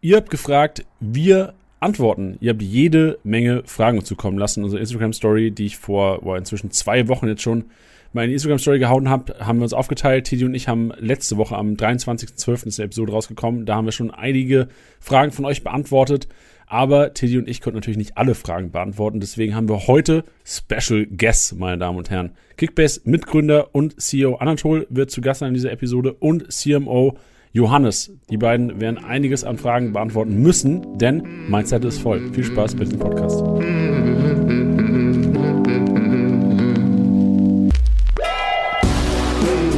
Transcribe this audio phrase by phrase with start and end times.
[0.00, 2.36] Ihr habt gefragt, wir antworten.
[2.40, 4.62] Ihr habt jede Menge Fragen zukommen lassen.
[4.62, 7.64] Unsere Instagram-Story, die ich vor boah, inzwischen zwei Wochen jetzt schon
[8.12, 10.26] mal in die Instagram-Story gehauen habe, haben wir uns aufgeteilt.
[10.26, 12.68] Titi und ich haben letzte Woche am 23.12.
[12.68, 13.66] ist der Episode rausgekommen.
[13.66, 14.68] Da haben wir schon einige
[15.00, 16.28] Fragen von euch beantwortet.
[16.68, 19.20] Aber Teddy und ich konnten natürlich nicht alle Fragen beantworten.
[19.20, 22.32] Deswegen haben wir heute Special Guests, meine Damen und Herren.
[22.56, 27.16] Kickbase Mitgründer und CEO Anatol wird zu Gast sein in dieser Episode und CMO
[27.52, 28.12] Johannes.
[28.30, 32.32] Die beiden werden einiges an Fragen beantworten müssen, denn mein Zettel ist voll.
[32.32, 33.42] Viel Spaß mit dem Podcast.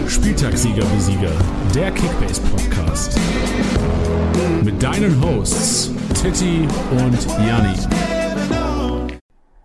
[0.08, 1.32] Spieltagssieger wie Sieger,
[1.74, 3.18] der Kickbase Podcast.
[4.64, 7.74] Mit deinen Hosts Titti und Janni.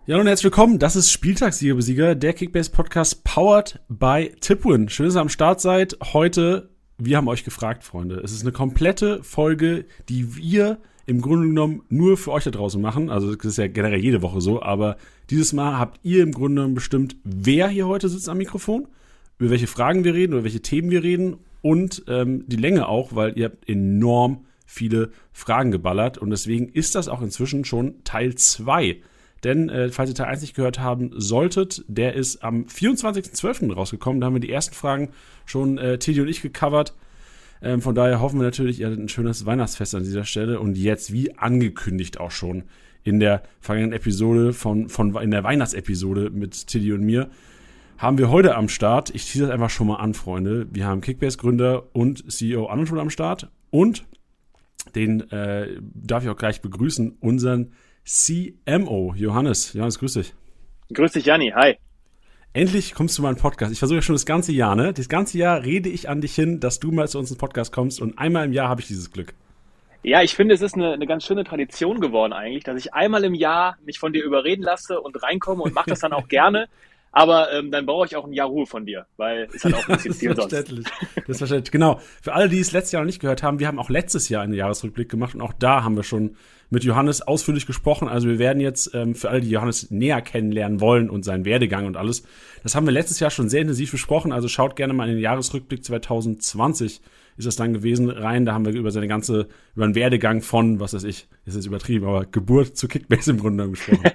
[0.05, 0.77] Ja, und herzlich willkommen.
[0.77, 4.87] Das ist Spieltagssieger Besieger, der Kickbase Podcast powered by Tipwin.
[4.87, 5.97] Schön, dass ihr am Start seid.
[6.13, 8.15] Heute, wir haben euch gefragt, Freunde.
[8.23, 12.81] Es ist eine komplette Folge, die wir im Grunde genommen nur für euch da draußen
[12.81, 13.09] machen.
[13.09, 14.97] Also das ist ja generell jede Woche so, aber
[15.29, 18.87] dieses Mal habt ihr im Grunde genommen bestimmt, wer hier heute sitzt am Mikrofon
[19.37, 23.15] über welche Fragen wir reden, über welche Themen wir reden und ähm, die Länge auch,
[23.15, 28.35] weil ihr habt enorm viele Fragen geballert und deswegen ist das auch inzwischen schon Teil
[28.35, 29.01] 2.
[29.45, 33.71] Denn, äh, falls ihr Teil 1 nicht gehört haben solltet, der ist am 24.12.
[33.71, 34.19] rausgekommen.
[34.19, 35.11] Da haben wir die ersten Fragen
[35.45, 36.95] schon äh, Teddy und ich gecovert.
[37.61, 40.59] Ähm, von daher hoffen wir natürlich, ihr hattet ein schönes Weihnachtsfest an dieser Stelle.
[40.59, 42.63] Und jetzt, wie angekündigt auch schon
[43.03, 47.29] in der vergangenen Episode von, von in der Weihnachtsepisode mit Teddy und mir,
[47.99, 49.13] haben wir heute am Start.
[49.13, 50.65] Ich ziehe das einfach schon mal an, Freunde.
[50.71, 54.05] Wir haben Kickbase-Gründer und CEO Anatol am Start und
[54.95, 57.73] den äh, darf ich auch gleich begrüßen, unseren
[58.05, 59.73] CMO, Johannes.
[59.73, 60.33] Johannes, grüß dich.
[60.93, 61.51] Grüß dich, Janni.
[61.55, 61.77] Hi.
[62.53, 63.71] Endlich kommst du mal in Podcast.
[63.71, 64.93] Ich versuche ja schon das ganze Jahr, ne?
[64.93, 67.73] Das ganze Jahr rede ich an dich hin, dass du mal zu uns in Podcast
[67.73, 69.33] kommst und einmal im Jahr habe ich dieses Glück.
[70.03, 73.23] Ja, ich finde, es ist eine, eine ganz schöne Tradition geworden eigentlich, dass ich einmal
[73.23, 76.69] im Jahr mich von dir überreden lasse und reinkomme und mache das dann auch gerne.
[77.11, 79.87] Aber ähm, dann brauche ich auch ein Jahr Ruhe von dir, weil es hat auch
[79.87, 80.51] ein bisschen Ziel sonst.
[80.51, 81.71] Selbstverständlich.
[81.71, 81.99] Genau.
[82.21, 84.43] Für alle, die es letztes Jahr noch nicht gehört haben, wir haben auch letztes Jahr
[84.43, 86.35] einen Jahresrückblick gemacht und auch da haben wir schon
[86.69, 88.07] mit Johannes ausführlich gesprochen.
[88.07, 91.85] Also wir werden jetzt ähm, für alle, die Johannes näher kennenlernen wollen und seinen Werdegang
[91.85, 92.23] und alles,
[92.63, 94.31] das haben wir letztes Jahr schon sehr intensiv besprochen.
[94.31, 97.01] Also schaut gerne mal in den Jahresrückblick 2020
[97.37, 98.45] ist das dann gewesen rein.
[98.45, 101.65] Da haben wir über seine ganze, über den Werdegang von, was weiß ich, ist jetzt
[101.65, 104.03] übertrieben, aber Geburt zu Kickbase im Grunde gesprochen.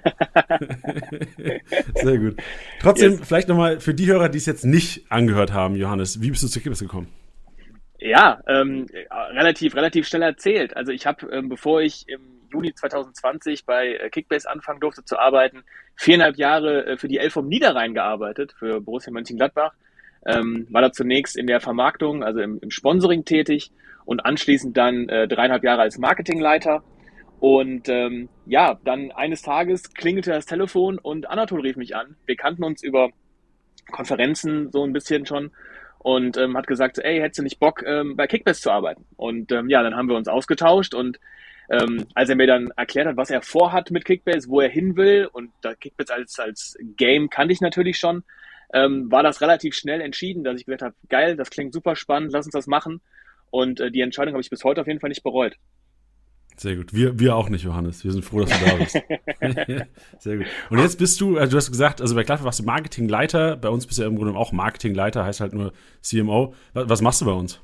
[1.95, 2.37] Sehr gut.
[2.81, 3.21] Trotzdem, yes.
[3.23, 6.49] vielleicht nochmal für die Hörer, die es jetzt nicht angehört haben, Johannes, wie bist du
[6.49, 7.09] zu Kickbase gekommen?
[7.99, 8.87] Ja, ähm,
[9.33, 10.75] relativ, relativ schnell erzählt.
[10.75, 15.19] Also ich habe, ähm, bevor ich im Juni 2020 bei äh, Kickbase anfangen durfte zu
[15.19, 15.63] arbeiten,
[15.97, 19.73] viereinhalb Jahre äh, für die Elf vom Niederrhein gearbeitet, für Borussia Mönchengladbach
[20.27, 23.73] ähm, war da zunächst in der Vermarktung, also im, im Sponsoring tätig
[24.05, 26.83] und anschließend dann äh, dreieinhalb Jahre als Marketingleiter.
[27.39, 32.17] Und ähm, ja, dann eines Tages klingelte das Telefon und Anatol rief mich an.
[32.27, 33.11] Wir kannten uns über
[33.91, 35.51] Konferenzen so ein bisschen schon
[35.99, 39.07] und ähm, hat gesagt, ey, hättest du nicht Bock, ähm, bei Kickbase zu arbeiten?
[39.17, 41.19] Und ähm, ja, dann haben wir uns ausgetauscht und
[41.71, 44.97] ähm, als er mir dann erklärt hat, was er vorhat mit Kickbase, wo er hin
[44.97, 48.25] will und da Kickbase als, als Game kannte ich natürlich schon,
[48.75, 52.33] ähm, war das relativ schnell entschieden, dass ich gesagt habe, geil, das klingt super spannend,
[52.33, 53.01] lass uns das machen.
[53.51, 55.57] Und äh, die Entscheidung habe ich bis heute auf jeden Fall nicht bereut.
[56.57, 56.93] Sehr gut.
[56.93, 58.05] Wir, wir auch nicht, Johannes.
[58.05, 58.93] Wir sind froh, dass du da bist.
[60.19, 60.47] Sehr gut.
[60.69, 63.57] Und jetzt bist du, also du hast gesagt, also bei Klappe warst du Marketingleiter.
[63.57, 66.55] Bei uns bist du ja im Grunde auch Marketingleiter, heißt halt nur CMO.
[66.75, 67.61] Was, was machst du bei uns?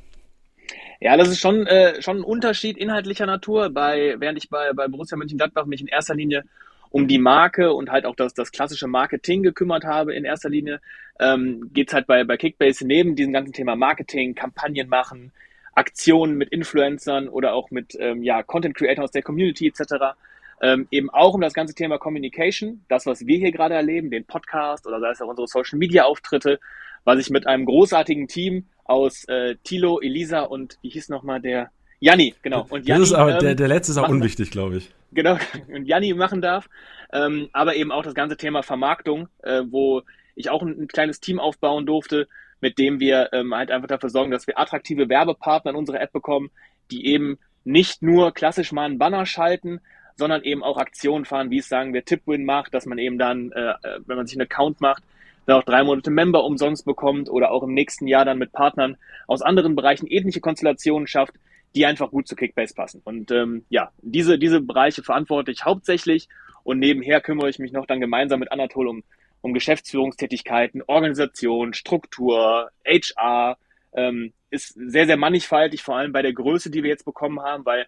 [1.00, 3.70] Ja, das ist schon, äh, schon ein Unterschied inhaltlicher Natur.
[3.70, 6.44] Bei, während ich bei, bei Borussia Mönchengladbach mich in erster Linie
[6.90, 10.80] um die Marke und halt auch das, das klassische Marketing gekümmert habe in erster Linie,
[11.20, 15.32] ähm, geht halt bei, bei Kickbase neben diesem ganzen Thema Marketing, Kampagnen machen,
[15.74, 20.16] Aktionen mit Influencern oder auch mit ähm, ja, Content Creators aus der Community etc.
[20.62, 24.24] Ähm, eben auch um das ganze Thema Communication, das, was wir hier gerade erleben, den
[24.24, 26.58] Podcast oder sei es auch unsere Social Media Auftritte,
[27.04, 31.70] was ich mit einem großartigen Team aus äh, Tilo, Elisa und wie hieß nochmal der
[32.00, 32.66] Janni, genau.
[32.68, 34.90] Und Janni, das ist aber, ähm, der, der letzte ist auch unwichtig, glaube ich.
[35.12, 35.38] Genau,
[35.74, 36.68] und Janni machen darf.
[37.12, 40.02] Ähm, aber eben auch das ganze Thema Vermarktung, äh, wo
[40.34, 42.28] ich auch ein, ein, kleines Team aufbauen durfte,
[42.60, 46.12] mit dem wir ähm, halt einfach dafür sorgen, dass wir attraktive Werbepartner in unsere App
[46.12, 46.50] bekommen,
[46.90, 49.80] die eben nicht nur klassisch mal einen Banner schalten,
[50.16, 53.52] sondern eben auch Aktionen fahren, wie es sagen wir Tipwin macht, dass man eben dann,
[53.52, 55.02] äh, äh, wenn man sich einen Account macht,
[55.46, 58.96] dann auch drei Monate Member umsonst bekommt oder auch im nächsten Jahr dann mit Partnern
[59.26, 61.34] aus anderen Bereichen ähnliche Konstellationen schafft,
[61.74, 63.00] die einfach gut zu Kickbase passen.
[63.04, 66.28] Und ähm, ja, diese, diese Bereiche verantworte ich hauptsächlich
[66.64, 69.04] und nebenher kümmere ich mich noch dann gemeinsam mit Anatol um,
[69.40, 73.56] um Geschäftsführungstätigkeiten, Organisation, Struktur, HR.
[73.94, 77.64] Ähm, ist sehr, sehr mannigfaltig, vor allem bei der Größe, die wir jetzt bekommen haben,
[77.64, 77.86] weil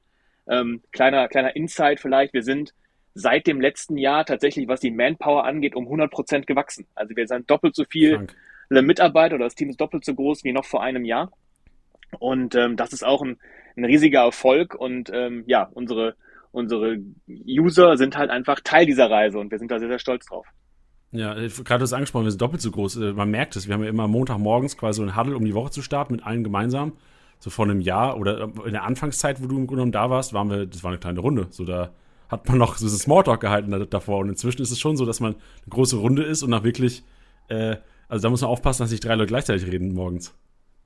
[0.50, 2.72] Ähm, kleiner, kleiner Insight vielleicht, wir sind
[3.18, 6.86] seit dem letzten Jahr tatsächlich, was die Manpower angeht, um 100 Prozent gewachsen.
[6.94, 8.26] Also wir sind doppelt so viel.
[8.70, 11.30] Mitarbeiter oder das Team ist doppelt so groß wie noch vor einem Jahr.
[12.18, 13.38] Und ähm, das ist auch ein,
[13.76, 16.14] ein riesiger Erfolg und ähm, ja, unsere,
[16.52, 16.98] unsere
[17.46, 20.46] User sind halt einfach Teil dieser Reise und wir sind da sehr, sehr stolz drauf.
[21.10, 22.96] Ja, gerade das angesprochen, wir sind doppelt so groß.
[22.96, 25.54] Äh, man merkt es, wir haben ja immer Montagmorgens quasi so einen Huddle, um die
[25.54, 26.92] Woche zu starten mit allen gemeinsam.
[27.40, 30.32] So vor einem Jahr oder in der Anfangszeit, wo du im Grunde genommen da warst,
[30.32, 31.46] waren wir, das war eine kleine Runde.
[31.50, 31.92] So da
[32.28, 34.18] hat man noch so Smalltalk gehalten davor.
[34.18, 37.02] Und inzwischen ist es schon so, dass man eine große Runde ist und nach wirklich,
[37.48, 37.76] äh,
[38.08, 40.34] also da muss man aufpassen, dass nicht drei Leute gleichzeitig reden morgens.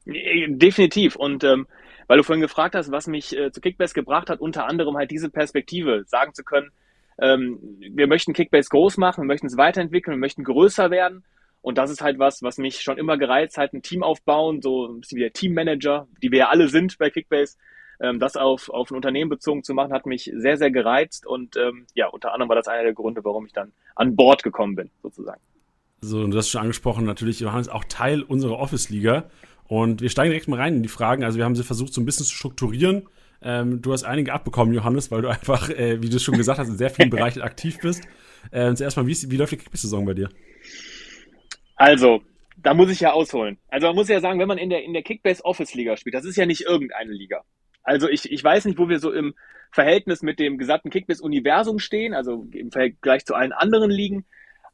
[0.05, 1.17] Definitiv.
[1.17, 1.67] Und ähm,
[2.07, 5.11] weil du vorhin gefragt hast, was mich äh, zu Kickbase gebracht hat, unter anderem halt
[5.11, 6.71] diese Perspektive, sagen zu können,
[7.19, 11.25] ähm, wir möchten Kickbase groß machen, wir möchten es weiterentwickeln, wir möchten größer werden.
[11.61, 14.89] Und das ist halt was, was mich schon immer gereizt hat, ein Team aufbauen, so
[14.89, 17.57] ein bisschen wie der Teammanager, die wir ja alle sind bei Kickbase.
[18.03, 21.25] Ähm, das auf, auf ein Unternehmen bezogen zu machen, hat mich sehr, sehr gereizt.
[21.25, 24.43] Und ähm, ja, unter anderem war das einer der Gründe, warum ich dann an Bord
[24.43, 25.41] gekommen bin, sozusagen.
[26.01, 29.31] So, du hast schon angesprochen, natürlich, Johannes, auch Teil unserer Office-Liga.
[29.69, 31.23] Und wir steigen direkt mal rein in die Fragen.
[31.23, 33.09] Also wir haben sie versucht, so ein bisschen zu strukturieren.
[33.41, 36.69] Ähm, du hast einige abbekommen, Johannes, weil du einfach, äh, wie du schon gesagt hast,
[36.69, 38.03] in sehr vielen Bereichen aktiv bist.
[38.51, 40.29] Äh, zuerst mal, wie, wie läuft die Kickbase-Saison bei dir?
[41.77, 42.23] Also,
[42.57, 43.59] da muss ich ja ausholen.
[43.69, 46.15] Also man muss ja sagen, wenn man in der, in der Kickbase Office Liga spielt,
[46.15, 47.45] das ist ja nicht irgendeine Liga.
[47.83, 49.35] Also ich, ich weiß nicht, wo wir so im
[49.71, 54.25] Verhältnis mit dem gesamten Kickbase-Universum stehen, also im Vergleich zu allen anderen Ligen.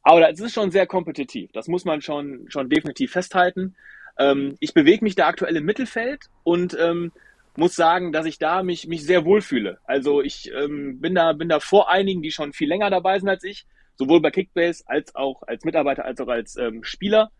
[0.03, 1.51] Aber es ist schon sehr kompetitiv.
[1.53, 3.75] Das muss man schon, schon definitiv festhalten.
[4.17, 7.11] Ähm, ich bewege mich da aktuell im Mittelfeld und ähm,
[7.55, 9.79] muss sagen, dass ich da mich, mich sehr wohlfühle.
[9.85, 13.29] Also ich ähm, bin, da, bin da vor einigen, die schon viel länger dabei sind
[13.29, 13.65] als ich,
[13.95, 17.31] sowohl bei Kickbase als auch als Mitarbeiter als auch als ähm, Spieler.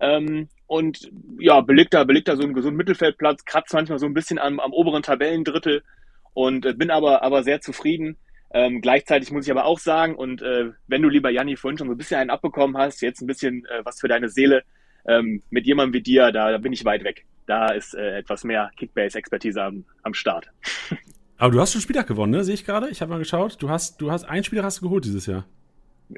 [0.00, 4.14] Ähm, und ja, belegt da, belegt da so einen gesunden Mittelfeldplatz, kratzt manchmal so ein
[4.14, 5.82] bisschen am, am oberen Tabellendrittel
[6.32, 8.16] und äh, bin aber, aber sehr zufrieden.
[8.52, 11.88] Ähm, gleichzeitig muss ich aber auch sagen, und äh, wenn du lieber Janni vorhin schon
[11.88, 14.62] so ein bisschen einen abbekommen hast, jetzt ein bisschen äh, was für deine Seele,
[15.06, 18.44] ähm, mit jemandem wie dir, da, da bin ich weit weg da ist äh, etwas
[18.44, 20.50] mehr Kickbase-Expertise am, am Start.
[21.36, 22.44] Aber du hast schon Spieltag gewonnen, ne?
[22.44, 22.88] Sehe ich gerade.
[22.90, 23.60] Ich habe mal geschaut.
[23.60, 25.46] Du hast, du hast einen Spieler hast du geholt dieses Jahr.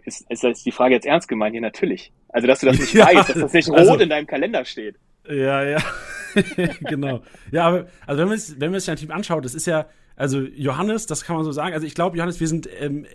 [0.05, 1.53] Ist, ist das die Frage jetzt ernst gemeint?
[1.53, 2.13] Hier natürlich.
[2.29, 4.65] Also, dass du das nicht ja, weißt, dass das nicht rot also, in deinem Kalender
[4.65, 4.97] steht.
[5.29, 5.79] Ja, ja.
[6.81, 7.23] genau.
[7.51, 9.87] Ja, aber also wenn man es wenn man sich Team anschaut, das ist ja,
[10.17, 11.75] also Johannes, das kann man so sagen.
[11.75, 13.07] Also ich glaube, Johannes, wir sind ähm,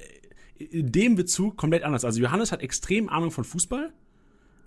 [0.57, 2.05] in dem Bezug komplett anders.
[2.05, 3.91] Also Johannes hat extrem Ahnung von Fußball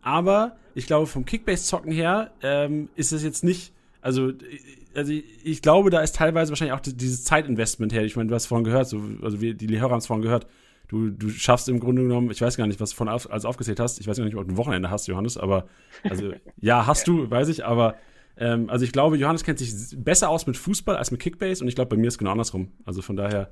[0.03, 4.33] aber ich glaube, vom Kickbase-Zocken her ähm, ist es jetzt nicht, also,
[4.95, 8.05] also ich glaube, da ist teilweise wahrscheinlich auch dieses Zeitinvestment her.
[8.05, 10.47] Ich meine, du hast vorhin gehört, so, also wir, die Hörer haben es vorhin gehört,
[10.91, 13.45] du, du schaffst im Grunde genommen, ich weiß gar nicht, was du von auf, als
[13.45, 15.67] aufgezählt hast, ich weiß gar nicht, ob du ein Wochenende hast, Johannes, aber,
[16.09, 17.95] also, ja, hast du, weiß ich, aber,
[18.37, 21.69] ähm, also ich glaube, Johannes kennt sich besser aus mit Fußball als mit Kickbase und
[21.69, 22.73] ich glaube, bei mir ist es genau andersrum.
[22.85, 23.51] Also von daher.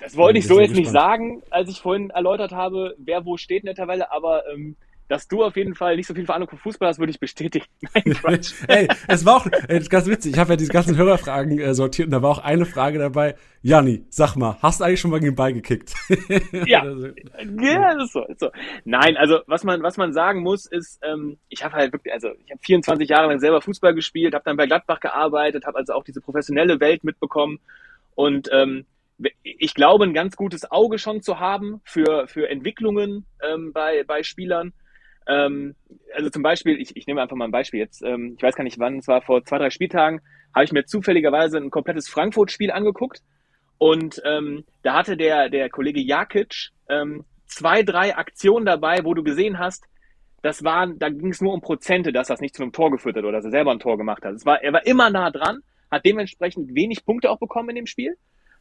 [0.00, 0.84] Das wollte ich so jetzt gespannt.
[0.84, 4.76] nicht sagen, als ich vorhin erläutert habe, wer wo steht in der Tabelle, aber ähm,
[5.08, 7.66] dass du auf jeden Fall nicht so viel Ahnung von Fußball hast, würde ich bestätigen.
[7.94, 8.52] Nein, Quatsch.
[8.68, 10.32] Ey, es war auch ey, ganz witzig.
[10.32, 13.36] Ich habe ja diese ganzen Hörerfragen äh, sortiert und da war auch eine Frage dabei.
[13.62, 15.94] Jani, sag mal, hast du eigentlich schon mal gegen den Ball gekickt?
[16.66, 18.50] ja, ja, das ist so, ist so.
[18.84, 22.28] Nein, also was man was man sagen muss ist, ähm, ich habe halt wirklich, also
[22.44, 25.94] ich habe 24 Jahre lang selber Fußball gespielt, habe dann bei Gladbach gearbeitet, habe also
[25.94, 27.58] auch diese professionelle Welt mitbekommen
[28.14, 28.86] und ähm,
[29.42, 34.22] ich glaube, ein ganz gutes Auge schon zu haben für, für Entwicklungen ähm, bei, bei
[34.22, 34.72] Spielern
[35.26, 35.74] ähm,
[36.14, 38.02] also zum Beispiel, ich, ich nehme einfach mal ein Beispiel jetzt.
[38.02, 40.20] Ähm, ich weiß gar nicht wann, es war vor zwei, drei Spieltagen,
[40.54, 43.22] habe ich mir zufälligerweise ein komplettes Frankfurt-Spiel angeguckt.
[43.78, 49.22] Und ähm, da hatte der, der Kollege Jakic ähm, zwei, drei Aktionen dabei, wo du
[49.22, 49.84] gesehen hast,
[50.42, 53.16] das waren, da ging es nur um Prozente, dass das nicht zu einem Tor geführt
[53.16, 54.34] hat oder dass er selber ein Tor gemacht hat.
[54.34, 57.86] Es war, er war immer nah dran, hat dementsprechend wenig Punkte auch bekommen in dem
[57.86, 58.16] Spiel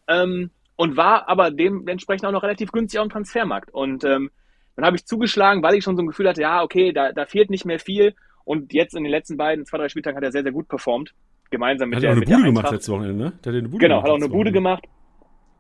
[0.08, 3.74] ähm, und war aber dementsprechend auch noch relativ günstig auf dem Transfermarkt.
[3.74, 4.32] Und ähm,
[4.76, 7.26] dann habe ich zugeschlagen, weil ich schon so ein Gefühl hatte, ja, okay, da, da
[7.26, 8.16] fehlt nicht mehr viel.
[8.46, 11.14] Und jetzt in den letzten beiden, zwei, drei Spieltagen hat er sehr, sehr gut performt.
[11.50, 13.34] Gemeinsam mit hat der Hat auch eine Bude gemacht letztes Wochenende, ne?
[13.44, 14.86] Der hat eine Bude genau, hat auch eine Bude gemacht.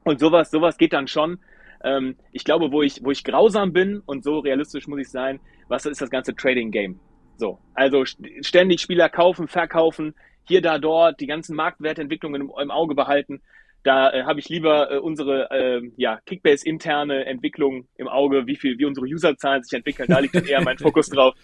[0.03, 1.39] Und sowas, sowas geht dann schon.
[1.83, 5.39] Ähm, ich glaube, wo ich, wo ich grausam bin und so realistisch muss ich sein,
[5.67, 6.99] was ist das ganze Trading Game?
[7.37, 7.59] So.
[7.73, 10.15] Also ständig Spieler kaufen, verkaufen,
[10.45, 13.41] hier, da, dort, die ganzen Marktwertentwicklungen im, im Auge behalten.
[13.83, 18.77] Da äh, habe ich lieber äh, unsere äh, ja, Kickbase-interne Entwicklung im Auge, wie viel,
[18.77, 20.07] wie unsere Userzahlen sich entwickeln.
[20.09, 21.35] Da liegt dann eher mein Fokus drauf.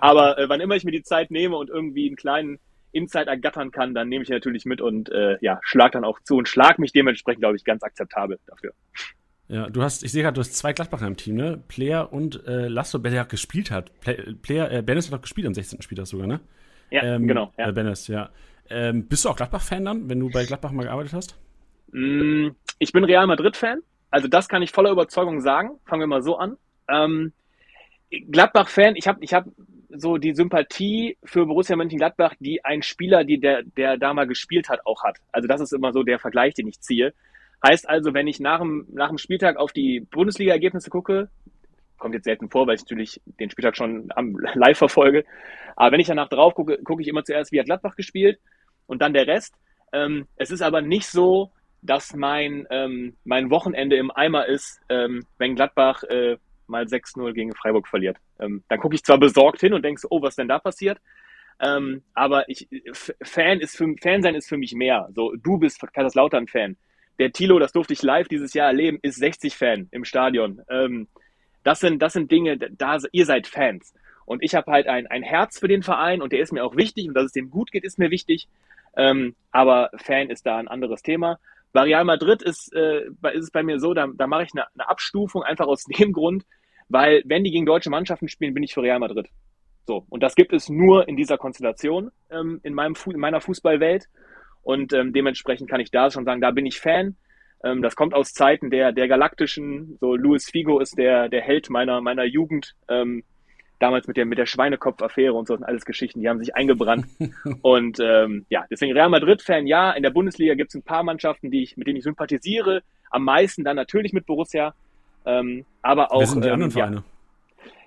[0.00, 2.58] Aber äh, wann immer ich mir die Zeit nehme und irgendwie einen kleinen
[2.92, 6.36] Insight ergattern kann, dann nehme ich natürlich mit und äh, ja, schlag dann auch zu
[6.36, 8.72] und schlag mich dementsprechend, glaube ich, ganz akzeptabel dafür.
[9.48, 11.62] Ja, du hast, ich sehe gerade, du hast zwei Gladbacher im Team, ne?
[11.68, 13.90] Player und äh, Lasso, der gespielt hat.
[14.42, 15.80] Player, äh, Bennis hat doch gespielt am 16.
[15.80, 16.40] Spieltag sogar, ne?
[16.90, 17.52] Ja, ähm, genau.
[17.58, 17.68] Ja.
[17.68, 18.30] Äh, Bennis, ja.
[18.70, 21.38] Ähm, bist du auch Gladbach-Fan dann, wenn du bei Gladbach mal gearbeitet hast?
[21.92, 23.80] Mm, ich bin Real Madrid-Fan.
[24.10, 25.78] Also das kann ich voller Überzeugung sagen.
[25.84, 26.56] Fangen wir mal so an.
[26.88, 27.32] Ähm,
[28.10, 29.46] Gladbach-Fan, ich habe ich hab
[29.90, 34.68] so die Sympathie für Borussia Mönchengladbach, die ein Spieler, die der, der da mal gespielt
[34.68, 35.18] hat, auch hat.
[35.32, 37.14] Also das ist immer so der Vergleich, den ich ziehe.
[37.66, 41.28] Heißt also, wenn ich nach dem, nach dem Spieltag auf die Bundesliga-Ergebnisse gucke,
[41.98, 45.24] kommt jetzt selten vor, weil ich natürlich den Spieltag schon am live verfolge.
[45.74, 48.38] Aber wenn ich danach drauf gucke, gucke ich immer zuerst, wie hat Gladbach gespielt
[48.86, 49.54] und dann der Rest.
[49.92, 51.50] Ähm, es ist aber nicht so,
[51.82, 57.54] dass mein, ähm, mein Wochenende im Eimer ist, ähm, wenn Gladbach äh, mal 6-0 gegen
[57.54, 58.18] Freiburg verliert.
[58.40, 60.98] Ähm, dann gucke ich zwar besorgt hin und denke so, oh, was denn da passiert?
[61.60, 62.68] Ähm, aber ich,
[63.22, 65.08] Fan ist für, Fan sein ist für mich mehr.
[65.14, 66.76] So, du bist Kaiserslautern-Fan.
[67.18, 70.62] Der Tilo, das durfte ich live dieses Jahr erleben, ist 60-Fan im Stadion.
[70.68, 71.08] Ähm,
[71.64, 73.92] das sind, das sind Dinge, da, ihr seid Fans.
[74.24, 76.76] Und ich habe halt ein, ein Herz für den Verein und der ist mir auch
[76.76, 78.46] wichtig und dass es dem gut geht, ist mir wichtig.
[78.96, 81.38] Ähm, aber Fan ist da ein anderes Thema.
[81.72, 84.64] Bei Real Madrid ist, äh, ist es bei mir so, da, da mache ich eine,
[84.74, 86.44] eine Abstufung einfach aus dem Grund,
[86.88, 89.28] weil wenn die gegen deutsche Mannschaften spielen, bin ich für Real Madrid.
[89.86, 94.06] So, und das gibt es nur in dieser Konstellation ähm, in, meinem in meiner Fußballwelt.
[94.62, 97.16] Und ähm, dementsprechend kann ich da schon sagen, da bin ich Fan.
[97.64, 99.96] Ähm, das kommt aus Zeiten der, der Galaktischen.
[99.98, 102.74] So, Luis Figo ist der, der Held meiner, meiner Jugend.
[102.88, 103.24] Ähm,
[103.78, 107.06] damals mit der, mit der Schweinekopf-Affäre und so sind alles Geschichten, die haben sich eingebrannt.
[107.62, 109.92] und ähm, ja, deswegen Real Madrid-Fan, ja.
[109.92, 112.82] In der Bundesliga gibt es ein paar Mannschaften, die ich, mit denen ich sympathisiere.
[113.10, 114.74] Am meisten dann natürlich mit Borussia.
[115.24, 116.20] Ähm, aber auch.
[116.20, 116.96] Wer sind die anderen ähm, Vereine?
[116.96, 117.02] Ja,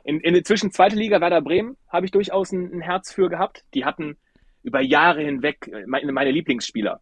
[0.03, 3.29] in, in der zwischen zweite Liga Werder Bremen habe ich durchaus ein, ein, Herz für
[3.29, 3.63] gehabt.
[3.73, 4.17] Die hatten
[4.63, 7.01] über Jahre hinweg äh, meine, meine Lieblingsspieler.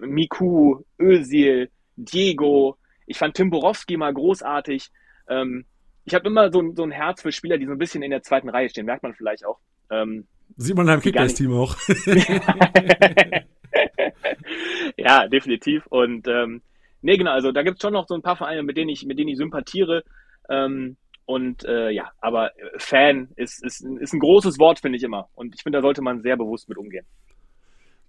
[0.00, 2.76] Miku, Özil, Diego.
[3.06, 4.90] Ich fand Tim Borowski mal großartig.
[5.28, 5.66] Ähm,
[6.08, 8.22] ich habe immer so, so ein Herz für Spieler, die so ein bisschen in der
[8.22, 8.86] zweiten Reihe stehen.
[8.86, 9.58] Merkt man vielleicht auch.
[9.90, 11.76] Ähm, Sieht man einem Kickbase-Team auch.
[14.96, 15.86] ja, definitiv.
[15.88, 16.62] Und ähm,
[17.02, 19.04] nee, genau, also da gibt es schon noch so ein paar Vereine, mit denen ich,
[19.04, 20.02] mit denen ich sympathiere.
[20.48, 20.96] Ähm,
[21.26, 25.28] und äh, ja, aber Fan ist, ist, ist ein großes Wort, finde ich immer.
[25.34, 27.04] Und ich finde, da sollte man sehr bewusst mit umgehen.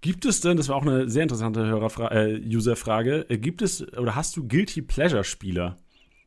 [0.00, 3.86] Gibt es denn, das war auch eine sehr interessante Hörerfra äh, Userfrage, äh, gibt es
[3.98, 5.76] oder hast du Guilty Pleasure Spieler?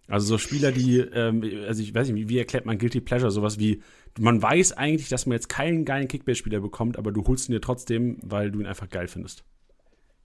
[0.07, 3.31] Also so Spieler, die, ähm, also ich weiß nicht, wie, erklärt man Guilty Pleasure?
[3.31, 3.81] Sowas wie,
[4.19, 7.61] man weiß eigentlich, dass man jetzt keinen geilen Kickbase-Spieler bekommt, aber du holst ihn dir
[7.61, 9.45] trotzdem, weil du ihn einfach geil findest.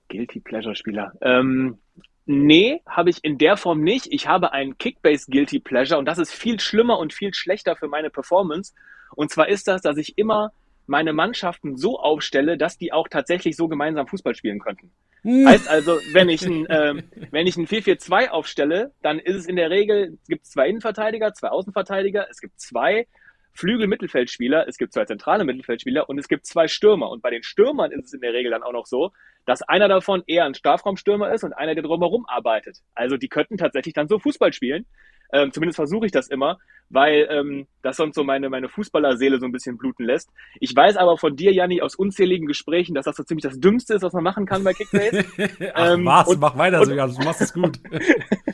[0.09, 1.13] Guilty Pleasure Spieler.
[1.21, 1.79] Ähm,
[2.27, 4.09] nee, habe ich in der Form nicht.
[4.11, 7.89] Ich habe einen Kickbase Guilty Pleasure und das ist viel schlimmer und viel schlechter für
[7.89, 8.75] meine Performance.
[9.15, 10.53] Und zwar ist das, dass ich immer
[10.87, 14.91] meine Mannschaften so aufstelle, dass die auch tatsächlich so gemeinsam Fußball spielen könnten.
[15.29, 15.47] Hm.
[15.47, 19.57] Heißt also, wenn ich ein, äh, wenn ich ein 4-4-2 aufstelle, dann ist es in
[19.57, 23.07] der Regel, es gibt zwei Innenverteidiger, zwei Außenverteidiger, es gibt zwei
[23.53, 27.11] Flügel-Mittelfeldspieler, es gibt zwei zentrale Mittelfeldspieler und es gibt zwei Stürmer.
[27.11, 29.13] Und bei den Stürmern ist es in der Regel dann auch noch so,
[29.45, 32.79] dass einer davon eher ein Strafraumstürmer ist und einer, der drumherum arbeitet.
[32.95, 34.87] Also die könnten tatsächlich dann so Fußball spielen.
[35.33, 36.59] Ähm, zumindest versuche ich das immer,
[36.91, 40.31] weil ähm, das sonst so meine, meine Fußballerseele so ein bisschen bluten lässt.
[40.61, 43.95] Ich weiß aber von dir, Janni, aus unzähligen Gesprächen, dass das so ziemlich das Dümmste
[43.95, 45.25] ist, was man machen kann bei Kickbase.
[45.75, 46.29] Ach, ähm, was?
[46.29, 47.79] Und, mach weiter sogar, du machst es gut.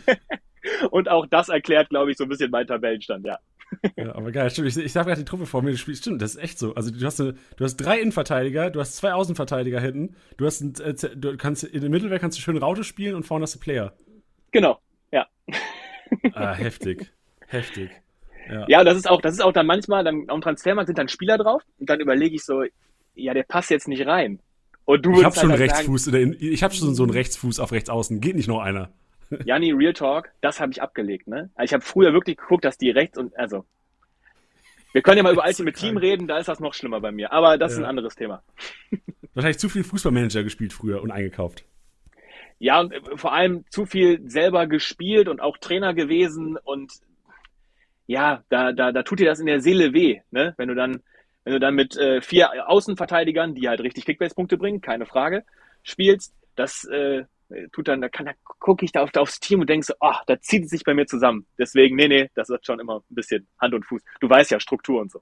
[0.91, 3.39] und auch das erklärt, glaube ich, so ein bisschen meinen Tabellenstand, ja.
[3.97, 4.69] ja, aber geil, stimmt.
[4.69, 5.99] Ich, ich habe gerade die Truppe vor mir gespielt.
[5.99, 6.75] Stimmt, das ist echt so.
[6.75, 10.61] Also du hast, eine, du hast drei Innenverteidiger, du hast zwei Außenverteidiger hinten, du hast
[10.61, 13.55] ein, äh, du kannst in dem Mittelwerk kannst du schön Raute spielen und vorne hast
[13.55, 13.93] du Player.
[14.51, 14.79] Genau,
[15.13, 15.27] ja.
[16.33, 17.13] Ah, heftig.
[17.47, 17.91] Heftig.
[18.49, 18.65] Ja.
[18.69, 21.39] ja, das ist auch, das ist auch dann manchmal, dann am Transfermarkt sind dann Spieler
[21.39, 22.65] drauf und dann überlege ich so,
[23.15, 24.41] ja, der passt jetzt nicht rein.
[24.85, 27.73] Und du ich habe schon halt Rechtsfuß, sagen, ich habe schon so einen Rechtsfuß auf
[27.73, 28.91] rechts außen, geht nicht noch einer.
[29.45, 31.51] Janni, Real Talk, das habe ich abgelegt, ne?
[31.55, 33.65] Also ich habe früher wirklich geguckt, dass die rechts und also
[34.93, 37.33] wir können ja mal über Ultimate Team reden, da ist das noch schlimmer bei mir,
[37.33, 37.79] aber das ja.
[37.79, 38.43] ist ein anderes Thema.
[39.35, 41.65] Wahrscheinlich zu viel Fußballmanager gespielt früher und eingekauft.
[42.65, 46.95] Ja, und äh, vor allem zu viel selber gespielt und auch Trainer gewesen und
[48.07, 50.55] ja, da, da, da tut dir das in der Seele weh, ne?
[50.57, 51.03] Wenn du dann,
[51.45, 55.45] wenn du dann mit äh, vier Außenverteidigern, die halt richtig Kickbase-Punkte bringen, keine Frage,
[55.83, 57.25] spielst, das äh,
[57.71, 60.25] tut dann, da kann, da gucke ich da auf, aufs Team und denke so, ach,
[60.25, 61.45] da zieht es sich bei mir zusammen.
[61.59, 64.01] Deswegen, nee, nee, das ist schon immer ein bisschen Hand und Fuß.
[64.21, 65.21] Du weißt ja, Struktur und so.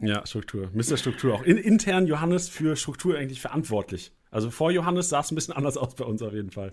[0.00, 0.70] Ja, Struktur.
[0.74, 0.96] Mr.
[0.96, 1.34] Struktur.
[1.34, 4.12] Auch in, intern Johannes für Struktur eigentlich verantwortlich.
[4.34, 6.72] Also vor Johannes sah es ein bisschen anders aus bei uns auf jeden Fall.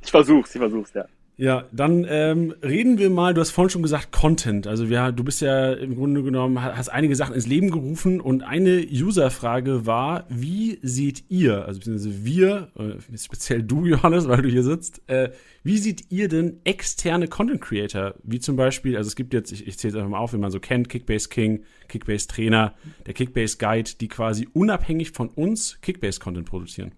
[0.00, 1.04] Ich versuch's, ich versuch's, ja.
[1.36, 4.68] Ja, dann ähm, reden wir mal, du hast vorhin schon gesagt, Content.
[4.68, 8.42] Also ja, du bist ja im Grunde genommen, hast einige Sachen ins Leben gerufen und
[8.42, 14.48] eine Userfrage war, wie seht ihr, also beziehungsweise wir, äh, speziell du, Johannes, weil du
[14.48, 15.30] hier sitzt, äh,
[15.64, 18.14] wie seht ihr denn externe Content Creator?
[18.22, 20.38] Wie zum Beispiel, also es gibt jetzt, ich, ich zähle es einfach mal auf, wie
[20.38, 22.74] man so kennt, Kickbase King, Kickbase Trainer,
[23.06, 26.92] der Kickbase Guide, die quasi unabhängig von uns Kickbase Content produzieren.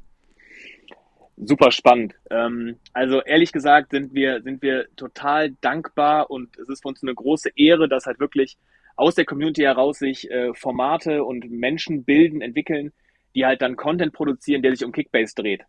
[1.36, 2.14] Super spannend.
[2.30, 7.02] Ähm, also ehrlich gesagt sind wir, sind wir total dankbar und es ist für uns
[7.02, 8.56] eine große Ehre, dass halt wirklich
[8.96, 12.92] aus der Community heraus sich äh, Formate und Menschen bilden, entwickeln,
[13.34, 15.64] die halt dann Content produzieren, der sich um Kickbase dreht.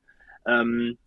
[0.48, 0.98] Ähm,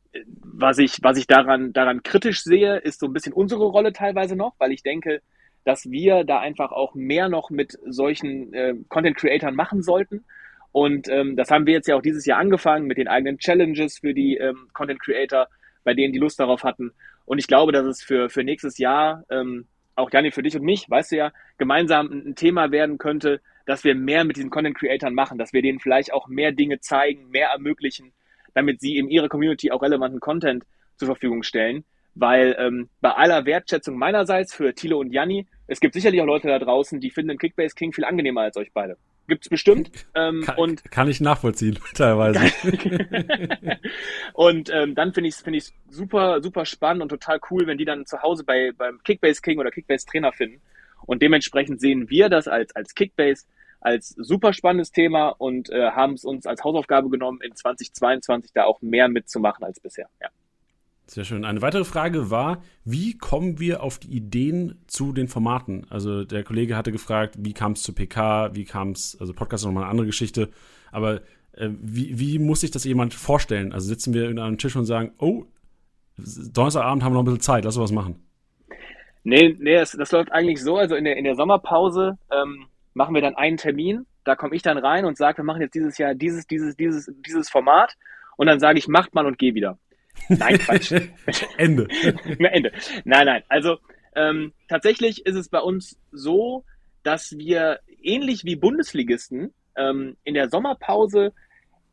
[0.42, 4.36] was ich, was ich daran, daran kritisch sehe, ist so ein bisschen unsere Rolle teilweise
[4.36, 5.22] noch, weil ich denke,
[5.64, 10.24] dass wir da einfach auch mehr noch mit solchen äh, Content Creatern machen sollten.
[10.72, 13.98] Und ähm, das haben wir jetzt ja auch dieses Jahr angefangen mit den eigenen Challenges
[13.98, 15.48] für die ähm, Content Creator,
[15.84, 16.92] bei denen die Lust darauf hatten.
[17.24, 20.62] Und ich glaube, dass es für, für nächstes Jahr, ähm, auch Janni, für dich und
[20.62, 24.76] mich, weißt du ja, gemeinsam ein Thema werden könnte, dass wir mehr mit diesen Content
[24.76, 28.12] Creatern machen, dass wir denen vielleicht auch mehr Dinge zeigen, mehr ermöglichen,
[28.54, 30.64] damit sie in ihrer Community auch relevanten Content
[30.96, 31.84] zur Verfügung stellen.
[32.14, 36.48] Weil ähm, bei aller Wertschätzung meinerseits für Thilo und Janni, es gibt sicherlich auch Leute
[36.48, 38.96] da draußen, die finden Kickbase King viel angenehmer als euch beide.
[39.30, 39.90] Gibt's bestimmt.
[40.14, 42.40] Ähm, kann, und kann ich nachvollziehen, teilweise.
[44.32, 47.78] und ähm, dann finde ich es find ich's super, super spannend und total cool, wenn
[47.78, 50.60] die dann zu Hause bei, beim Kickbase King oder Kickbase Trainer finden.
[51.06, 53.46] Und dementsprechend sehen wir das als, als Kickbase
[53.80, 58.64] als super spannendes Thema und äh, haben es uns als Hausaufgabe genommen, in 2022 da
[58.64, 60.08] auch mehr mitzumachen als bisher.
[60.20, 60.28] Ja.
[61.10, 61.44] Sehr schön.
[61.44, 65.84] Eine weitere Frage war, wie kommen wir auf die Ideen zu den Formaten?
[65.90, 69.64] Also der Kollege hatte gefragt, wie kam es zu PK, wie kam es, also Podcast
[69.64, 70.50] ist nochmal eine andere Geschichte,
[70.92, 71.16] aber
[71.54, 73.72] äh, wie, wie muss sich das jemand vorstellen?
[73.72, 75.46] Also sitzen wir an einem Tisch und sagen, oh,
[76.16, 78.24] Donnerstagabend haben wir noch ein bisschen Zeit, lass uns was machen.
[79.24, 80.76] Nee, nee, das, das läuft eigentlich so.
[80.76, 84.06] Also in der, in der Sommerpause ähm, machen wir dann einen Termin.
[84.22, 87.12] Da komme ich dann rein und sage, wir machen jetzt dieses Jahr dieses, dieses, dieses,
[87.26, 87.96] dieses Format.
[88.36, 89.76] Und dann sage ich, macht mal und geh wieder.
[90.28, 90.92] Nein, Quatsch.
[91.56, 91.88] Ende.
[92.38, 92.72] Ende.
[93.04, 93.42] Nein, nein.
[93.48, 93.78] Also
[94.14, 96.64] ähm, tatsächlich ist es bei uns so,
[97.02, 101.32] dass wir ähnlich wie Bundesligisten ähm, in der Sommerpause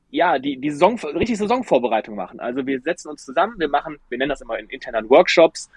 [0.09, 2.39] ja die, die Saison, richtig Saisonvorbereitung machen.
[2.39, 5.69] Also wir setzen uns zusammen, wir machen, wir nennen das immer in internen Workshops,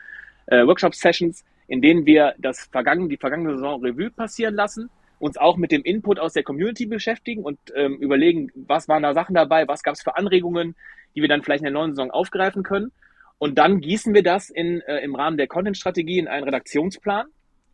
[0.47, 5.56] äh, Workshop-Sessions, in denen wir das vergangene, die vergangene Saison Revue passieren lassen uns auch
[5.56, 9.69] mit dem Input aus der Community beschäftigen und ähm, überlegen, was waren da Sachen dabei,
[9.69, 10.75] was gab es für Anregungen,
[11.15, 12.91] die wir dann vielleicht in der neuen Saison aufgreifen können.
[13.39, 17.26] Und dann gießen wir das in, äh, im Rahmen der Content-Strategie in einen Redaktionsplan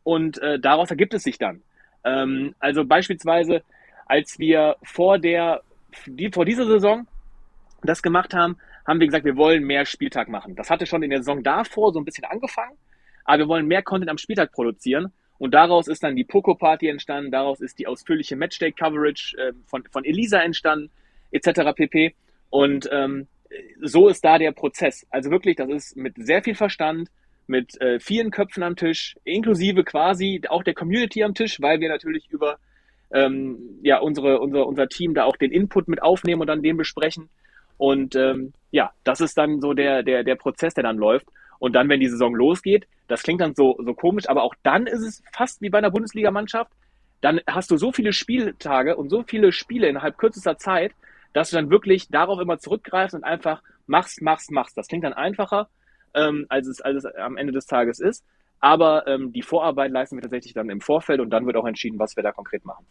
[0.03, 1.63] und äh, daraus ergibt es sich dann.
[2.05, 3.63] Ähm, also beispielsweise,
[4.07, 5.63] als wir vor der
[6.07, 7.07] die, vor dieser Saison
[7.83, 8.57] das gemacht haben,
[8.87, 10.55] haben wir gesagt, wir wollen mehr Spieltag machen.
[10.57, 12.77] Das hatte schon in der Saison davor so ein bisschen angefangen,
[13.25, 17.31] aber wir wollen mehr Content am Spieltag produzieren und daraus ist dann die Poco-Party entstanden,
[17.31, 20.91] daraus ist die ausführliche Matchday-Coverage äh, von, von Elisa entstanden,
[21.31, 21.73] etc.
[21.75, 22.15] pp.
[22.51, 23.27] Und ähm,
[23.83, 25.07] so ist da der Prozess.
[25.11, 27.11] Also wirklich, das ist mit sehr viel Verstand,
[27.47, 31.89] mit äh, vielen Köpfen am Tisch, inklusive quasi auch der Community am Tisch, weil wir
[31.89, 32.59] natürlich über
[33.13, 36.77] ähm, ja, unsere, unser, unser Team da auch den Input mit aufnehmen und dann den
[36.77, 37.29] besprechen.
[37.79, 41.27] Und ähm, ja, das ist dann so der, der, der Prozess, der dann läuft.
[41.59, 44.87] Und dann, wenn die Saison losgeht, das klingt dann so, so komisch, aber auch dann
[44.87, 46.71] ist es fast wie bei einer Bundesligamannschaft.
[47.21, 50.93] Dann hast du so viele Spieltage und so viele Spiele innerhalb kürzester Zeit,
[51.33, 54.77] dass du dann wirklich darauf immer zurückgreifst und einfach machst, machst, machst.
[54.77, 55.69] Das klingt dann einfacher,
[56.15, 58.25] ähm, als, es, als es am Ende des Tages ist.
[58.61, 61.99] Aber ähm, die Vorarbeit leisten wir tatsächlich dann im Vorfeld und dann wird auch entschieden,
[61.99, 62.87] was wir da konkret machen.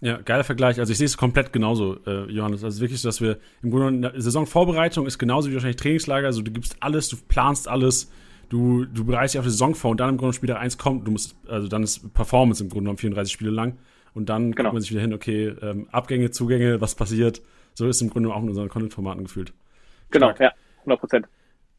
[0.00, 0.78] Ja, geiler Vergleich.
[0.78, 2.62] Also ich sehe es komplett genauso, äh, Johannes.
[2.62, 6.26] Also wirklich so, dass wir im Grunde Saisonvorbereitung ist genauso wie wahrscheinlich Trainingslager.
[6.26, 8.10] Also du gibst alles, du planst alles,
[8.50, 11.06] du, du bereitest dich auf die Saison vor und dann im Grunde Spieler 1 kommt,
[11.06, 13.78] du musst, also dann ist Performance im Grunde genommen 34 Spiele lang
[14.12, 14.68] und dann genau.
[14.68, 17.40] guckt man sich wieder hin, okay, ähm, Abgänge, Zugänge, was passiert.
[17.74, 19.52] So ist es im Grunde auch in unseren Content-Formaten gefühlt.
[20.10, 20.40] Genau, Stark.
[20.40, 21.26] ja, 100 Prozent.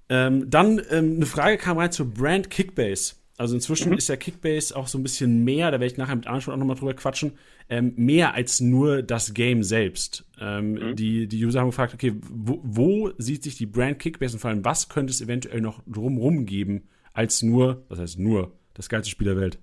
[0.10, 3.16] Ähm, dann ähm, eine Frage kam rein zur Brand Kickbase.
[3.38, 3.98] Also inzwischen mhm.
[3.98, 6.58] ist ja Kickbase auch so ein bisschen mehr, da werde ich nachher mit Arndt auch
[6.58, 7.38] nochmal drüber quatschen,
[7.70, 10.26] ähm, mehr als nur das Game selbst.
[10.42, 10.96] Ähm, mhm.
[10.96, 14.50] die, die User haben gefragt, okay, wo, wo, sieht sich die Brand Kickbase und vor
[14.50, 19.12] allem, was könnte es eventuell noch drumrum geben, als nur, was heißt nur, das geilste
[19.12, 19.60] Spiel der Welt?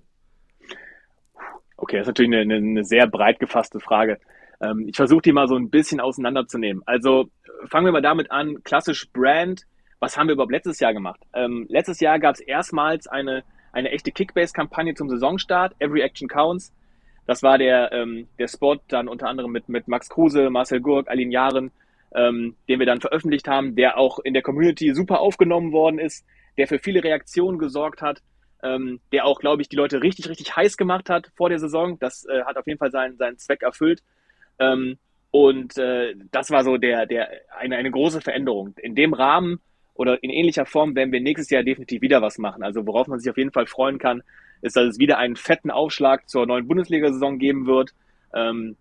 [1.75, 4.19] Okay, das ist natürlich eine, eine sehr breit gefasste Frage.
[4.61, 6.81] Ähm, ich versuche die mal so ein bisschen auseinanderzunehmen.
[6.85, 7.29] Also
[7.67, 9.65] fangen wir mal damit an, klassisch Brand,
[9.99, 11.19] was haben wir überhaupt letztes Jahr gemacht?
[11.33, 13.43] Ähm, letztes Jahr gab es erstmals eine
[13.75, 16.73] eine echte Kickbase-Kampagne zum Saisonstart, Every Action Counts.
[17.27, 21.09] Das war der, ähm, der Spot dann unter anderem mit, mit Max Kruse, Marcel Gurk,
[21.09, 21.71] Alin Jahren,
[22.13, 26.25] ähm, den wir dann veröffentlicht haben, der auch in der Community super aufgenommen worden ist,
[26.57, 28.21] der für viele Reaktionen gesorgt hat,
[28.63, 31.99] ähm, der auch, glaube ich, die Leute richtig, richtig heiß gemacht hat vor der Saison.
[31.99, 34.01] Das äh, hat auf jeden Fall seinen, seinen Zweck erfüllt.
[34.59, 34.97] Ähm,
[35.31, 38.73] und äh, das war so der, der, eine, eine große Veränderung.
[38.81, 39.59] In dem Rahmen
[39.95, 42.63] oder in ähnlicher Form werden wir nächstes Jahr definitiv wieder was machen.
[42.63, 44.21] Also worauf man sich auf jeden Fall freuen kann,
[44.61, 47.93] ist, dass es wieder einen fetten Aufschlag zur neuen Bundesliga-Saison geben wird.
[48.33, 48.75] Ähm,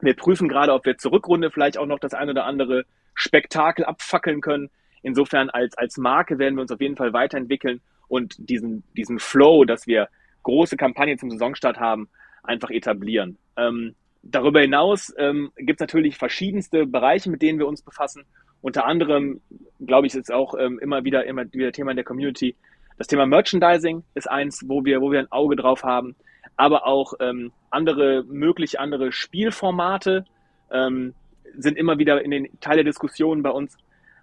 [0.00, 2.84] wir prüfen gerade, ob wir zur Rückrunde vielleicht auch noch das eine oder andere
[3.14, 4.70] Spektakel abfackeln können.
[5.02, 9.64] Insofern als, als Marke werden wir uns auf jeden Fall weiterentwickeln und diesen, diesen Flow,
[9.64, 10.08] dass wir
[10.42, 12.08] große Kampagnen zum Saisonstart haben,
[12.42, 13.38] einfach etablieren.
[13.56, 18.24] Ähm, darüber hinaus ähm, gibt es natürlich verschiedenste Bereiche, mit denen wir uns befassen.
[18.62, 19.40] Unter anderem,
[19.84, 22.56] glaube ich, ist auch ähm, immer wieder immer wieder Thema in der Community.
[22.96, 26.14] Das Thema Merchandising ist eins, wo wir, wo wir ein Auge drauf haben,
[26.56, 30.24] aber auch ähm, andere mögliche andere Spielformate
[30.70, 31.14] ähm,
[31.58, 33.76] sind immer wieder in den Teil der Diskussion bei uns.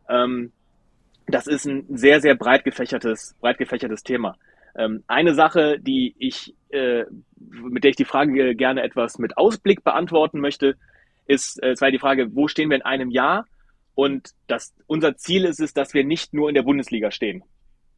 [0.07, 0.51] Ähm,
[1.27, 4.35] das ist ein sehr, sehr breit gefächertes, breit gefächertes Thema.
[4.75, 7.03] Ähm, eine Sache, die ich, äh,
[7.37, 10.75] mit der ich die Frage gerne etwas mit Ausblick beantworten möchte,
[11.27, 13.45] ist äh, zwar die Frage, wo stehen wir in einem Jahr?
[13.99, 17.43] Und das, unser Ziel ist es, dass wir nicht nur in der Bundesliga stehen.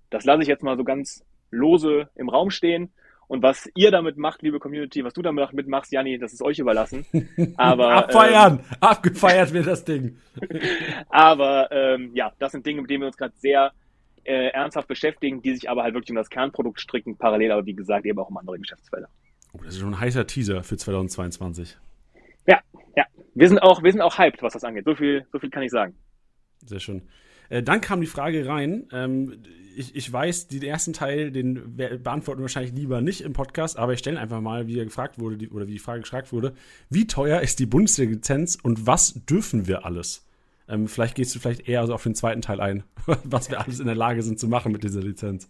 [0.09, 2.91] Das lasse ich jetzt mal so ganz lose im Raum stehen.
[3.27, 6.57] Und was ihr damit macht, liebe Community, was du damit machst, Janni, das ist euch
[6.57, 7.05] überlassen.
[7.55, 8.61] Aber, Abfeiern!
[8.61, 10.17] Ähm, Abgefeiert wird das Ding.
[11.09, 13.71] aber ähm, ja, das sind Dinge, mit denen wir uns gerade sehr
[14.23, 17.75] äh, ernsthaft beschäftigen, die sich aber halt wirklich um das Kernprodukt stricken, parallel aber wie
[17.75, 19.07] gesagt eben auch um andere Geschäftsfelder.
[19.53, 21.77] Oh, das ist schon ein heißer Teaser für 2022.
[22.47, 22.59] Ja,
[22.95, 23.05] ja.
[23.33, 24.85] Wir sind auch, wir sind auch hyped, was das angeht.
[24.85, 25.95] So viel, so viel kann ich sagen.
[26.65, 27.03] Sehr schön.
[27.49, 28.87] Äh, dann kam die Frage rein.
[28.91, 29.43] Ähm,
[29.75, 33.93] ich, ich weiß, den ersten Teil, den beantworten wir wahrscheinlich lieber nicht im Podcast, aber
[33.93, 36.53] ich stelle einfach mal, wie er gefragt wurde, die, oder wie die Frage gefragt wurde.
[36.89, 40.25] Wie teuer ist die Bundesliga-Lizenz und was dürfen wir alles?
[40.67, 42.83] Ähm, vielleicht gehst du vielleicht eher also auf den zweiten Teil ein,
[43.23, 45.49] was wir alles in der Lage sind zu machen mit dieser Lizenz.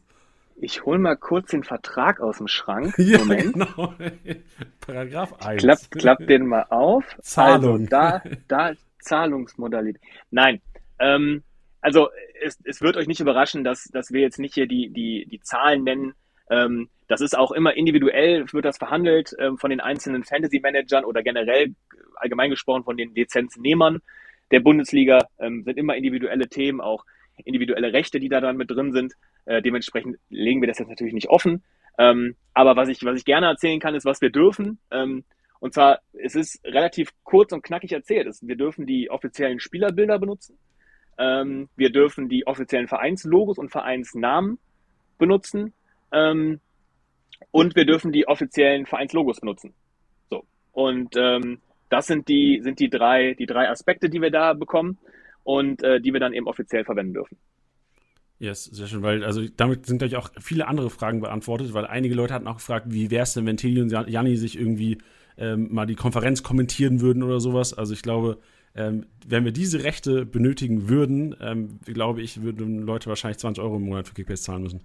[0.64, 2.94] Ich hole mal kurz den Vertrag aus dem Schrank.
[2.98, 3.54] ja, Moment.
[3.54, 3.96] Genau.
[4.80, 5.64] Paragraph 1.
[5.64, 7.04] Klapp, klapp den mal auf.
[7.22, 7.80] Zahlung.
[7.80, 10.00] Also da, da Zahlungsmodalität.
[10.30, 10.62] Nein.
[11.00, 11.42] Ähm,
[11.82, 12.10] also
[12.44, 15.42] es, es wird euch nicht überraschen, dass, dass wir jetzt nicht hier die, die, die
[15.42, 16.14] Zahlen nennen.
[16.52, 21.24] Ähm, das ist auch immer individuell, wird das verhandelt ähm, von den einzelnen Fantasy-Managern oder
[21.24, 21.74] generell
[22.16, 24.00] allgemein gesprochen von den Lizenznehmern
[24.52, 25.28] der Bundesliga.
[25.40, 27.04] Ähm, sind immer individuelle Themen, auch
[27.46, 29.14] individuelle Rechte, die da dann mit drin sind.
[29.46, 31.64] Äh, dementsprechend legen wir das jetzt natürlich nicht offen.
[31.98, 34.80] Ähm, aber was ich, was ich gerne erzählen kann, ist, was wir dürfen.
[34.92, 35.24] Ähm,
[35.60, 38.28] und zwar, es ist relativ kurz und knackig erzählt.
[38.42, 40.58] Wir dürfen die offiziellen Spielerbilder benutzen.
[41.18, 44.58] Ähm, wir dürfen die offiziellen Vereinslogos und Vereinsnamen
[45.20, 45.74] benutzen.
[46.12, 46.60] Ähm,
[47.52, 49.74] und wir dürfen die offiziellen Vereinslogos benutzen.
[50.30, 50.44] So.
[50.72, 54.98] Und ähm, das sind die, sind die drei, die drei Aspekte, die wir da bekommen
[55.44, 57.38] und äh, die wir dann eben offiziell verwenden dürfen.
[58.42, 62.16] Yes, sehr schön, weil also damit sind natürlich auch viele andere Fragen beantwortet, weil einige
[62.16, 64.98] Leute hatten auch gefragt, wie wäre es denn, wenn Teddy und Janni sich irgendwie
[65.38, 67.76] ähm, mal die Konferenz kommentieren würden oder sowas.
[67.76, 68.40] Also ich glaube,
[68.74, 73.76] ähm, wenn wir diese Rechte benötigen würden, ähm, glaube ich, würden Leute wahrscheinlich 20 Euro
[73.76, 74.82] im Monat für Kickbase zahlen müssen.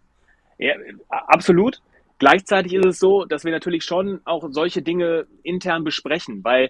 [0.58, 0.74] Ja,
[1.08, 1.80] absolut.
[2.18, 6.68] Gleichzeitig ist es so, dass wir natürlich schon auch solche Dinge intern besprechen, weil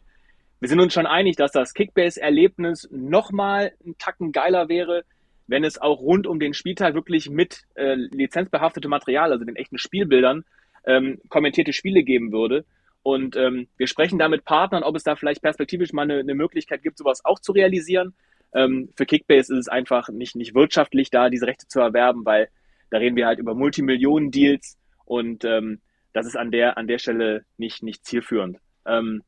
[0.61, 5.03] wir sind uns schon einig, dass das Kickbase-Erlebnis nochmal einen Tacken geiler wäre,
[5.46, 9.78] wenn es auch rund um den Spieltag wirklich mit äh, lizenzbehaftetem Material, also den echten
[9.78, 10.44] Spielbildern,
[10.87, 12.64] ähm, kommentierte Spiele geben würde.
[13.02, 16.35] Und ähm, wir sprechen da mit Partnern, ob es da vielleicht perspektivisch mal eine, eine
[16.35, 18.14] Möglichkeit gibt, sowas auch zu realisieren.
[18.52, 22.48] Ähm, für Kickbase ist es einfach nicht, nicht wirtschaftlich, da diese Rechte zu erwerben, weil
[22.90, 25.80] da reden wir halt über Multimillionen-Deals und ähm,
[26.12, 28.59] das ist an der, an der Stelle nicht, nicht zielführend.
[28.87, 29.22] Ähm,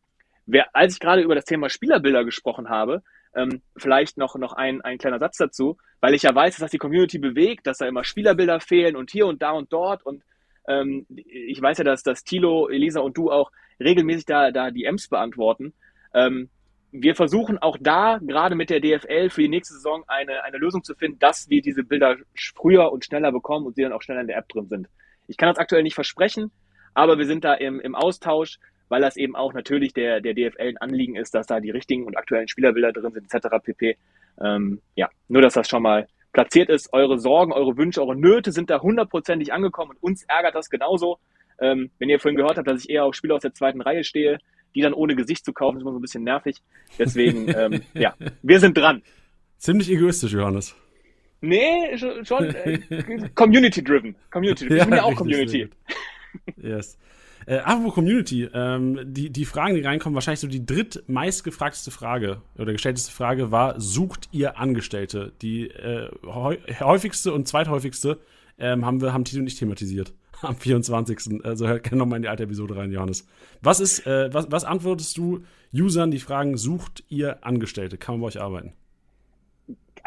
[0.46, 3.02] wer, als ich gerade über das Thema Spielerbilder gesprochen habe,
[3.34, 6.70] ähm, vielleicht noch, noch ein, ein kleiner Satz dazu, weil ich ja weiß, dass das
[6.70, 10.22] die Community bewegt, dass da immer Spielerbilder fehlen und hier und da und dort und
[10.68, 14.84] ähm, ich weiß ja, dass, dass Thilo, Elisa und du auch regelmäßig da, da die
[14.84, 15.72] Ems beantworten.
[16.14, 16.50] Ähm,
[16.92, 20.84] wir versuchen auch da, gerade mit der DFL, für die nächste Saison eine, eine Lösung
[20.84, 22.16] zu finden, dass wir diese Bilder
[22.54, 24.88] früher und schneller bekommen und sie dann auch schneller in der App drin sind.
[25.26, 26.50] Ich kann das aktuell nicht versprechen,
[26.94, 28.58] aber wir sind da im, im Austausch,
[28.88, 32.04] weil das eben auch natürlich der, der DFL ein Anliegen ist, dass da die richtigen
[32.04, 33.48] und aktuellen Spielerbilder drin sind, etc.
[33.62, 33.98] pp.
[34.44, 36.92] Ähm, ja, nur dass das schon mal platziert ist.
[36.92, 41.18] Eure Sorgen, eure Wünsche, eure Nöte sind da hundertprozentig angekommen und uns ärgert das genauso.
[41.60, 44.04] Ähm, wenn ihr vorhin gehört habt, dass ich eher auf Spieler aus der zweiten Reihe
[44.04, 44.38] stehe,
[44.74, 46.56] die dann ohne Gesicht zu kaufen, ist immer so ein bisschen nervig.
[46.98, 49.02] Deswegen, ähm, ja, wir sind dran.
[49.56, 50.76] Ziemlich egoistisch, Johannes.
[51.40, 52.78] Nee, schon, äh,
[53.34, 54.14] Community-driven.
[54.30, 54.66] Community.
[54.66, 55.68] Ich ja, bin ja auch Community.
[56.56, 56.98] Yes.
[57.46, 62.72] Äh, apropos Community, ähm, die, die Fragen, die reinkommen, wahrscheinlich so die drittmeistgefragteste Frage oder
[62.72, 65.32] gestellteste Frage war, sucht ihr Angestellte?
[65.40, 68.18] Die äh, häufigste und zweithäufigste
[68.58, 70.12] ähm, haben wir, haben Tito und ich thematisiert.
[70.42, 71.44] Am 24.
[71.44, 73.26] Also hört gerne nochmal in die alte Episode rein, Johannes.
[73.60, 77.98] Was ist, äh, was, was antwortest du Usern, die fragen, sucht ihr Angestellte?
[77.98, 78.72] Kann man bei euch arbeiten?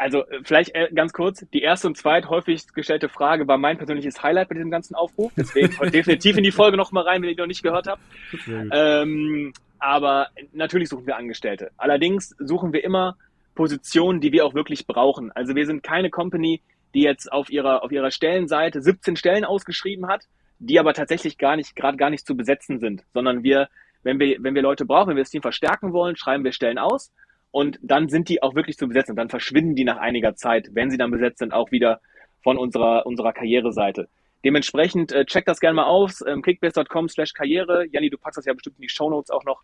[0.02, 4.20] Also äh, vielleicht äh, ganz kurz, die erste und zweithäufigst gestellte Frage war mein persönliches
[4.20, 5.32] Highlight bei diesem ganzen Aufruf.
[5.36, 8.02] Deswegen definitiv in die Folge nochmal rein, wenn ihr die noch nicht gehört habt.
[8.48, 11.70] Ähm, aber natürlich suchen wir Angestellte.
[11.76, 13.16] Allerdings suchen wir immer
[13.54, 15.30] Positionen, die wir auch wirklich brauchen.
[15.32, 16.60] Also wir sind keine Company,
[16.94, 20.24] die jetzt auf ihrer, auf ihrer Stellenseite 17 Stellen ausgeschrieben hat,
[20.58, 23.68] die aber tatsächlich gar nicht, gerade gar nicht zu besetzen sind, sondern wir,
[24.02, 26.78] wenn wir, wenn wir Leute brauchen, wenn wir das Team verstärken wollen, schreiben wir Stellen
[26.78, 27.12] aus
[27.52, 29.12] und dann sind die auch wirklich zu besetzen.
[29.12, 32.00] Und dann verschwinden die nach einiger Zeit, wenn sie dann besetzt sind, auch wieder
[32.42, 34.08] von unserer, unserer Karriereseite.
[34.44, 37.86] Dementsprechend äh, checkt das gerne mal aus, ähm, clickbase.com slash Karriere.
[37.92, 39.62] Janni, du packst das ja bestimmt in die Shownotes auch noch.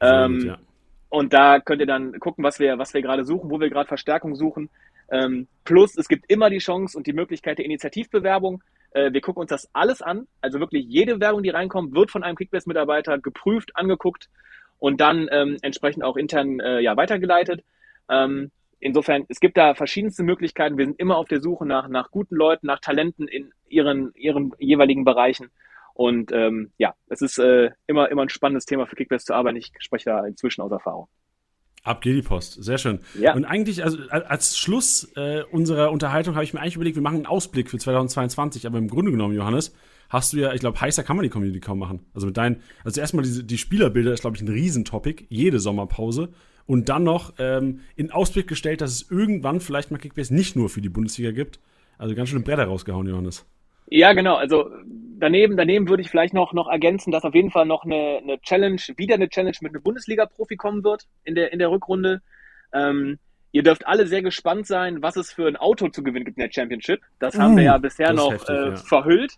[0.00, 0.58] Ähm, gut, ja.
[1.10, 3.88] Und da könnt ihr dann gucken, was wir, was wir gerade suchen, wo wir gerade
[3.88, 4.70] Verstärkung suchen.
[5.10, 8.62] Ähm, plus, es gibt immer die Chance und die Möglichkeit der Initiativbewerbung.
[8.92, 10.26] Äh, wir gucken uns das alles an.
[10.40, 14.28] Also wirklich jede Werbung, die reinkommt, wird von einem Kickbase-Mitarbeiter geprüft, angeguckt
[14.84, 17.64] und dann ähm, entsprechend auch intern äh, ja, weitergeleitet.
[18.10, 20.76] Ähm, insofern, es gibt da verschiedenste Möglichkeiten.
[20.76, 24.52] Wir sind immer auf der Suche nach, nach guten Leuten, nach Talenten in ihren, ihren
[24.58, 25.48] jeweiligen Bereichen.
[25.94, 29.56] Und ähm, ja, es ist äh, immer, immer ein spannendes Thema für Kickbase zu arbeiten.
[29.56, 31.08] Ich spreche da inzwischen aus Erfahrung.
[31.82, 32.62] Ab geht die Post.
[32.62, 33.00] Sehr schön.
[33.18, 33.32] Ja.
[33.34, 37.16] Und eigentlich, also als Schluss äh, unserer Unterhaltung habe ich mir eigentlich überlegt, wir machen
[37.16, 38.66] einen Ausblick für 2022.
[38.66, 39.74] Aber im Grunde genommen, Johannes,
[40.08, 42.06] hast du ja, ich glaube, heißer kann man die Community kaum machen.
[42.14, 46.30] Also mit deinen, also erstmal diese, die Spielerbilder ist, glaube ich, ein Riesentopic, jede Sommerpause.
[46.66, 50.70] Und dann noch ähm, in Ausblick gestellt, dass es irgendwann vielleicht mal Kickbase nicht nur
[50.70, 51.60] für die Bundesliga gibt.
[51.98, 53.46] Also ganz schön Bretter rausgehauen, Johannes.
[53.88, 54.36] Ja, genau.
[54.36, 54.70] Also
[55.18, 58.40] daneben, daneben würde ich vielleicht noch, noch ergänzen, dass auf jeden Fall noch eine, eine
[58.40, 62.22] Challenge, wieder eine Challenge mit einem Bundesliga-Profi kommen wird in der, in der Rückrunde.
[62.72, 63.18] Ähm,
[63.52, 66.42] ihr dürft alle sehr gespannt sein, was es für ein Auto zu gewinnen gibt in
[66.44, 67.00] der Championship.
[67.18, 68.76] Das haben wir ja bisher noch heftig, äh, ja.
[68.76, 69.34] verhüllt.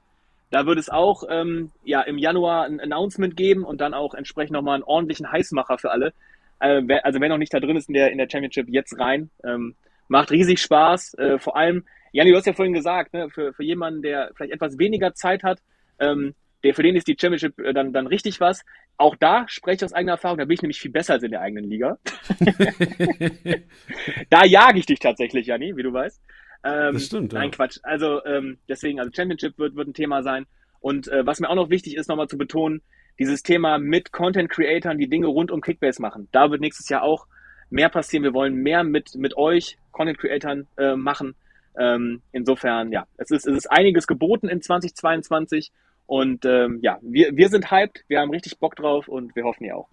[0.50, 4.52] Da wird es auch ähm, ja, im Januar ein Announcement geben und dann auch entsprechend
[4.52, 6.12] nochmal einen ordentlichen Heißmacher für alle.
[6.61, 8.98] Äh, wer, also wer noch nicht da drin ist in der, in der Championship, jetzt
[8.98, 9.30] rein.
[9.44, 9.74] Ähm,
[10.09, 11.14] macht riesig Spaß.
[11.14, 14.54] Äh, vor allem, Janni, du hast ja vorhin gesagt, ne, für, für jemanden, der vielleicht
[14.54, 15.61] etwas weniger Zeit hat,
[15.98, 18.64] ähm, der, für den ist die Championship äh, dann, dann richtig was.
[18.96, 21.32] Auch da spreche ich aus eigener Erfahrung, da bin ich nämlich viel besser als in
[21.32, 21.98] der eigenen Liga.
[24.30, 26.22] da jage ich dich tatsächlich, Janni, wie du weißt.
[26.66, 27.33] Ähm, das stimmt.
[27.33, 27.50] Nein, ja.
[27.50, 27.79] Quatsch.
[27.83, 30.46] Also ähm, deswegen, also Championship wird, wird ein Thema sein.
[30.81, 32.83] Und äh, was mir auch noch wichtig ist, nochmal zu betonen,
[33.18, 36.29] dieses Thema mit Content Creatern, die Dinge rund um Kickbase machen.
[36.33, 37.26] Da wird nächstes Jahr auch
[37.70, 38.24] mehr passieren.
[38.24, 41.35] Wir wollen mehr mit, mit euch, Content Creatern, äh, machen.
[41.79, 45.72] Ähm, insofern, ja, es ist, es ist einiges geboten in 2022
[46.07, 49.64] und ähm, ja, wir, wir sind hyped, wir haben richtig Bock drauf und wir hoffen
[49.64, 49.88] ihr auch.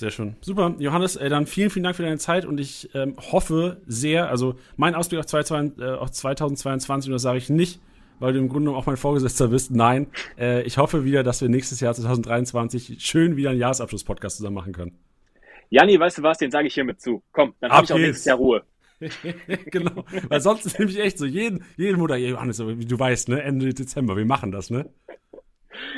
[0.00, 0.34] Sehr schön.
[0.40, 0.76] Super.
[0.78, 4.54] Johannes, äh, dann vielen, vielen Dank für deine Zeit und ich ähm, hoffe sehr, also
[4.78, 7.82] mein Ausblick auf, 2022, äh, auf 2022, und das sage ich nicht,
[8.18, 9.72] weil du im Grunde auch mein Vorgesetzter bist.
[9.72, 10.06] Nein,
[10.38, 14.72] äh, ich hoffe wieder, dass wir nächstes Jahr 2023 schön wieder einen Jahresabschluss-Podcast zusammen machen
[14.72, 14.98] können.
[15.68, 17.22] Janni, weißt du was, den sage ich hiermit zu.
[17.30, 18.62] Komm, dann habe ich auch nächstes Jahr Ruhe.
[19.66, 23.74] genau, weil sonst ist nämlich echt so, jeden, jeden Monat, Johannes, du weißt, ne, Ende
[23.74, 24.88] Dezember, wir machen das, ne?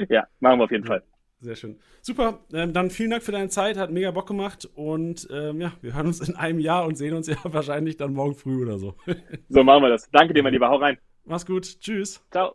[0.08, 1.04] Ja, machen wir auf jeden Fall.
[1.42, 1.76] Sehr schön.
[2.02, 5.72] Super, ähm, dann vielen Dank für deine Zeit, hat mega Bock gemacht und ähm, ja,
[5.80, 8.78] wir hören uns in einem Jahr und sehen uns ja wahrscheinlich dann morgen früh oder
[8.78, 8.94] so.
[9.48, 10.08] so machen wir das.
[10.12, 10.98] Danke dir, mein Lieber, hau rein.
[11.24, 12.22] Mach's gut, tschüss.
[12.30, 12.54] Ciao.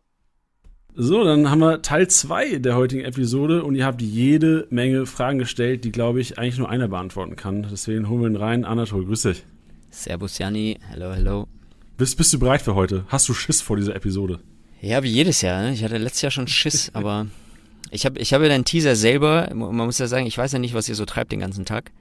[0.95, 5.37] So, dann haben wir Teil 2 der heutigen Episode und ihr habt jede Menge Fragen
[5.37, 7.67] gestellt, die, glaube ich, eigentlich nur einer beantworten kann.
[7.69, 8.63] Deswegen holen wir ihn rein.
[8.63, 9.43] Anatol, grüß dich.
[9.89, 11.47] Servus Janni, hello, hello.
[11.97, 13.03] Bist, bist du bereit für heute?
[13.09, 14.39] Hast du Schiss vor dieser Episode?
[14.79, 15.61] Ja, wie jedes Jahr.
[15.61, 15.73] Ne?
[15.73, 17.27] Ich hatte letztes Jahr schon Schiss, aber
[17.91, 20.59] ich habe ich hab ja deinen Teaser selber, man muss ja sagen, ich weiß ja
[20.59, 21.91] nicht, was ihr so treibt den ganzen Tag.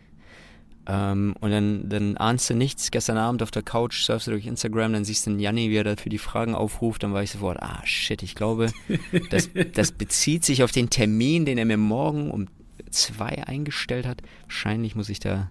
[0.88, 2.90] Ähm, und dann, dann ahnst du nichts.
[2.90, 5.76] Gestern Abend auf der Couch surfst du durch Instagram, dann siehst du den Janni, wie
[5.76, 7.02] er da für die Fragen aufruft.
[7.02, 8.70] Dann war ich sofort, ah shit, ich glaube,
[9.30, 12.46] das, das bezieht sich auf den Termin, den er mir morgen um
[12.90, 14.22] zwei eingestellt hat.
[14.44, 15.50] Wahrscheinlich muss ich da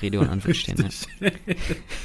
[0.00, 0.76] Rede und Antwort stehen.
[1.20, 1.30] Ja.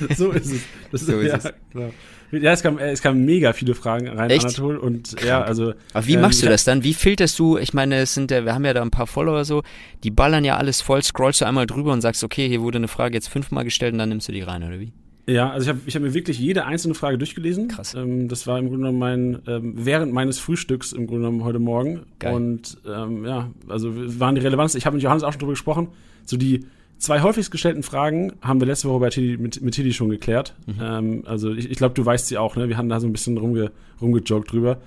[0.16, 0.62] so ist es.
[0.92, 1.54] Das so ist, ja, es.
[1.72, 1.92] Klar.
[2.32, 4.46] Ja, es kamen es kam mega viele Fragen rein, Echt?
[4.46, 4.78] Anatol.
[4.78, 5.28] Und Krank.
[5.28, 5.74] ja, also.
[5.94, 6.84] Aber wie ähm, machst du das dann?
[6.84, 7.58] Wie filterst du?
[7.58, 9.64] Ich meine, es sind ja, wir haben ja da ein paar Follower so,
[10.04, 12.88] die ballern ja alles voll, scrollst du einmal drüber und sagst, okay, hier wurde eine
[12.88, 14.94] Frage jetzt fünfmal gestellt und dann nimmst du die rein, oder wie?
[15.28, 17.68] Ja, also ich habe ich hab mir wirklich jede einzelne Frage durchgelesen.
[17.68, 17.94] Krass.
[17.94, 21.60] Ähm, das war im Grunde genommen mein, ähm, während meines Frühstücks im Grunde genommen heute
[21.60, 22.06] Morgen.
[22.20, 22.34] Geil.
[22.34, 25.90] Und ähm, ja, also waren die Relevanz, ich habe mit Johannes auch schon drüber gesprochen,
[26.26, 26.66] so die
[27.02, 30.54] Zwei häufigst gestellten Fragen haben wir letzte Woche bei Tilly, mit, mit Tilly schon geklärt.
[30.68, 30.76] Mhm.
[30.80, 32.70] Ähm, also ich, ich glaube, du weißt sie auch, ne?
[32.70, 34.78] Wir haben da so ein bisschen rumge, rumgejoggt drüber.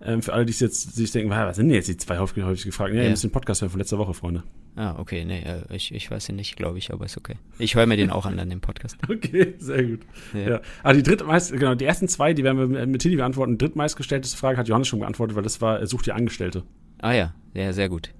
[0.00, 2.66] Ähm, für alle, die jetzt sich denken, was sind denn jetzt die zwei häufig, häufig
[2.66, 2.92] gefragt?
[2.94, 3.04] Ja, ja.
[3.06, 4.44] ihr müsst den Podcast hören von letzter Woche, Freunde.
[4.76, 7.34] Ah, okay, nee, äh, ich, ich weiß ihn nicht, glaube ich, aber ist okay.
[7.58, 8.96] Ich höre mir den auch an, an dem Podcast.
[9.10, 10.00] okay, sehr gut.
[10.34, 10.48] Ja.
[10.48, 10.60] ja.
[10.84, 13.58] Aber die drittmeist, genau, die ersten zwei, die werden wir mit Tilly beantworten.
[13.58, 16.62] Die drittmeistgestellteste Frage hat Johannes schon beantwortet, weil das war, sucht die Angestellte.
[17.00, 18.12] Ah ja, ja, sehr gut.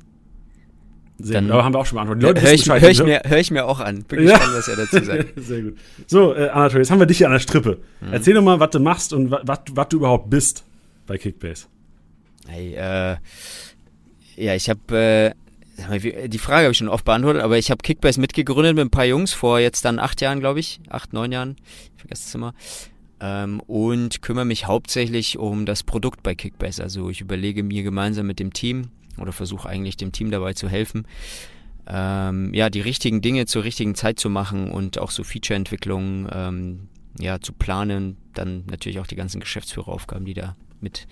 [1.19, 1.53] Sehr Dann, gut.
[1.55, 2.23] Aber haben wir auch schon beantwortet.
[2.23, 4.03] Leute, hör, ich, hör, ich mir, hör ich mir auch an.
[4.03, 4.59] Bin gespannt, ja.
[4.59, 5.29] was er dazu sagt.
[5.37, 5.79] Sehr gut.
[6.07, 7.79] So, äh, Anatol, jetzt haben wir dich hier an der Strippe.
[8.01, 8.13] Mhm.
[8.13, 10.65] Erzähl doch mal, was du machst und was du überhaupt bist
[11.07, 11.67] bei Kickbase.
[12.47, 13.17] Hey, äh,
[14.37, 15.31] ja, ich habe äh,
[16.29, 19.05] die Frage habe ich schon oft beantwortet, aber ich habe Kickbase mitgegründet mit ein paar
[19.05, 21.57] Jungs vor jetzt dann acht Jahren, glaube ich, acht, neun Jahren,
[21.95, 22.55] ich vergesse es immer,
[23.21, 26.83] ähm, und kümmere mich hauptsächlich um das Produkt bei Kickbase.
[26.83, 30.69] Also ich überlege mir gemeinsam mit dem Team oder versuche eigentlich dem Team dabei zu
[30.69, 31.07] helfen,
[31.89, 36.89] ähm, ja, die richtigen Dinge zur richtigen Zeit zu machen und auch so Feature-Entwicklungen ähm,
[37.19, 41.07] ja, zu planen, dann natürlich auch die ganzen Geschäftsführeraufgaben, die da mit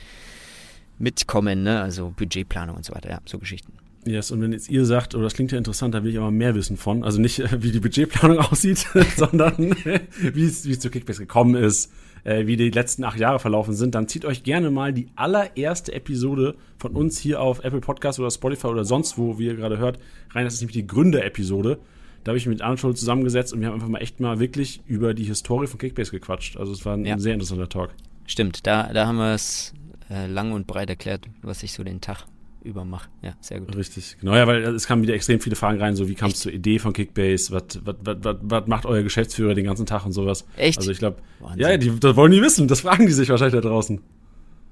[0.98, 1.80] mitkommen, ne?
[1.80, 3.72] also Budgetplanung und so weiter, ja, so Geschichten.
[4.06, 6.18] Yes, und wenn jetzt ihr sagt, oder oh, das klingt ja interessant, da will ich
[6.18, 7.04] aber mehr wissen von.
[7.04, 8.86] Also nicht, wie die Budgetplanung aussieht,
[9.16, 11.90] sondern wie es, zu Kickbase gekommen ist,
[12.24, 15.92] äh, wie die letzten acht Jahre verlaufen sind, dann zieht euch gerne mal die allererste
[15.92, 19.78] Episode von uns hier auf Apple Podcast oder Spotify oder sonst wo, wie ihr gerade
[19.78, 19.98] hört,
[20.30, 20.44] rein.
[20.44, 21.78] Das ist nämlich die Gründer-Episode.
[22.24, 24.40] Da habe ich mich mit Arnold Schulz zusammengesetzt und wir haben einfach mal echt mal
[24.40, 26.56] wirklich über die Historie von Kickbase gequatscht.
[26.56, 27.18] Also es war ein ja.
[27.18, 27.90] sehr interessanter Talk.
[28.26, 29.74] Stimmt, da, da haben wir es
[30.08, 32.24] äh, lang und breit erklärt, was ich so den Tag
[32.64, 33.08] über mache.
[33.22, 33.76] Ja, sehr gut.
[33.76, 34.34] Richtig, genau.
[34.34, 36.78] Ja, weil es kamen wieder extrem viele Fragen rein, so wie kam es zur Idee
[36.78, 40.46] von Kickbase, was, macht euer Geschäftsführer den ganzen Tag und sowas.
[40.56, 40.78] Echt?
[40.78, 41.18] Also ich glaube,
[41.56, 44.00] ja, die das wollen die wissen, das fragen die sich wahrscheinlich da draußen.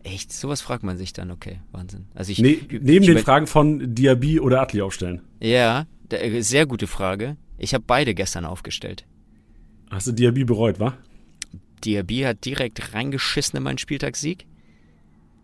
[0.04, 0.32] Echt?
[0.32, 2.06] Sowas fragt man sich dann, okay, Wahnsinn.
[2.14, 5.20] Also ich, ne, neben ich, den Fragen von Diaby oder Atli aufstellen.
[5.40, 5.86] Ja,
[6.40, 7.36] sehr gute Frage.
[7.58, 9.06] Ich habe beide gestern aufgestellt.
[9.90, 10.96] Hast du Diaby bereut, wa?
[11.84, 14.46] Diaby hat direkt reingeschissen in meinen Spieltagssieg.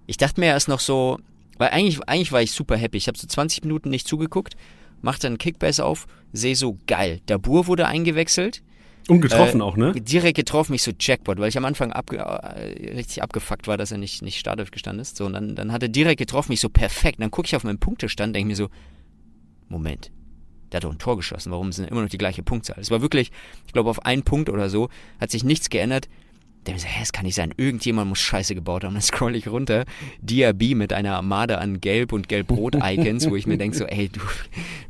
[0.07, 1.19] Ich dachte mir erst noch so,
[1.59, 2.97] weil eigentlich, eigentlich war ich super happy.
[2.97, 4.57] Ich habe so 20 Minuten nicht zugeguckt,
[5.03, 8.63] machte dann Kickbase auf, sehe so, geil, der Bur wurde eingewechselt.
[9.09, 9.93] Und getroffen äh, auch, ne?
[9.93, 13.91] Direkt getroffen, mich so Jackpot, weil ich am Anfang abge äh, richtig abgefuckt war, dass
[13.91, 15.17] er nicht, nicht Startelf gestanden ist.
[15.17, 17.19] So, und dann, dann hat er direkt getroffen, mich so perfekt.
[17.19, 18.69] Und dann gucke ich auf meinen Punktestand, denke mir so,
[19.69, 20.11] Moment,
[20.71, 22.77] der hat doch ein Tor geschossen, warum sind immer noch die gleiche Punktzahl?
[22.79, 23.31] Es war wirklich,
[23.67, 26.09] ich glaube, auf einen Punkt oder so hat sich nichts geändert
[26.67, 28.95] der mir so, hä, es kann nicht sein, irgendjemand muss Scheiße gebaut haben.
[28.95, 29.85] Dann scroll ich runter,
[30.21, 34.21] Diaby mit einer Armade an Gelb- und Gelb-Rot-Icons, wo ich mir denke so, ey, du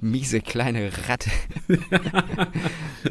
[0.01, 1.31] miese kleine Ratte.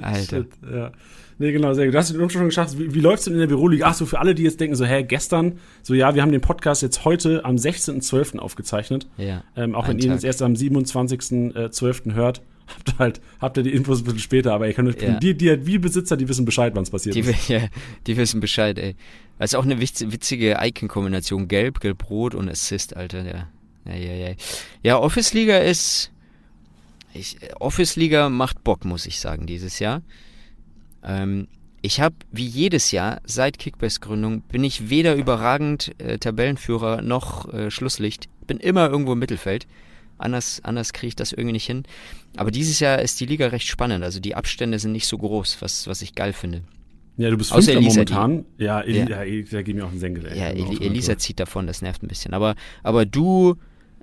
[0.02, 0.38] Alter.
[0.38, 0.92] Shit, ja.
[1.40, 1.94] Nee, genau, sehr gut.
[1.94, 2.80] Du hast den schon geschafft.
[2.80, 3.86] Wie, wie läuft es denn in der Büroliga?
[3.88, 6.42] Ach so, für alle, die jetzt denken, so, hä, gestern, so, ja, wir haben den
[6.42, 8.40] Podcast jetzt heute am 16.12.
[8.40, 9.08] aufgezeichnet.
[9.18, 9.44] Ja.
[9.56, 10.06] Ähm, auch wenn Tag.
[10.08, 12.14] ihr uns erst am 27.12.
[12.14, 15.02] hört habt ihr halt, habt ihr die Infos ein bisschen später, aber ihr könnt euch,
[15.02, 15.20] ja.
[15.20, 17.50] die, die, wie Besitzer, die wissen Bescheid, wann es passiert die, ist.
[17.50, 17.68] Ja,
[18.06, 18.96] die wissen Bescheid, ey.
[19.40, 21.48] Das ist auch eine witzige Icon-Kombination.
[21.48, 23.24] Gelb, Gelb-Rot und Assist, Alter.
[23.24, 23.48] Ja,
[23.86, 24.30] ja, ja.
[24.30, 24.36] Ja,
[24.84, 26.12] ja Office-Liga ist,
[27.14, 30.02] ich, Office-Liga macht Bock, muss ich sagen, dieses Jahr.
[31.04, 31.48] Ähm,
[31.82, 37.70] ich habe, wie jedes Jahr, seit Kickbase-Gründung, bin ich weder überragend äh, Tabellenführer noch äh,
[37.70, 38.28] Schlusslicht.
[38.48, 39.68] Bin immer irgendwo im Mittelfeld.
[40.18, 41.84] Anders, anders kriege ich das irgendwie nicht hin.
[42.36, 44.04] Aber dieses Jahr ist die Liga recht spannend.
[44.04, 46.64] Also die Abstände sind nicht so groß, was, was ich geil finde.
[47.18, 48.46] Ja, du bist Außer Elisa, momentan.
[48.60, 49.24] Die, ja, Eli, ja.
[49.24, 50.26] ja, da geht mir auch ein Senkel.
[50.36, 52.34] Ja, Eli, Elisa zieht davon, das nervt ein bisschen.
[52.34, 53.56] Aber, aber du,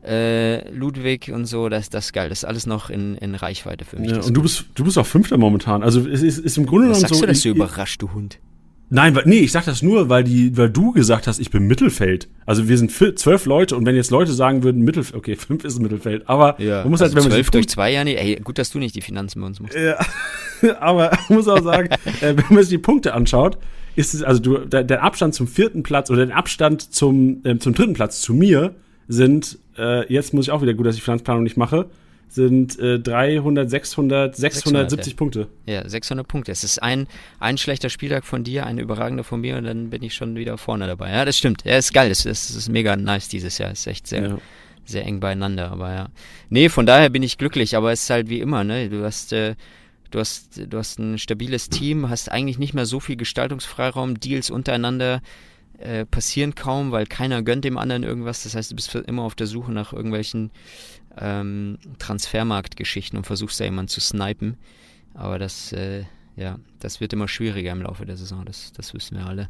[0.05, 2.29] äh, Ludwig und so, das, das ist geil.
[2.29, 4.11] Das ist alles noch in, in Reichweite für mich.
[4.11, 5.83] Ja, und du bist, du bist auch Fünfter momentan.
[5.83, 7.07] Also es ist, ist im Grunde genommen so.
[7.09, 8.38] Sagst du das so überrascht, du Hund?
[8.95, 12.29] Nein, nee, ich sag das nur, weil die, weil du gesagt hast, ich bin Mittelfeld.
[12.47, 15.81] Also wir sind zwölf Leute und wenn jetzt Leute sagen würden, Mittelfeld, okay, fünf ist
[15.81, 18.37] Mittelfeld, aber ja, man muss also halt, wenn man zwölf durch zwei, ja, nee, ey,
[18.37, 19.77] gut, dass du nicht die Finanzen bei uns machst.
[19.77, 19.99] Ja,
[20.81, 21.89] aber man muss auch sagen,
[22.21, 23.59] äh, wenn man sich die Punkte anschaut,
[23.97, 27.59] ist es, also du, der, der Abstand zum vierten Platz oder der Abstand zum, äh,
[27.59, 28.77] zum dritten Platz zu mir
[29.09, 31.87] sind, äh, jetzt muss ich auch wieder gut, dass ich Finanzplanung nicht mache,
[32.29, 35.49] sind äh, 300, 600, 670 600, Punkte.
[35.67, 36.53] Ja, 600 Punkte.
[36.53, 37.07] Es ist ein,
[37.39, 40.59] ein schlechter Spieltag von dir, ein überragender von mir und dann bin ich schon wieder
[40.59, 41.11] vorne dabei.
[41.11, 41.65] Ja, das stimmt.
[41.65, 42.09] Ja, ist geil.
[42.09, 43.71] Das, das ist mega nice dieses Jahr.
[43.71, 44.39] Ist echt sehr, ja.
[44.85, 45.71] sehr eng beieinander.
[45.71, 46.09] Aber ja.
[46.49, 48.89] Nee, von daher bin ich glücklich, aber es ist halt wie immer, ne?
[48.89, 49.33] Du hast.
[49.33, 49.55] Äh,
[50.11, 54.49] Du hast, du hast ein stabiles Team, hast eigentlich nicht mehr so viel Gestaltungsfreiraum, Deals
[54.49, 55.23] untereinander
[55.79, 58.45] äh, passieren kaum, weil keiner gönnt dem anderen irgendwas.
[58.45, 60.51] Das heißt, du bist immer auf der Suche nach irgendwelchen
[61.18, 64.57] ähm, Transfermarktgeschichten und versuchst da jemanden zu snipen.
[65.14, 66.05] Aber das, äh,
[66.37, 69.48] ja, das wird immer schwieriger im Laufe der Saison, das, das wissen wir alle.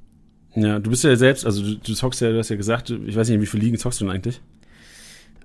[0.54, 3.16] Ja, du bist ja selbst, also du, du zockst ja, du hast ja gesagt, ich
[3.16, 4.40] weiß nicht, wie viele Ligen zockst du denn eigentlich?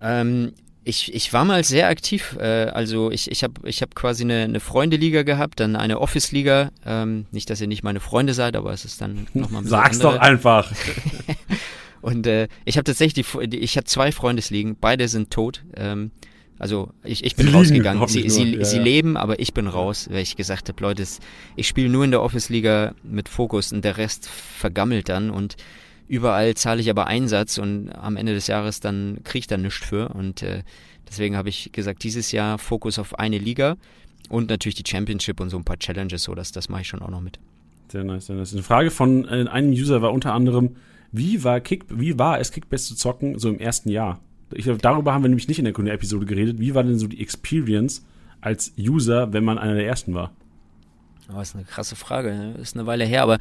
[0.02, 0.54] Ähm,
[0.84, 2.38] ich, ich war mal sehr aktiv.
[2.40, 6.72] Äh, also ich, ich habe ich hab quasi eine, eine Freunde-Liga gehabt, dann eine Office-Liga.
[6.86, 9.70] Ähm, nicht, dass ihr nicht meine Freunde seid, aber es ist dann nochmal ein bisschen
[9.70, 10.14] Sag's andere.
[10.14, 10.72] doch einfach.
[12.02, 15.64] Und äh, ich habe tatsächlich, die, ich habe zwei Freundesligen, beide sind tot.
[15.76, 16.12] Ähm,
[16.60, 18.06] also ich, ich bin sie rausgegangen.
[18.08, 18.84] Sie, sie, ja, sie ja.
[18.84, 21.06] leben, aber ich bin raus, weil ich gesagt habe, Leute,
[21.56, 25.56] ich spiele nur in der Office-Liga mit Fokus und der Rest vergammelt dann und
[26.10, 29.86] überall zahle ich aber Einsatz und am Ende des Jahres dann kriege ich da nichts
[29.86, 30.10] für.
[30.10, 30.64] Und äh,
[31.08, 33.78] deswegen habe ich gesagt, dieses Jahr Fokus auf eine Liga
[34.28, 37.02] und natürlich die Championship und so ein paar Challenges, so das, das mache ich schon
[37.02, 37.40] auch noch mit.
[37.88, 38.54] Sehr nice, sehr nice.
[38.54, 40.76] Eine Frage von äh, einem User war unter anderem,
[41.12, 44.20] wie war, Kick, wie war es, Kickbase zu zocken, so im ersten Jahr?
[44.54, 46.60] Ich glaube, darüber haben wir nämlich nicht in der Kunde-Episode geredet.
[46.60, 48.06] Wie war denn so die Experience
[48.42, 50.32] als User, wenn man einer der ersten war?
[51.30, 52.30] Oh, das ist eine krasse Frage.
[52.30, 52.56] Ne?
[52.60, 53.38] Ist eine Weile her, aber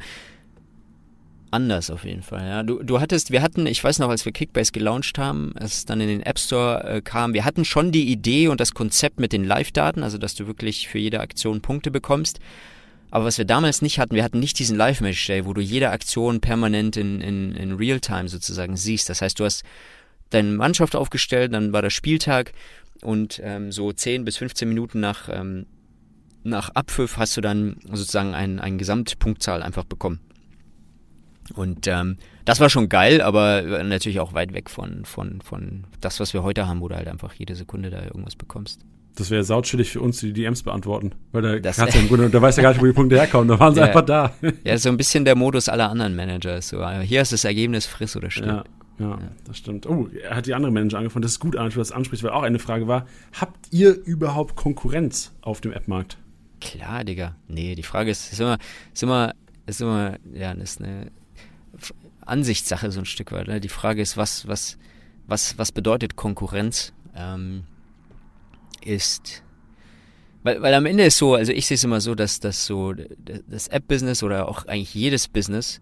[1.51, 2.47] anders auf jeden Fall.
[2.47, 2.63] Ja.
[2.63, 5.85] Du, du hattest, wir hatten, ich weiß noch, als wir Kickbase gelauncht haben, als es
[5.85, 9.19] dann in den App Store äh, kam, wir hatten schon die Idee und das Konzept
[9.19, 12.39] mit den Live-Daten, also dass du wirklich für jede Aktion Punkte bekommst.
[13.11, 16.41] Aber was wir damals nicht hatten, wir hatten nicht diesen Live-Match-Day, wo du jede Aktion
[16.41, 19.09] permanent in, in, in Real-Time sozusagen siehst.
[19.09, 19.63] Das heißt, du hast
[20.29, 22.53] deine Mannschaft aufgestellt, dann war der Spieltag
[23.01, 25.65] und ähm, so 10 bis 15 Minuten nach, ähm,
[26.43, 30.19] nach Abpfiff hast du dann sozusagen ein, ein Gesamtpunktzahl einfach bekommen.
[31.55, 36.19] Und ähm, das war schon geil, aber natürlich auch weit weg von, von, von das,
[36.19, 38.81] was wir heute haben, wo du halt einfach jede Sekunde da irgendwas bekommst.
[39.15, 41.11] Das wäre sautschillig für uns, die DMs beantworten.
[41.31, 43.47] Weil der, das, im Grunde, der weiß ja gar nicht, wo die Punkte herkommen.
[43.49, 44.33] Da waren sie ja, einfach da.
[44.63, 46.61] Ja, so ein bisschen der Modus aller anderen Manager.
[46.61, 48.47] So, hier ist das Ergebnis, friss oder stirb.
[48.47, 48.63] Ja.
[48.99, 49.87] Ja, ja, das stimmt.
[49.87, 51.21] Oh, er hat die andere Manager angefangen.
[51.21, 53.07] Das ist gut, dass du das ansprichst, weil auch eine Frage war:
[53.39, 56.17] Habt ihr überhaupt Konkurrenz auf dem App-Markt?
[56.59, 57.35] Klar, Digga.
[57.47, 58.57] Nee, die Frage ist, ist immer,
[58.93, 59.33] ist immer,
[59.65, 61.11] ist immer, ja, das ist eine
[62.25, 63.47] Ansichtssache so ein Stück weit.
[63.47, 63.61] Ne?
[63.61, 64.77] Die Frage ist, was, was,
[65.27, 66.93] was, was bedeutet Konkurrenz?
[67.15, 67.63] Ähm,
[68.85, 69.43] ist,
[70.43, 72.93] weil, weil am Ende ist so, also ich sehe es immer so, dass das so
[73.47, 75.81] das App-Business oder auch eigentlich jedes Business,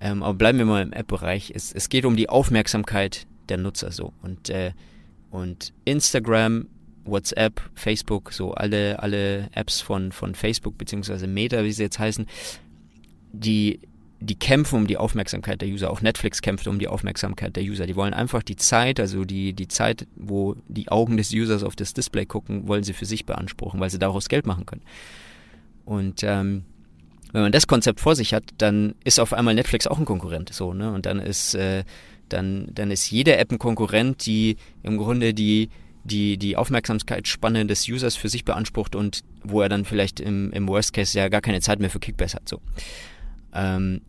[0.00, 3.92] ähm, aber bleiben wir mal im App-Bereich, es, es geht um die Aufmerksamkeit der Nutzer
[3.92, 4.12] so.
[4.22, 4.72] Und äh,
[5.30, 6.68] und Instagram,
[7.04, 12.26] WhatsApp, Facebook, so alle alle Apps von von Facebook beziehungsweise Meta, wie sie jetzt heißen,
[13.32, 13.80] die
[14.22, 15.90] die kämpfen um die Aufmerksamkeit der User.
[15.90, 17.86] Auch Netflix kämpft um die Aufmerksamkeit der User.
[17.86, 21.76] Die wollen einfach die Zeit, also die, die Zeit, wo die Augen des Users auf
[21.76, 24.82] das Display gucken, wollen sie für sich beanspruchen, weil sie daraus Geld machen können.
[25.84, 26.64] Und ähm,
[27.32, 30.52] wenn man das Konzept vor sich hat, dann ist auf einmal Netflix auch ein Konkurrent.
[30.52, 30.92] So, ne?
[30.92, 31.84] Und dann ist, äh,
[32.28, 35.70] dann, dann ist jede App ein Konkurrent, die im Grunde die,
[36.04, 40.68] die, die Aufmerksamkeitsspanne des Users für sich beansprucht und wo er dann vielleicht im, im
[40.68, 42.48] Worst Case ja gar keine Zeit mehr für Kickbase hat.
[42.48, 42.60] So.
[43.54, 44.02] Ähm,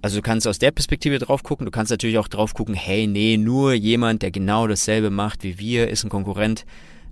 [0.00, 3.06] also du kannst aus der Perspektive drauf gucken, du kannst natürlich auch drauf gucken, hey,
[3.06, 6.64] nee, nur jemand, der genau dasselbe macht wie wir, ist ein Konkurrent.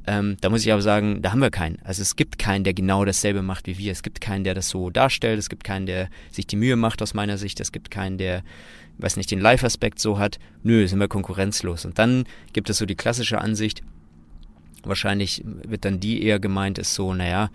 [0.06, 1.78] Ähm, da muss ich aber sagen, da haben wir keinen.
[1.82, 3.90] Also es gibt keinen, der genau dasselbe macht wie wir.
[3.90, 5.38] Es gibt keinen, der das so darstellt.
[5.38, 7.58] Es gibt keinen, der sich die Mühe macht aus meiner Sicht.
[7.58, 8.44] Es gibt keinen, der,
[8.98, 10.38] weiß nicht, den Live-Aspekt so hat.
[10.62, 11.84] Nö, sind wir konkurrenzlos.
[11.84, 13.82] Und dann gibt es so die klassische Ansicht.
[14.84, 17.50] Wahrscheinlich wird dann die eher gemeint, ist so, naja,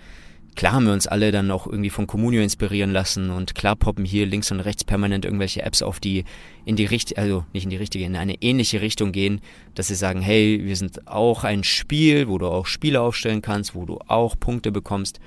[0.56, 4.04] Klar haben wir uns alle dann auch irgendwie von Communio inspirieren lassen und klar poppen
[4.04, 6.26] hier links und rechts permanent irgendwelche Apps auf, die
[6.66, 9.40] in die richtige, also nicht in die richtige, in eine ähnliche Richtung gehen,
[9.76, 13.76] dass sie sagen, hey, wir sind auch ein Spiel, wo du auch Spiele aufstellen kannst,
[13.76, 15.20] wo du auch Punkte bekommst.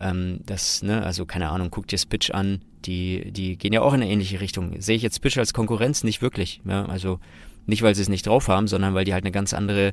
[0.00, 3.94] Ähm, das, ne, also keine Ahnung, guck dir Spitch an, die, die gehen ja auch
[3.94, 4.80] in eine ähnliche Richtung.
[4.80, 6.02] Sehe ich jetzt Spitch als Konkurrenz?
[6.04, 6.60] Nicht wirklich.
[6.66, 6.84] Ja?
[6.86, 7.20] Also
[7.66, 9.92] nicht, weil sie es nicht drauf haben, sondern weil die halt eine ganz andere,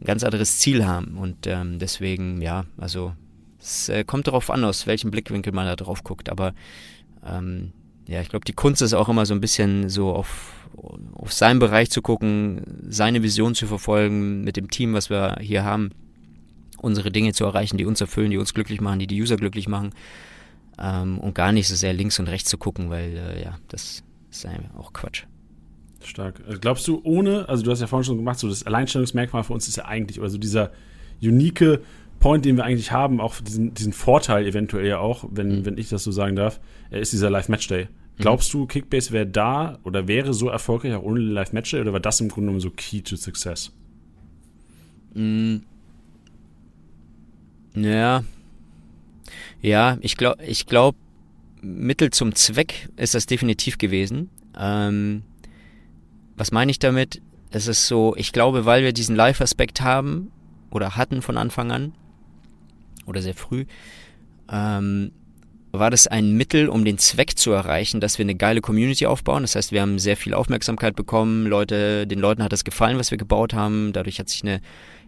[0.00, 1.16] ein ganz anderes Ziel haben.
[1.16, 3.12] Und ähm, deswegen, ja, also
[3.62, 6.28] es äh, kommt darauf an, aus welchem Blickwinkel man da drauf guckt.
[6.28, 6.54] Aber
[7.24, 7.72] ähm,
[8.06, 10.52] ja, ich glaube, die Kunst ist auch immer so ein bisschen so auf,
[11.14, 15.64] auf seinen Bereich zu gucken, seine Vision zu verfolgen mit dem Team, was wir hier
[15.64, 15.90] haben,
[16.78, 19.68] unsere Dinge zu erreichen, die uns erfüllen, die uns glücklich machen, die die User glücklich
[19.68, 19.90] machen.
[20.78, 24.02] Ähm, und gar nicht so sehr links und rechts zu gucken, weil äh, ja, das
[24.30, 25.24] ist auch Quatsch.
[26.02, 26.40] Stark.
[26.46, 29.52] Also glaubst du, ohne, also du hast ja vorhin schon gemacht, so das Alleinstellungsmerkmal für
[29.52, 30.72] uns ist ja eigentlich, also dieser
[31.22, 31.80] unique
[32.22, 35.66] Point, den wir eigentlich haben, auch diesen, diesen Vorteil eventuell ja auch, wenn, mhm.
[35.66, 36.60] wenn ich das so sagen darf,
[36.90, 37.88] ist dieser Live-Match-Day.
[38.18, 42.20] Glaubst du, Kickbase wäre da oder wäre so erfolgreich auch ohne Live-Match-Day oder war das
[42.20, 43.72] im Grunde genommen so Key to Success?
[45.14, 45.64] Mhm.
[47.74, 48.22] Ja.
[49.60, 50.96] Ja, ich glaube, ich glaube,
[51.60, 54.30] Mittel zum Zweck ist das definitiv gewesen.
[54.56, 55.22] Ähm,
[56.36, 57.20] was meine ich damit?
[57.50, 60.30] Es ist so, ich glaube, weil wir diesen Live-Aspekt haben
[60.70, 61.94] oder hatten von Anfang an,
[63.06, 63.64] oder sehr früh,
[64.50, 65.12] ähm,
[65.72, 69.42] war das ein Mittel, um den Zweck zu erreichen, dass wir eine geile Community aufbauen.
[69.42, 71.46] Das heißt, wir haben sehr viel Aufmerksamkeit bekommen.
[71.46, 73.92] Leute, den Leuten hat das gefallen, was wir gebaut haben.
[73.94, 74.60] Dadurch hat sich eine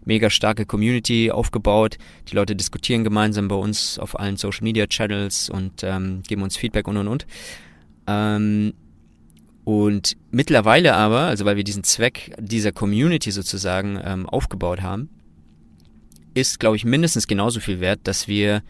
[0.07, 1.99] mega starke Community aufgebaut.
[2.31, 6.57] Die Leute diskutieren gemeinsam bei uns auf allen Social Media Channels und ähm, geben uns
[6.57, 7.27] Feedback und und und.
[8.07, 8.73] Ähm,
[9.65, 15.09] und mittlerweile aber, also weil wir diesen Zweck dieser Community sozusagen ähm, aufgebaut haben,
[16.35, 18.63] ist, glaube ich, mindestens genauso viel wert, dass wir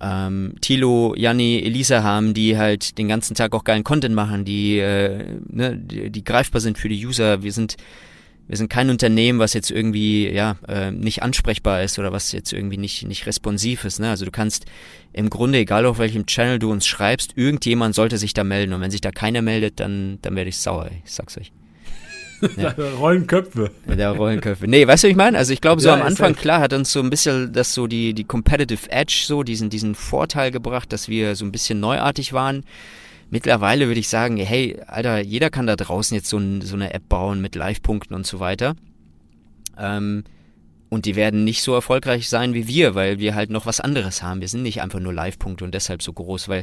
[0.00, 4.78] ähm, Tilo, Janni, Elisa haben, die halt den ganzen Tag auch geilen Content machen, die,
[4.78, 7.42] äh, ne, die, die greifbar sind für die User.
[7.42, 7.76] Wir sind
[8.46, 12.52] wir sind kein Unternehmen, was jetzt irgendwie ja äh, nicht ansprechbar ist oder was jetzt
[12.52, 14.00] irgendwie nicht nicht responsiv ist.
[14.00, 14.10] Ne?
[14.10, 14.66] Also du kannst
[15.14, 18.82] im Grunde, egal auf welchem Channel du uns schreibst, irgendjemand sollte sich da melden und
[18.82, 20.90] wenn sich da keiner meldet, dann dann werde ich sauer.
[21.04, 21.52] Ich sag's euch.
[22.56, 22.74] Ja.
[22.98, 23.70] Rollenköpfe.
[23.86, 24.66] Der Rollenköpfe.
[24.68, 25.38] Nee, weißt du, was ich meine?
[25.38, 26.40] Also ich glaube, so Ja, am Anfang, echt.
[26.40, 29.94] klar, hat uns so ein bisschen das so die, die Competitive Edge, so diesen, diesen
[29.94, 32.64] Vorteil gebracht, dass wir so ein bisschen neuartig waren.
[33.30, 36.92] Mittlerweile würde ich sagen, hey, Alter, jeder kann da draußen jetzt so, ein, so eine
[36.94, 38.76] App bauen mit Live-Punkten und so weiter.
[39.78, 40.24] Ähm,
[40.90, 44.22] und die werden nicht so erfolgreich sein wie wir, weil wir halt noch was anderes
[44.22, 44.40] haben.
[44.40, 46.62] Wir sind nicht einfach nur Live-Punkte und deshalb so groß, weil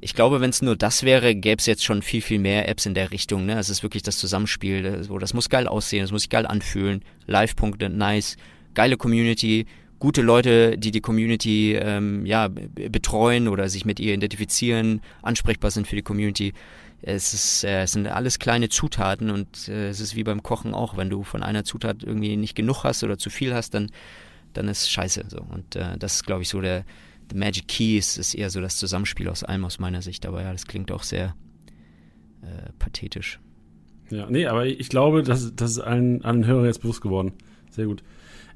[0.00, 2.86] ich glaube, wenn es nur das wäre, gäbe es jetzt schon viel, viel mehr Apps
[2.86, 3.46] in der Richtung.
[3.46, 3.58] Ne?
[3.58, 4.82] Es ist wirklich das Zusammenspiel.
[4.82, 7.02] Das, so, das muss geil aussehen, das muss sich geil anfühlen.
[7.26, 8.36] Live-Punkte, nice.
[8.74, 9.66] Geile Community,
[9.98, 15.88] gute Leute, die die Community ähm, ja, betreuen oder sich mit ihr identifizieren, ansprechbar sind
[15.88, 16.52] für die Community.
[17.02, 20.74] Es, ist, äh, es sind alles kleine Zutaten und äh, es ist wie beim Kochen
[20.74, 20.96] auch.
[20.96, 23.90] Wenn du von einer Zutat irgendwie nicht genug hast oder zu viel hast, dann,
[24.52, 25.24] dann ist scheiße.
[25.28, 25.38] So.
[25.38, 26.84] Und äh, das ist, glaube ich, so der,
[27.30, 30.26] der Magic Key ist, eher so das Zusammenspiel aus allem aus meiner Sicht.
[30.26, 31.34] Aber ja, das klingt auch sehr
[32.42, 33.40] äh, pathetisch.
[34.10, 37.32] Ja, nee, aber ich glaube, das, das ist allen, allen Hörern jetzt bewusst geworden.
[37.70, 38.02] Sehr gut.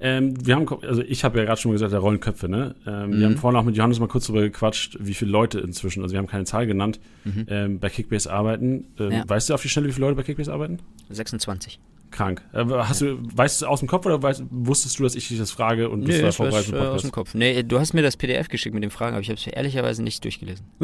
[0.01, 2.75] Ähm, wir haben, also ich habe ja gerade schon mal gesagt, der Rollenköpfe, ne?
[2.87, 3.19] Ähm, Mhm.
[3.21, 6.13] Wir haben vorhin auch mit Johannes mal kurz darüber gequatscht, wie viele Leute inzwischen, also
[6.15, 7.47] wir haben keine Zahl genannt, Mhm.
[7.49, 8.87] ähm, bei Kickbase arbeiten.
[8.99, 9.25] Ähm, Ja.
[9.29, 10.79] Weißt du auf die Schnelle, wie viele Leute bei Kickbase arbeiten?
[11.11, 11.79] 26.
[12.13, 12.43] Krank.
[12.53, 15.39] Äh, hast du, weißt du aus dem Kopf oder weißt, wusstest du, dass ich dich
[15.39, 17.35] das frage und bist Nee, da ich weiß, vorbereitet äh, aus dem Kopf.
[17.35, 20.03] Nee, du hast mir das PDF geschickt mit den Fragen, aber ich habe es ehrlicherweise
[20.03, 20.67] nicht durchgelesen.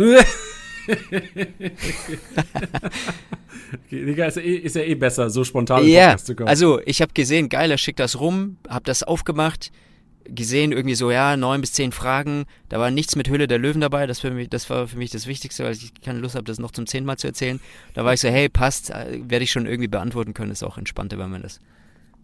[3.86, 6.48] Okay, Digga, ist ja, eh, ist ja eh besser, so spontan Podcast zu kommen.
[6.48, 9.70] also ich habe gesehen, geil, er schickt das rum, habe das aufgemacht,
[10.34, 12.44] gesehen irgendwie so, ja, neun bis zehn Fragen.
[12.68, 14.06] Da war nichts mit Hülle der Löwen dabei.
[14.06, 16.58] Das, für mich, das war für mich das Wichtigste, weil ich keine Lust habe, das
[16.58, 17.60] noch zum zehnten Mal zu erzählen.
[17.94, 20.50] Da war ich so, hey, passt, äh, werde ich schon irgendwie beantworten können.
[20.50, 21.60] Ist auch entspannter, wenn man das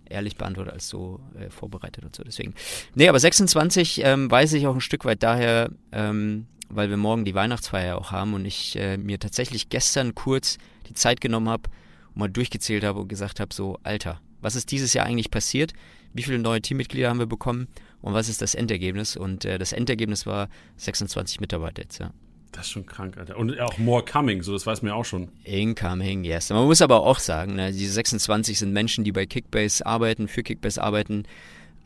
[0.09, 2.23] ehrlich beantwortet, als so äh, vorbereitet und so.
[2.23, 2.55] Deswegen.
[2.95, 7.25] Nee, aber 26 ähm, weiß ich auch ein Stück weit daher, ähm, weil wir morgen
[7.25, 11.71] die Weihnachtsfeier auch haben und ich äh, mir tatsächlich gestern kurz die Zeit genommen habe
[12.11, 15.73] und mal durchgezählt habe und gesagt habe, so, Alter, was ist dieses Jahr eigentlich passiert?
[16.13, 17.67] Wie viele neue Teammitglieder haben wir bekommen?
[18.05, 19.17] Und was ist das Endergebnis?
[19.17, 22.13] Und äh, das Endergebnis war 26 Mitarbeiter jetzt, ja.
[22.53, 23.39] Das ist schon krank, Alter.
[23.39, 25.29] Und auch more coming, so das weiß man ja auch schon.
[25.43, 26.51] Incoming, yes.
[26.51, 30.43] Man muss aber auch sagen, ne, diese 26 sind Menschen, die bei Kickbase arbeiten, für
[30.43, 31.25] Kickbase arbeiten.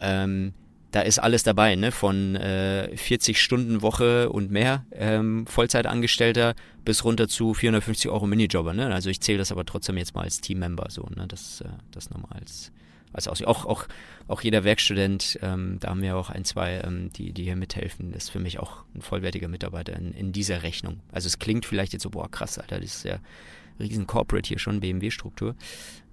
[0.01, 0.55] Ähm,
[0.91, 1.93] da ist alles dabei, ne?
[1.93, 6.55] Von äh, 40 Stunden Woche und mehr ähm, Vollzeitangestellter
[6.85, 8.93] bis runter zu 450 Euro Minijobber, ne?
[8.93, 11.27] Also ich zähle das aber trotzdem jetzt mal als Teammember so, ne?
[11.29, 12.73] Das, äh, das nochmal als,
[13.12, 13.48] als Aussicht.
[13.48, 13.86] Auch, auch,
[14.26, 18.12] auch jeder Werkstudent, ähm, da haben wir auch ein, zwei, ähm, die, die hier mithelfen,
[18.12, 21.00] ist für mich auch ein vollwertiger Mitarbeiter in, in dieser Rechnung.
[21.12, 23.18] Also es klingt vielleicht jetzt so, boah, krass, Alter, das ist ja
[23.80, 25.54] riesen Corporate hier schon, BMW-Struktur.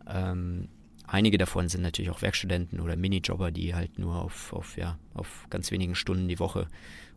[0.07, 0.67] Ähm,
[1.07, 5.47] einige davon sind natürlich auch Werkstudenten oder Minijobber, die halt nur auf, auf, ja, auf
[5.49, 6.67] ganz wenigen Stunden die Woche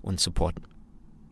[0.02, 0.64] uns supporten.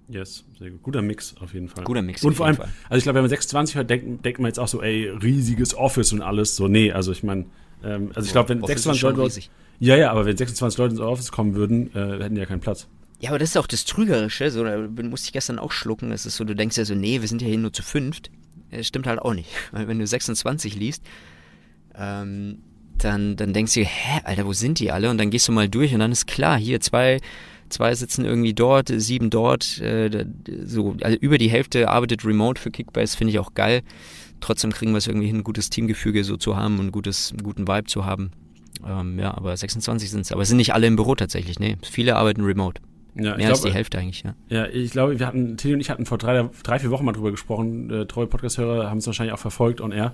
[0.09, 0.83] Yes, sehr gut.
[0.83, 1.85] Guter Mix auf jeden Fall.
[1.85, 2.23] Guter Mix.
[2.23, 2.69] Und vor allem, Fall.
[2.89, 5.75] also ich glaube, wenn man 26 hört, denkt, denkt man jetzt auch so, ey, riesiges
[5.75, 6.55] Office und alles.
[6.55, 7.47] So, nee, also ich meine,
[7.87, 9.27] ähm, also ich glaube, wenn Office ist 26 schon Leute.
[9.27, 9.51] riesig.
[9.79, 12.61] Ja, ja, aber wenn 26 Leute ins Office kommen würden, äh, hätten die ja keinen
[12.61, 12.89] Platz.
[13.21, 16.13] Ja, aber das ist auch das Trügerische, so, da musste ich gestern auch schlucken.
[16.13, 18.31] Es ist so, du denkst ja so, nee, wir sind ja hier nur zu fünft.
[18.71, 19.49] Das stimmt halt auch nicht.
[19.73, 21.03] Weil wenn du 26 liest,
[21.95, 22.59] ähm,
[22.99, 25.11] dann, dann denkst du, hä, Alter, wo sind die alle?
[25.11, 27.21] Und dann gehst du mal durch und dann ist klar, hier zwei,
[27.69, 30.27] zwei sitzen irgendwie dort, sieben dort, äh,
[30.65, 33.83] so, also über die Hälfte arbeitet remote für Kickbase, finde ich auch geil.
[34.41, 37.43] Trotzdem kriegen wir es irgendwie hin, ein gutes Teamgefüge so zu haben und gutes, einen
[37.43, 38.31] guten Vibe zu haben.
[38.87, 40.33] Ähm, ja, aber 26 sind es.
[40.33, 41.77] Aber es sind nicht alle im Büro tatsächlich, nee.
[41.83, 42.81] Viele arbeiten remote.
[43.15, 44.35] Ja, ich Mehr als glaube, die Hälfte eigentlich, ja.
[44.49, 47.13] Ja, ich glaube, wir hatten, Tilly und ich hatten vor drei, drei vier Wochen mal
[47.13, 47.91] drüber gesprochen.
[47.91, 50.13] Äh, treue Podcast-Hörer haben es wahrscheinlich auch verfolgt on air.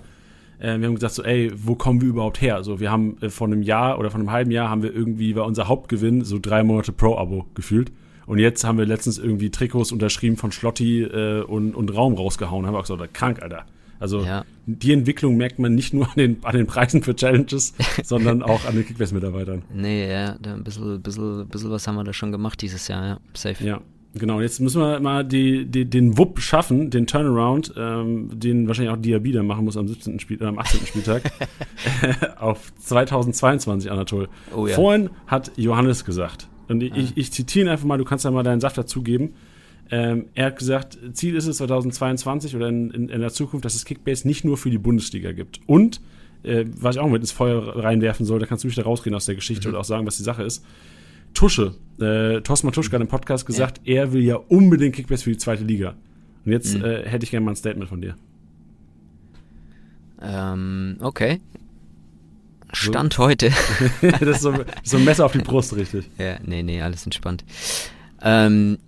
[0.61, 2.55] Äh, wir haben gesagt so, ey, wo kommen wir überhaupt her?
[2.55, 5.35] Also wir haben äh, vor einem Jahr oder vor einem halben Jahr haben wir irgendwie,
[5.35, 7.91] war unser Hauptgewinn so drei Monate Pro-Abo gefühlt.
[8.27, 12.67] Und jetzt haben wir letztens irgendwie Trikots unterschrieben von Schlotti äh, und, und Raum rausgehauen.
[12.67, 13.67] Haben wir auch gesagt, krank, Alter.
[14.03, 14.45] Also Ja.
[14.67, 17.73] die Entwicklung merkt man nicht nur an den, an den Preisen für Challenges,
[18.03, 19.63] sondern auch an den Kickbase-Mitarbeitern.
[19.73, 23.07] Nee, ja, da ein bisschen, bisschen, bisschen was haben wir da schon gemacht dieses Jahr,
[23.07, 23.19] ja.
[23.35, 23.65] Safe.
[23.65, 23.81] Ja,
[24.15, 24.41] genau.
[24.41, 29.01] Jetzt müssen wir mal die, die, den Wupp schaffen, den Turnaround, ähm, den wahrscheinlich auch
[29.01, 30.19] Diaby dann machen muss am 17.
[30.19, 30.87] Spiel, äh, am 18.
[30.87, 31.23] Spieltag
[32.41, 34.29] auf 2022, Anatol.
[34.55, 34.75] Oh ja.
[34.75, 38.31] Vorhin hat Johannes gesagt, und ich, ich, ich zitiere ihn einfach mal, du kannst ja
[38.31, 39.35] mal deinen Saft dazugeben.
[39.95, 43.75] Ähm, er hat gesagt, Ziel ist es 2022 oder in, in, in der Zukunft, dass
[43.75, 45.61] es Kickbase nicht nur für die Bundesliga gibt.
[45.67, 46.01] Und,
[46.45, 49.15] äh, was ich auch mit ins Feuer reinwerfen soll, da kannst du mich da rausgehen
[49.15, 49.75] aus der Geschichte Mhm.
[49.75, 50.65] und auch sagen, was die Sache ist.
[51.35, 55.37] Tusche, äh, Thorsten Matuschka hat im Podcast gesagt, er will ja unbedingt Kickbase für die
[55.39, 55.95] zweite Liga.
[56.47, 56.85] Und jetzt Mhm.
[56.87, 58.17] äh, hätte ich gerne mal ein Statement von dir.
[60.21, 61.41] Ähm, okay.
[62.73, 63.51] Stand heute.
[64.01, 66.09] das ist so, so ein Messer auf die Brust, richtig.
[66.17, 67.45] ja, nee, nee, alles entspannt.
[68.23, 68.79] Ähm,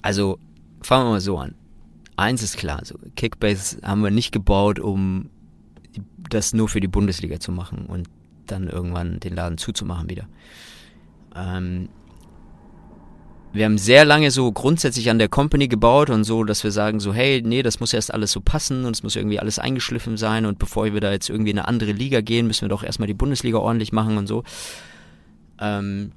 [0.00, 0.38] also,
[0.86, 1.54] fangen wir mal so an.
[2.16, 5.30] Eins ist klar, so Kickbase haben wir nicht gebaut, um
[6.30, 8.08] das nur für die Bundesliga zu machen und
[8.46, 10.28] dann irgendwann den Laden zuzumachen wieder.
[11.34, 11.88] Ähm,
[13.52, 16.98] wir haben sehr lange so grundsätzlich an der Company gebaut und so, dass wir sagen
[16.98, 20.16] so, hey, nee, das muss erst alles so passen und es muss irgendwie alles eingeschliffen
[20.16, 22.82] sein und bevor wir da jetzt irgendwie in eine andere Liga gehen, müssen wir doch
[22.82, 24.42] erstmal die Bundesliga ordentlich machen und so.
[25.60, 26.12] Ähm,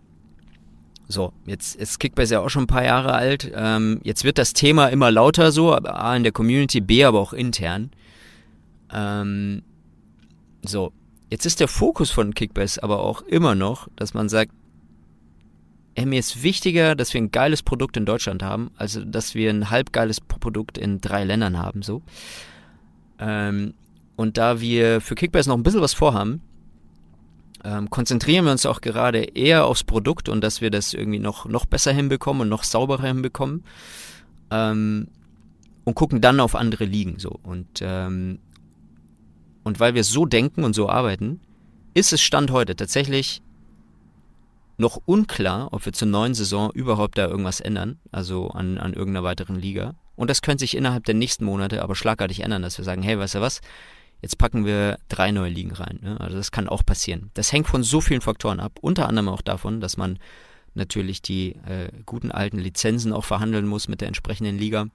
[1.08, 3.49] so, jetzt ist Kickbase ja auch schon ein paar Jahre alt.
[3.55, 7.34] Ähm, jetzt wird das Thema immer lauter so, A in der Community, B aber auch
[7.34, 7.91] intern.
[8.93, 9.64] Ähm,
[10.64, 10.91] so,
[11.30, 14.51] jetzt ist der Fokus von Kickbase aber auch immer noch, dass man sagt,
[15.95, 19.49] ey, mir ist wichtiger, dass wir ein geiles Produkt in Deutschland haben, also dass wir
[19.49, 22.01] ein halbgeiles Produkt in drei Ländern haben, so.
[23.18, 23.74] Ähm,
[24.16, 26.41] und da wir für Kickbase noch ein bisschen was vorhaben,
[27.68, 31.45] ähm, konzentrieren wir uns auch gerade eher aufs Produkt und dass wir das irgendwie noch,
[31.45, 33.65] noch besser hinbekommen und noch sauberer hinbekommen.
[34.49, 35.09] Ähm,
[35.84, 37.39] und gucken dann auf andere Ligen so.
[37.43, 38.39] Und, ähm,
[39.63, 41.41] und weil wir so denken und so arbeiten,
[41.93, 43.41] ist es Stand heute tatsächlich
[44.78, 49.24] noch unklar, ob wir zur neuen Saison überhaupt da irgendwas ändern, also an, an irgendeiner
[49.24, 49.95] weiteren Liga.
[50.15, 53.18] Und das könnte sich innerhalb der nächsten Monate aber schlagartig ändern, dass wir sagen, hey,
[53.18, 53.61] weißt du was,
[54.22, 55.99] Jetzt packen wir drei neue Ligen rein.
[56.01, 56.20] Ne?
[56.20, 57.30] Also das kann auch passieren.
[57.34, 58.74] Das hängt von so vielen Faktoren ab.
[58.82, 60.20] Unter anderem auch davon, dass man
[60.74, 64.88] natürlich die äh, guten alten Lizenzen auch verhandeln muss mit der entsprechenden Liga.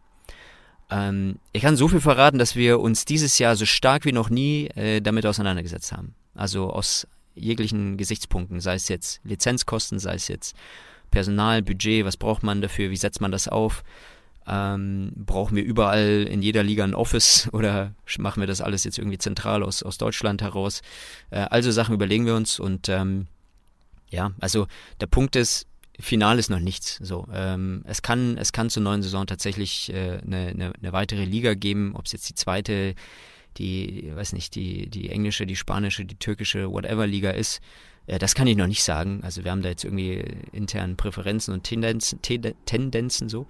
[0.90, 4.30] Ähm, ich kann so viel verraten, dass wir uns dieses Jahr so stark wie noch
[4.30, 6.14] nie äh, damit auseinandergesetzt haben.
[6.34, 10.56] Also aus jeglichen Gesichtspunkten, sei es jetzt Lizenzkosten, sei es jetzt
[11.10, 13.84] Personal, Budget, was braucht man dafür, wie setzt man das auf,
[14.46, 18.98] ähm, brauchen wir überall in jeder Liga ein Office oder machen wir das alles jetzt
[18.98, 20.82] irgendwie zentral aus, aus Deutschland heraus?
[21.30, 23.26] Äh, also Sachen überlegen wir uns und ähm,
[24.10, 24.66] ja, also
[25.00, 25.66] der Punkt ist,
[25.98, 26.98] final ist noch nichts.
[27.02, 31.54] So, ähm, es kann es kann zur neuen Saison tatsächlich äh, eine, eine, weitere Liga
[31.54, 32.94] geben, ob es jetzt die zweite,
[33.58, 37.60] die, weiß nicht, die die englische, die spanische, die türkische, whatever Liga ist.
[38.06, 39.20] Äh, das kann ich noch nicht sagen.
[39.22, 43.46] Also wir haben da jetzt irgendwie intern Präferenzen und Tendenzen, Tendenzen so.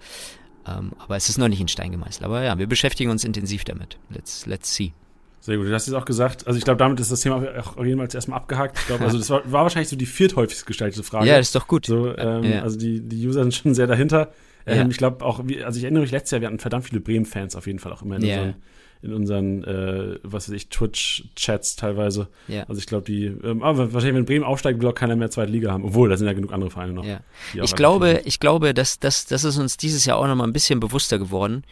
[0.67, 2.23] Ähm, aber es ist noch nicht in Stein gemeißelt.
[2.23, 3.97] Aber ja, wir beschäftigen uns intensiv damit.
[4.09, 4.93] Let's, let's see.
[5.41, 7.83] Sehr gut, du hast jetzt auch gesagt, also ich glaube, damit ist das Thema auch
[7.83, 8.77] jedenfalls erstmal abgehakt.
[8.79, 11.27] Ich glaube, also das war, war, wahrscheinlich so die vierthäufigst gestaltete Frage.
[11.27, 11.85] Ja, das ist doch gut.
[11.85, 12.61] So, ähm, ja.
[12.61, 14.31] Also die, die User sind schon sehr dahinter.
[14.65, 14.87] Ähm, ja.
[14.87, 17.67] Ich glaube auch, also ich erinnere mich letztes Jahr, wir hatten verdammt viele Bremen-Fans auf
[17.67, 18.35] jeden Fall auch immer in ja.
[18.35, 18.55] unseren
[19.03, 22.29] in unseren, äh, was weiß ich, Twitch-Chats teilweise.
[22.47, 22.63] Ja.
[22.63, 25.71] Also ich glaube, die, ähm, aber wahrscheinlich, wenn Bremen aufsteigt, auch keiner mehr zweite Liga
[25.71, 25.83] haben.
[25.83, 27.05] Obwohl, da sind ja genug andere Vereine noch.
[27.05, 27.19] Ja.
[27.53, 30.79] Ich glaube, ich glaube, dass, dass, das ist uns dieses Jahr auch nochmal ein bisschen
[30.79, 31.63] bewusster geworden,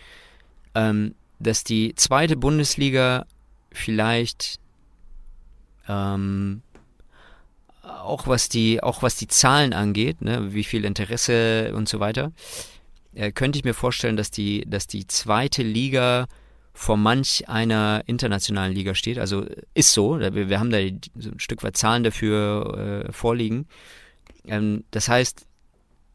[0.75, 3.25] ähm, dass die zweite Bundesliga
[3.71, 4.59] vielleicht
[5.87, 6.61] ähm,
[7.83, 12.31] auch was die, auch was die Zahlen angeht, ne, wie viel Interesse und so weiter,
[13.15, 16.27] äh, könnte ich mir vorstellen, dass die, dass die zweite Liga
[16.73, 19.19] vor manch einer internationalen Liga steht.
[19.19, 20.79] Also ist so, wir, haben da
[21.17, 23.67] so ein Stück weit Zahlen dafür äh, vorliegen.
[24.45, 25.45] Ähm, das heißt,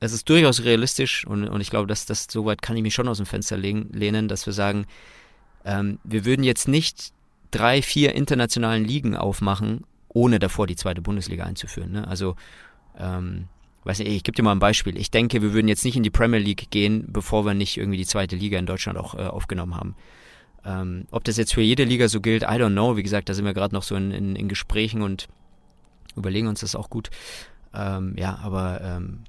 [0.01, 3.09] es ist durchaus realistisch und, und ich glaube, dass das soweit kann ich mich schon
[3.09, 4.87] aus dem Fenster lehnen, lehnen, dass wir sagen,
[5.65, 7.13] ähm, wir würden jetzt nicht
[7.51, 11.93] drei, vier internationalen Ligen aufmachen, ohne davor die zweite Bundesliga einzuführen.
[11.93, 12.09] Ne?
[12.09, 12.37] Also
[12.99, 13.49] ähm,
[13.85, 14.97] weiß nicht, ich gebe dir mal ein Beispiel.
[14.99, 17.99] Ich denke, wir würden jetzt nicht in die Premier League gehen, bevor wir nicht irgendwie
[17.99, 19.95] die zweite Liga in Deutschland auch äh, aufgenommen haben.
[20.67, 22.97] Ähm, ob das jetzt für jede Liga so gilt, I don't know.
[22.97, 25.29] Wie gesagt, da sind wir gerade noch so in, in, in, Gesprächen und
[26.17, 27.11] überlegen uns das auch gut.
[27.73, 29.21] Ähm, ja, aber ähm,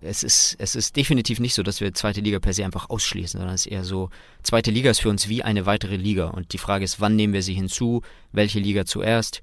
[0.00, 3.38] es ist, es ist definitiv nicht so, dass wir zweite Liga per se einfach ausschließen,
[3.38, 4.10] sondern es ist eher so,
[4.44, 6.28] zweite Liga ist für uns wie eine weitere Liga.
[6.28, 8.02] Und die Frage ist, wann nehmen wir sie hinzu?
[8.30, 9.42] Welche Liga zuerst?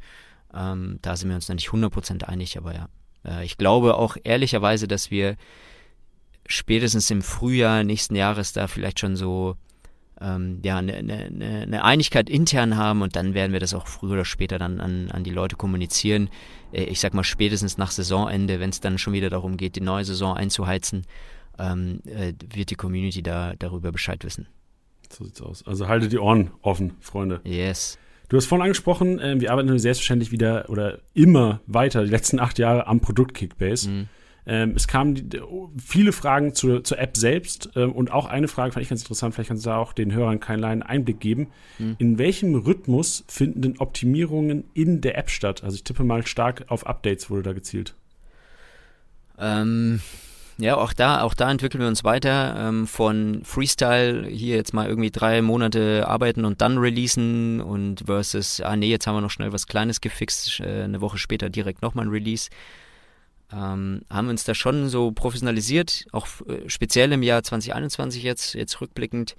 [0.53, 2.87] Ähm, da sind wir uns noch nicht 100% einig, aber ja.
[3.25, 5.35] Äh, ich glaube auch ehrlicherweise, dass wir
[6.45, 9.57] spätestens im Frühjahr nächsten Jahres da vielleicht schon so
[10.23, 14.13] ähm, ja, eine, eine, eine Einigkeit intern haben und dann werden wir das auch früher
[14.13, 16.29] oder später dann an, an die Leute kommunizieren.
[16.71, 19.81] Äh, ich sag mal spätestens nach Saisonende, wenn es dann schon wieder darum geht, die
[19.81, 21.05] neue Saison einzuheizen,
[21.59, 24.47] ähm, äh, wird die Community da darüber Bescheid wissen.
[25.09, 25.67] So sieht's aus.
[25.67, 27.41] Also haltet die Ohren offen, Freunde.
[27.43, 27.99] Yes.
[28.29, 32.57] Du hast vorhin angesprochen, äh, wir arbeiten selbstverständlich wieder oder immer weiter, die letzten acht
[32.57, 33.89] Jahre am Produkt Kickbase.
[33.89, 34.09] Mhm.
[34.45, 35.29] Ähm, es kamen
[35.83, 39.33] viele Fragen zur, zur App selbst ähm, und auch eine Frage fand ich ganz interessant,
[39.33, 41.47] vielleicht kannst du da auch den Hörern keinen kleinen Einblick geben.
[41.79, 41.95] Mhm.
[41.97, 45.63] In welchem Rhythmus finden denn Optimierungen in der App statt?
[45.63, 47.95] Also ich tippe mal stark auf Updates wurde da gezielt.
[49.37, 50.01] Ähm,
[50.57, 54.87] ja, auch da, auch da entwickeln wir uns weiter ähm, von Freestyle hier jetzt mal
[54.87, 59.31] irgendwie drei Monate arbeiten und dann releasen und versus, ah nee, jetzt haben wir noch
[59.31, 62.49] schnell was Kleines gefixt, äh, eine Woche später direkt nochmal ein Release
[63.53, 68.81] ähm, haben uns da schon so professionalisiert, auch äh, speziell im Jahr 2021 jetzt, jetzt
[68.81, 69.35] rückblickend,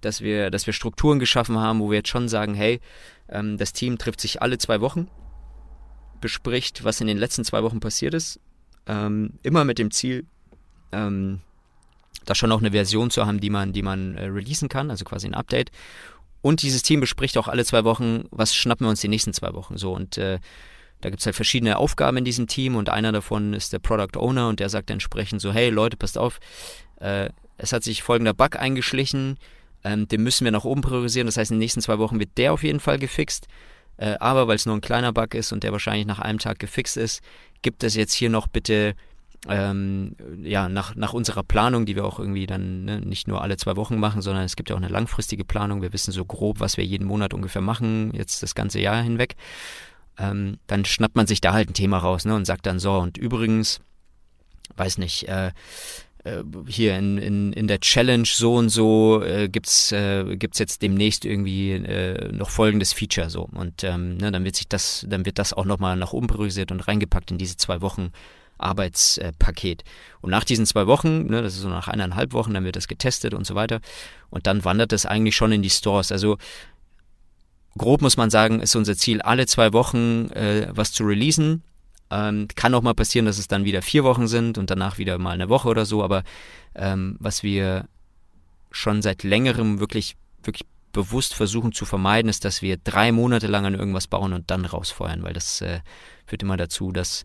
[0.00, 2.80] dass wir, dass wir Strukturen geschaffen haben, wo wir jetzt schon sagen, hey,
[3.28, 5.08] ähm, das Team trifft sich alle zwei Wochen,
[6.20, 8.38] bespricht, was in den letzten zwei Wochen passiert ist,
[8.86, 10.26] ähm, immer mit dem Ziel,
[10.92, 11.40] ähm,
[12.26, 15.04] da schon auch eine Version zu haben, die man, die man äh, releasen kann, also
[15.04, 15.70] quasi ein Update.
[16.42, 19.54] Und dieses Team bespricht auch alle zwei Wochen, was schnappen wir uns die nächsten zwei
[19.54, 19.92] Wochen so.
[19.92, 20.38] Und äh,
[21.04, 24.18] da gibt es halt verschiedene Aufgaben in diesem Team und einer davon ist der Product
[24.18, 26.40] Owner und der sagt entsprechend so, hey Leute, passt auf,
[26.98, 27.28] äh,
[27.58, 29.36] es hat sich folgender Bug eingeschlichen,
[29.84, 31.26] ähm, den müssen wir nach oben priorisieren.
[31.26, 33.48] Das heißt, in den nächsten zwei Wochen wird der auf jeden Fall gefixt.
[33.98, 36.58] Äh, aber weil es nur ein kleiner Bug ist und der wahrscheinlich nach einem Tag
[36.58, 37.20] gefixt ist,
[37.60, 38.94] gibt es jetzt hier noch bitte
[39.46, 43.58] ähm, ja, nach, nach unserer Planung, die wir auch irgendwie dann ne, nicht nur alle
[43.58, 45.82] zwei Wochen machen, sondern es gibt ja auch eine langfristige Planung.
[45.82, 49.36] Wir wissen so grob, was wir jeden Monat ungefähr machen, jetzt das ganze Jahr hinweg.
[50.18, 52.92] Ähm, dann schnappt man sich da halt ein Thema raus ne, und sagt dann so,
[52.98, 53.80] und übrigens,
[54.76, 55.50] weiß nicht, äh,
[56.24, 60.82] äh, hier in, in, in der Challenge so und so äh, gibt's äh, gibt's jetzt
[60.82, 65.26] demnächst irgendwie äh, noch folgendes Feature so und ähm, ne, dann wird sich das dann
[65.26, 68.10] wird das auch nochmal nach oben priorisiert und reingepackt in diese zwei Wochen
[68.56, 69.84] Arbeitspaket.
[70.20, 72.88] Und nach diesen zwei Wochen, ne, das ist so nach eineinhalb Wochen, dann wird das
[72.88, 73.80] getestet und so weiter.
[74.30, 76.12] Und dann wandert das eigentlich schon in die Stores.
[76.12, 76.38] Also
[77.78, 81.62] grob muss man sagen, ist unser Ziel, alle zwei Wochen äh, was zu releasen.
[82.10, 85.18] Ähm, kann auch mal passieren, dass es dann wieder vier Wochen sind und danach wieder
[85.18, 86.02] mal eine Woche oder so.
[86.02, 86.22] Aber
[86.74, 87.88] ähm, was wir
[88.70, 93.66] schon seit längerem wirklich, wirklich bewusst versuchen zu vermeiden, ist, dass wir drei Monate lang
[93.66, 95.80] an irgendwas bauen und dann rausfeuern, weil das äh,
[96.26, 97.24] führt immer dazu, dass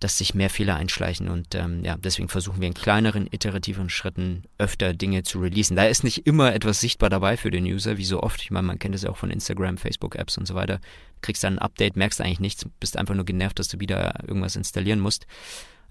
[0.00, 4.44] dass sich mehr Fehler einschleichen und ähm, ja, deswegen versuchen wir in kleineren, iterativen Schritten
[4.56, 5.76] öfter Dinge zu releasen.
[5.76, 8.42] Da ist nicht immer etwas sichtbar dabei für den User, wie so oft.
[8.42, 10.80] Ich meine, man kennt es ja auch von Instagram, Facebook-Apps und so weiter.
[11.20, 14.56] Kriegst dann ein Update, merkst eigentlich nichts, bist einfach nur genervt, dass du wieder irgendwas
[14.56, 15.26] installieren musst.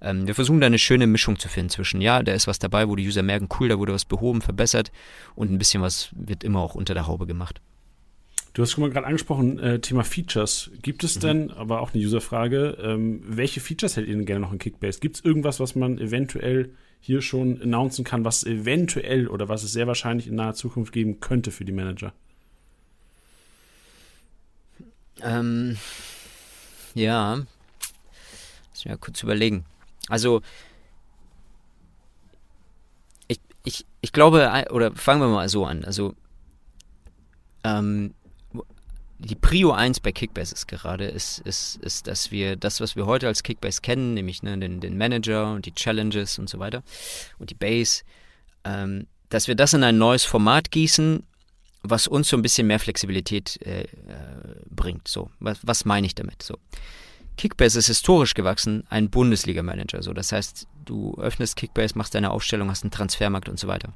[0.02, 2.88] Ähm, wir versuchen da eine schöne Mischung zu finden zwischen, ja, da ist was dabei,
[2.88, 4.92] wo die User merken, cool, da wurde was behoben, verbessert
[5.36, 7.62] und ein bisschen was wird immer auch unter der Haube gemacht.
[8.54, 10.72] Du hast schon mal gerade angesprochen, äh, Thema Features.
[10.82, 11.20] Gibt es mhm.
[11.20, 15.00] denn, aber auch eine Userfrage, ähm, welche Features hättet ihr denn gerne noch in Kickbase?
[15.00, 19.72] Gibt es irgendwas, was man eventuell hier schon announcen kann, was eventuell oder was es
[19.72, 22.14] sehr wahrscheinlich in naher Zukunft geben könnte für die Manager?
[25.22, 25.78] Ähm,
[26.96, 29.66] ja, lass mich mal kurz überlegen.
[30.08, 30.42] Also,
[33.28, 35.86] ich, ich, ich glaube, oder fangen wir mal so an.
[35.86, 36.16] Also,
[37.64, 38.14] ähm,
[39.20, 43.06] die Prio 1 bei Kickbase ist gerade, ist, ist, ist, dass wir das, was wir
[43.06, 46.84] heute als Kickbase kennen, nämlich ne, den, den Manager und die Challenges und so weiter
[47.38, 48.04] und die Base,
[48.64, 51.24] ähm, dass wir das in ein neues Format gießen,
[51.84, 53.88] was uns so ein bisschen mehr Flexibilität äh, äh,
[54.70, 55.08] bringt.
[55.08, 56.42] So, was, was meine ich damit?
[56.42, 56.58] So.
[57.36, 60.02] Kickbase ist historisch gewachsen, ein Bundesliga-Manager.
[60.02, 63.94] So, das heißt, du öffnest Kickbase, machst deine Aufstellung, hast einen Transfermarkt und so weiter.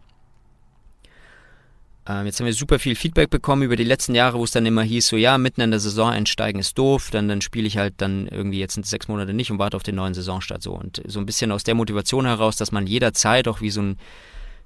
[2.07, 4.65] Ähm, jetzt haben wir super viel Feedback bekommen über die letzten Jahre, wo es dann
[4.65, 7.77] immer hieß, so ja, mitten in der Saison einsteigen ist doof, dann, dann spiele ich
[7.77, 10.73] halt dann irgendwie jetzt in sechs Monate nicht und warte auf den neuen Saisonstart so.
[10.73, 13.97] Und so ein bisschen aus der Motivation heraus, dass man jederzeit auch wie so ein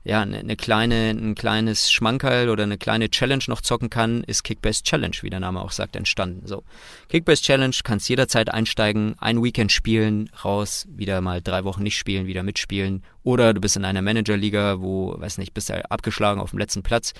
[0.07, 4.43] ja, eine, eine kleine, ein kleines Schmankerl oder eine kleine Challenge noch zocken kann, ist
[4.43, 6.47] Kickbase Challenge, wie der Name auch sagt, entstanden.
[6.47, 6.63] So.
[7.09, 12.25] Kickbase Challenge kannst jederzeit einsteigen, ein Weekend spielen, raus, wieder mal drei Wochen nicht spielen,
[12.25, 13.03] wieder mitspielen.
[13.27, 16.81] Oder du bist in einer Managerliga, wo, weiß nicht, bist du abgeschlagen auf dem letzten
[16.81, 17.13] Platz,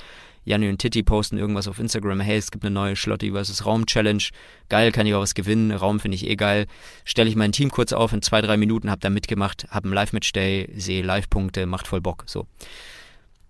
[0.45, 3.65] Janni und Titi posten irgendwas auf Instagram, hey, es gibt eine neue Schlotti vs.
[3.65, 4.23] Raum Challenge.
[4.69, 5.73] Geil, kann ich auch was gewinnen.
[5.73, 6.67] Raum finde ich eh geil.
[7.03, 9.93] Stelle ich mein Team kurz auf in zwei, drei Minuten, hab da mitgemacht, hab einen
[9.93, 12.23] Live-Match-Day, sehe Live-Punkte, macht voll Bock.
[12.25, 12.47] So.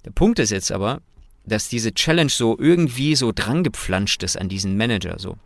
[0.03, 1.01] Der Punkt ist jetzt aber,
[1.45, 5.19] dass diese Challenge so irgendwie so drangepflanscht ist an diesen Manager.
[5.19, 5.37] So.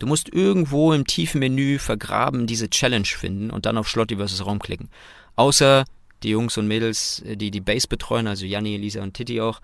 [0.00, 4.44] Du musst irgendwo im tiefen Menü vergraben diese Challenge finden und dann auf Schlotti vs.
[4.44, 4.88] Raum klicken.
[5.36, 5.84] Außer
[6.24, 9.60] die Jungs und Mädels, die die Base betreuen, also Janni, Elisa und Titi auch,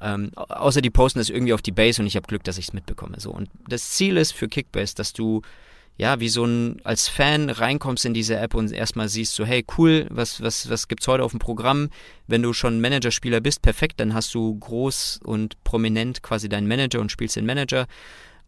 [0.00, 2.68] ähm, außer die posten das irgendwie auf die Base und ich habe Glück, dass ich
[2.68, 3.20] es mitbekomme.
[3.20, 3.30] So.
[3.30, 5.42] Und das Ziel ist für Kickbase, dass du
[6.00, 9.66] ja, wie so ein, als Fan reinkommst in diese App und erstmal siehst so, hey,
[9.76, 11.90] cool, was, was, was gibt's heute auf dem Programm?
[12.26, 17.00] Wenn du schon Managerspieler bist, perfekt, dann hast du groß und prominent quasi deinen Manager
[17.00, 17.86] und spielst den Manager.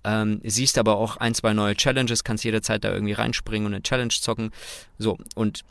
[0.02, 3.82] Ähm, siehst aber auch ein, zwei neue Challenges, kannst jederzeit da irgendwie reinspringen und eine
[3.82, 4.50] Challenge zocken.
[4.98, 5.62] So, und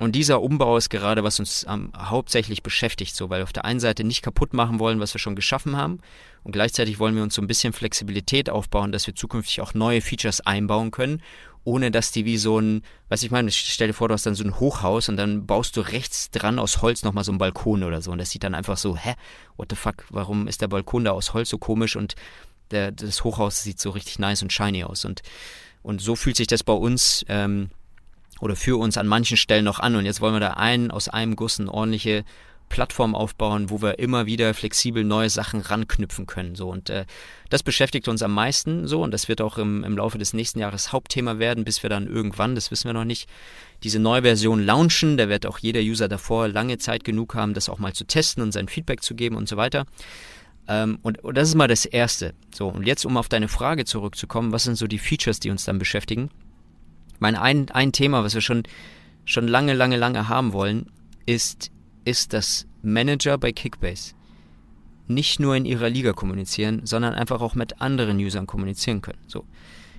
[0.00, 3.66] und dieser Umbau ist gerade, was uns ähm, hauptsächlich beschäftigt, so, weil wir auf der
[3.66, 6.00] einen Seite nicht kaputt machen wollen, was wir schon geschaffen haben,
[6.42, 10.00] und gleichzeitig wollen wir uns so ein bisschen Flexibilität aufbauen, dass wir zukünftig auch neue
[10.00, 11.22] Features einbauen können,
[11.64, 14.34] ohne dass die wie so ein, was ich meine, stell dir vor, du hast dann
[14.34, 17.82] so ein Hochhaus und dann baust du rechts dran aus Holz nochmal so einen Balkon
[17.84, 18.10] oder so.
[18.10, 19.14] Und das sieht dann einfach so, hä,
[19.58, 22.14] what the fuck, warum ist der Balkon da aus Holz so komisch und
[22.70, 25.04] der, das Hochhaus sieht so richtig nice und shiny aus.
[25.04, 25.20] Und,
[25.82, 27.68] und so fühlt sich das bei uns ähm,
[28.40, 29.96] oder für uns an manchen Stellen noch an.
[29.96, 32.24] Und jetzt wollen wir da einen aus einem Guss eine ordentliche
[32.70, 36.54] Plattform aufbauen, wo wir immer wieder flexibel neue Sachen ranknüpfen können.
[36.54, 37.04] So und äh,
[37.50, 40.60] das beschäftigt uns am meisten so und das wird auch im, im Laufe des nächsten
[40.60, 43.28] Jahres Hauptthema werden, bis wir dann irgendwann, das wissen wir noch nicht,
[43.82, 45.16] diese neue Version launchen.
[45.18, 48.42] Da wird auch jeder User davor lange Zeit genug haben, das auch mal zu testen
[48.42, 49.84] und sein Feedback zu geben und so weiter.
[50.68, 52.34] Ähm, und, und das ist mal das Erste.
[52.54, 55.64] So, und jetzt, um auf deine Frage zurückzukommen, was sind so die Features, die uns
[55.64, 56.30] dann beschäftigen?
[57.20, 58.62] Ich meine, ein, ein Thema, was wir schon,
[59.26, 60.86] schon lange, lange, lange haben wollen,
[61.26, 61.70] ist,
[62.06, 64.14] ist, dass Manager bei Kickbase
[65.06, 69.18] nicht nur in ihrer Liga kommunizieren, sondern einfach auch mit anderen Usern kommunizieren können.
[69.26, 69.44] So.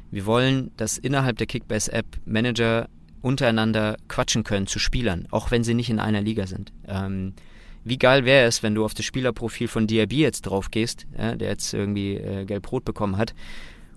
[0.10, 2.90] Wir wollen, dass innerhalb der Kickbase-App Manager
[3.22, 6.74] untereinander quatschen können zu Spielern, auch wenn sie nicht in einer Liga sind.
[6.88, 7.34] Ähm,
[7.84, 11.36] wie geil wäre es, wenn du auf das Spielerprofil von DRB jetzt drauf gehst, ja,
[11.36, 13.36] der jetzt irgendwie äh, gelb-rot bekommen hat,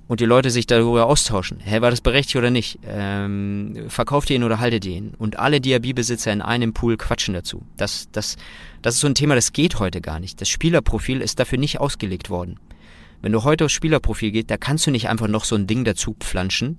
[0.06, 1.60] und die Leute sich darüber austauschen.
[1.60, 2.78] Hä, war das berechtigt oder nicht?
[2.86, 5.14] Ähm, verkauft ihr ihn oder haltet ihr ihn?
[5.18, 7.62] Und alle DRB-Besitzer in einem Pool quatschen dazu.
[7.76, 8.36] Das, das,
[8.82, 10.40] das ist so ein Thema, das geht heute gar nicht.
[10.40, 12.58] Das Spielerprofil ist dafür nicht ausgelegt worden.
[13.22, 15.84] Wenn du heute aufs Spielerprofil gehst, da kannst du nicht einfach noch so ein Ding
[15.84, 16.78] dazu pflanschen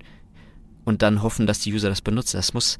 [0.84, 2.38] und dann hoffen, dass die User das benutzen.
[2.38, 2.78] Das muss,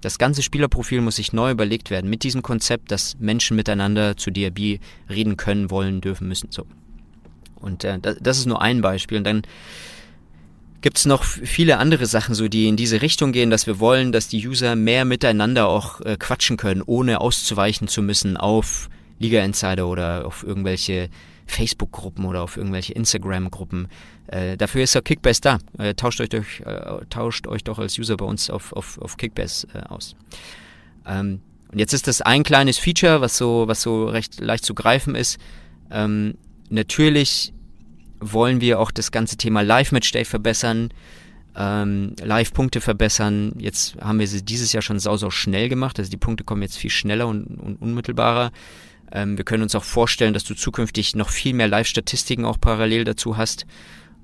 [0.00, 4.30] das ganze Spielerprofil muss sich neu überlegt werden mit diesem Konzept, dass Menschen miteinander zu
[4.30, 4.78] DRB
[5.10, 6.52] reden können, wollen, dürfen, müssen.
[6.52, 6.66] So.
[7.56, 9.18] Und äh, das ist nur ein Beispiel.
[9.18, 9.42] Und dann
[10.80, 14.12] gibt es noch viele andere Sachen, so die in diese Richtung gehen, dass wir wollen,
[14.12, 19.42] dass die User mehr miteinander auch äh, quatschen können, ohne auszuweichen zu müssen auf Liga
[19.42, 21.08] Insider oder auf irgendwelche
[21.46, 23.88] Facebook-Gruppen oder auf irgendwelche Instagram-Gruppen.
[24.28, 25.58] Äh, dafür ist ja Kickbase da.
[25.78, 29.16] Äh, tauscht, euch durch, äh, tauscht euch doch als User bei uns auf, auf, auf
[29.16, 30.14] Kickbase äh, aus.
[31.06, 31.40] Ähm,
[31.72, 35.14] und jetzt ist das ein kleines Feature, was so, was so recht leicht zu greifen
[35.14, 35.38] ist.
[35.90, 36.34] Ähm,
[36.70, 37.52] natürlich
[38.20, 40.90] wollen wir auch das ganze Thema Live-Matchday verbessern,
[41.56, 43.52] ähm, Live-Punkte verbessern.
[43.58, 45.98] Jetzt haben wir sie dieses Jahr schon sau, sau schnell gemacht.
[45.98, 48.52] Also die Punkte kommen jetzt viel schneller und, und unmittelbarer.
[49.10, 53.04] Ähm, wir können uns auch vorstellen, dass du zukünftig noch viel mehr Live-Statistiken auch parallel
[53.04, 53.66] dazu hast.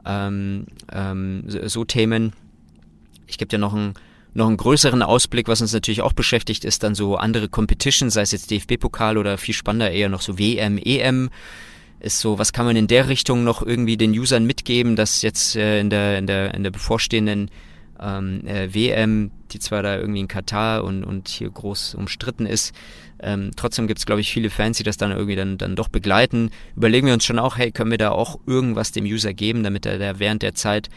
[0.05, 2.33] Ähm, ähm, so, so, Themen.
[3.27, 3.95] Ich gebe dir noch einen,
[4.35, 8.23] noch einen größeren Ausblick, was uns natürlich auch beschäftigt, ist dann so andere Competitions, sei
[8.23, 11.31] es jetzt DFB-Pokal oder viel spannender eher noch so WM, EM.
[12.05, 15.57] Ist so, was kann man in der Richtung noch irgendwie den Usern mitgeben, dass jetzt
[15.57, 17.51] äh, in der in der in der bevorstehenden
[17.99, 22.75] ähm, äh, WM, die zwar da irgendwie in Katar und, und hier groß umstritten ist,
[23.21, 25.89] ähm, trotzdem gibt es, glaube ich, viele Fans, die das dann irgendwie dann, dann doch
[25.89, 26.51] begleiten.
[26.77, 29.87] Überlegen wir uns schon auch, hey, können wir da auch irgendwas dem User geben, damit
[29.87, 30.91] er da während der Zeit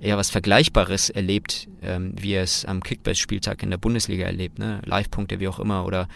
[0.00, 4.80] ja was Vergleichbares erlebt, ähm, wie er es am Kickbase-Spieltag in der Bundesliga erlebt, ne?
[4.84, 6.08] Live-Punkte, wie auch immer, oder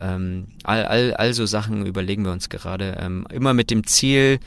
[0.00, 2.98] ähm, all, all, all so Sachen überlegen wir uns gerade.
[3.00, 4.38] Ähm, immer mit dem Ziel,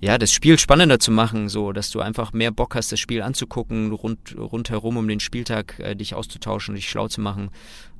[0.00, 3.22] ja, das Spiel spannender zu machen, so dass du einfach mehr Bock hast, das Spiel
[3.22, 7.50] anzugucken, rund, rundherum um den Spieltag äh, dich auszutauschen, dich schlau zu machen.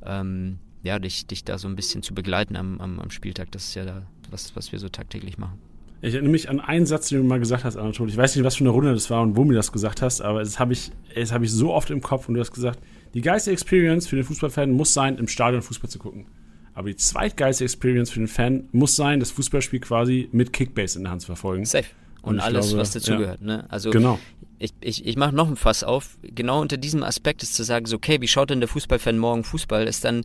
[0.05, 3.51] Ähm, ja, dich, dich da so ein bisschen zu begleiten am, am, am Spieltag.
[3.53, 5.59] Das ist ja da, was, was wir so tagtäglich machen.
[6.03, 8.09] Ich erinnere mich an einen Satz, den du mal gesagt hast, Anatol.
[8.09, 10.23] Ich weiß nicht, was für eine Runde das war und wo mir das gesagt hast,
[10.23, 12.81] aber das habe ich, hab ich so oft im Kopf und du hast gesagt,
[13.13, 16.27] die geilste Experience für den Fußballfan muss sein, im Stadion Fußball zu gucken.
[16.73, 21.05] Aber die zweitgeilste Experience für den Fan muss sein, das Fußballspiel quasi mit Kickbase in
[21.05, 21.65] der Hand zu verfolgen.
[21.67, 21.87] Safe.
[22.23, 23.41] Und, und alles, glaube, was dazugehört.
[23.41, 23.47] Ja.
[23.47, 23.67] Ne?
[23.69, 24.19] Also genau.
[24.59, 26.19] ich, ich, ich mache noch ein Fass auf.
[26.23, 29.45] Genau unter diesem Aspekt ist zu sagen, so, okay, wie schaut denn der Fußballfan morgen
[29.45, 29.87] Fußball?
[29.87, 30.23] Ist dann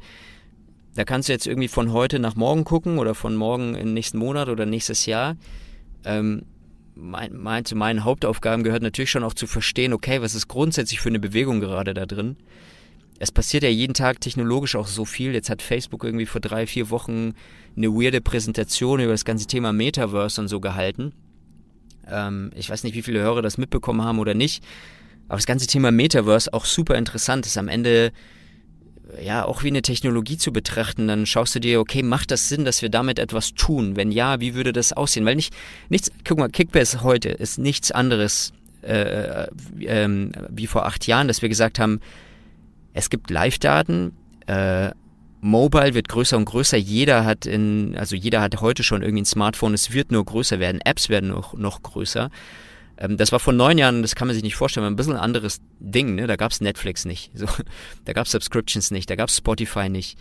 [0.96, 4.18] da kannst du jetzt irgendwie von heute nach morgen gucken oder von morgen in nächsten
[4.18, 5.36] Monat oder nächstes Jahr.
[6.06, 6.44] Ähm,
[6.96, 11.02] mein, mein, zu meinen Hauptaufgaben gehört natürlich schon auch zu verstehen, okay, was ist grundsätzlich
[11.02, 12.38] für eine Bewegung gerade da drin?
[13.20, 15.34] Es passiert ja jeden Tag technologisch auch so viel.
[15.34, 17.34] Jetzt hat Facebook irgendwie vor drei, vier Wochen
[17.76, 21.14] eine weirde Präsentation über das ganze Thema Metaverse und so gehalten.
[22.08, 24.64] Ähm, ich weiß nicht, wie viele Hörer das mitbekommen haben oder nicht.
[25.28, 27.58] Aber das ganze Thema Metaverse auch super interessant ist.
[27.58, 28.12] Am Ende
[29.22, 32.66] ja auch wie eine Technologie zu betrachten, dann schaust du dir, okay, macht das Sinn,
[32.66, 33.96] dass wir damit etwas tun?
[33.96, 35.26] Wenn ja, wie würde das aussehen?
[35.26, 35.54] Weil nicht,
[35.90, 39.48] nichts, guck mal, Kickbase heute ist nichts anderes äh,
[39.80, 42.02] äh, wie vor acht Jahren, dass wir gesagt haben,
[42.94, 44.14] es gibt Live-Daten,
[44.48, 44.92] äh,
[45.42, 46.78] Mobile wird größer und größer.
[46.78, 49.76] Jeder hat in, also jeder hat heute schon irgendwie ein Smartphone.
[49.76, 50.82] Es wird nur größer werden.
[50.82, 52.32] Apps werden noch, noch größer.
[52.98, 55.20] Ähm, das war vor neun Jahren, das kann man sich nicht vorstellen, ein bisschen ein
[55.20, 56.16] anderes Ding.
[56.16, 56.28] Ne?
[56.28, 57.46] Da gab es Netflix nicht, so,
[58.06, 60.18] da gab es Subscriptions nicht, da gab es Spotify nicht.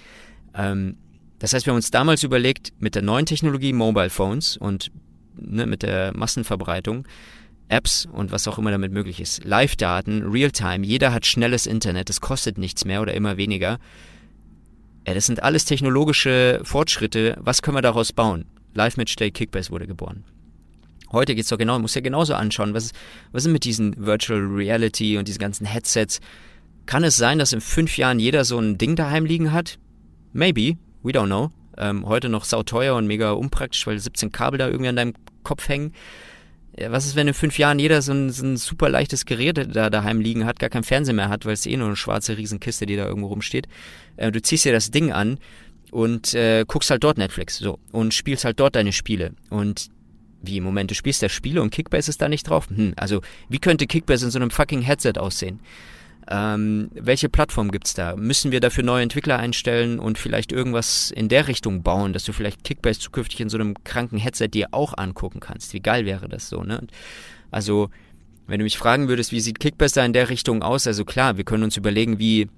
[0.54, 0.96] Ähm,
[1.38, 4.90] das heißt, wir haben uns damals überlegt, mit der neuen Technologie Mobile Phones und
[5.36, 7.06] ne, mit der Massenverbreitung,
[7.68, 12.20] Apps und was auch immer damit möglich ist, Live-Daten, Real-Time, jeder hat schnelles Internet, es
[12.20, 13.78] kostet nichts mehr oder immer weniger.
[15.06, 17.36] Ja, das sind alles technologische Fortschritte.
[17.38, 18.46] Was können wir daraus bauen?
[18.72, 20.24] Live Match Day Kickbase wurde geboren.
[21.14, 22.74] Heute geht es doch genau, muss ja genauso anschauen.
[22.74, 22.92] Was,
[23.32, 26.20] was ist mit diesen Virtual Reality und diesen ganzen Headsets?
[26.86, 29.78] Kann es sein, dass in fünf Jahren jeder so ein Ding daheim liegen hat?
[30.32, 31.50] Maybe, we don't know.
[31.78, 35.68] Ähm, heute noch sauteuer und mega unpraktisch, weil 17 Kabel da irgendwie an deinem Kopf
[35.68, 35.92] hängen.
[36.78, 39.74] Ja, was ist, wenn in fünf Jahren jeder so ein, so ein super leichtes Gerät
[39.74, 42.36] da daheim liegen hat, gar kein Fernseher mehr hat, weil es eh nur eine schwarze
[42.36, 43.68] Riesenkiste, die da irgendwo rumsteht.
[44.16, 45.38] Äh, du ziehst dir das Ding an
[45.92, 49.34] und äh, guckst halt dort Netflix so und spielst halt dort deine Spiele.
[49.50, 49.90] Und
[50.46, 52.68] wie im Moment, du spielst da Spiele und Kickbase ist da nicht drauf?
[52.68, 55.60] Hm, also wie könnte Kickbase in so einem fucking Headset aussehen?
[56.26, 58.16] Ähm, welche Plattform gibt's da?
[58.16, 62.32] Müssen wir dafür neue Entwickler einstellen und vielleicht irgendwas in der Richtung bauen, dass du
[62.32, 65.74] vielleicht Kickbase zukünftig in so einem kranken Headset dir auch angucken kannst?
[65.74, 66.80] Wie geil wäre das so, ne?
[67.50, 67.90] Also,
[68.46, 70.86] wenn du mich fragen würdest, wie sieht Kickbase da in der Richtung aus?
[70.86, 72.48] Also klar, wir können uns überlegen, wie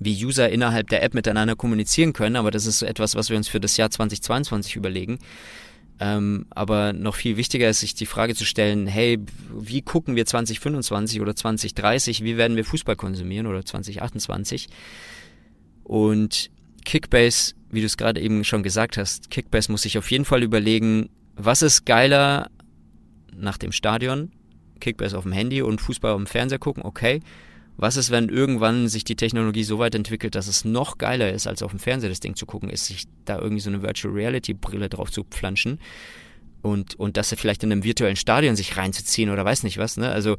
[0.00, 3.36] wie User innerhalb der App miteinander kommunizieren können, aber das ist so etwas, was wir
[3.36, 5.18] uns für das Jahr 2022 überlegen.
[6.00, 9.18] Ähm, aber noch viel wichtiger ist, sich die Frage zu stellen, hey,
[9.52, 14.68] wie gucken wir 2025 oder 2030, wie werden wir Fußball konsumieren oder 2028?
[15.82, 16.50] Und
[16.84, 20.42] Kickbase, wie du es gerade eben schon gesagt hast, Kickbase muss sich auf jeden Fall
[20.42, 22.50] überlegen, was ist geiler
[23.34, 24.30] nach dem Stadion,
[24.80, 27.20] Kickbase auf dem Handy und Fußball auf dem Fernseher gucken, okay.
[27.80, 31.46] Was ist, wenn irgendwann sich die Technologie so weit entwickelt, dass es noch geiler ist,
[31.46, 34.12] als auf dem Fernseher das Ding zu gucken, ist, sich da irgendwie so eine Virtual
[34.12, 35.78] Reality Brille drauf zu pflanschen
[36.60, 40.10] und, und das vielleicht in einem virtuellen Stadion sich reinzuziehen oder weiß nicht was, ne?
[40.10, 40.36] Also,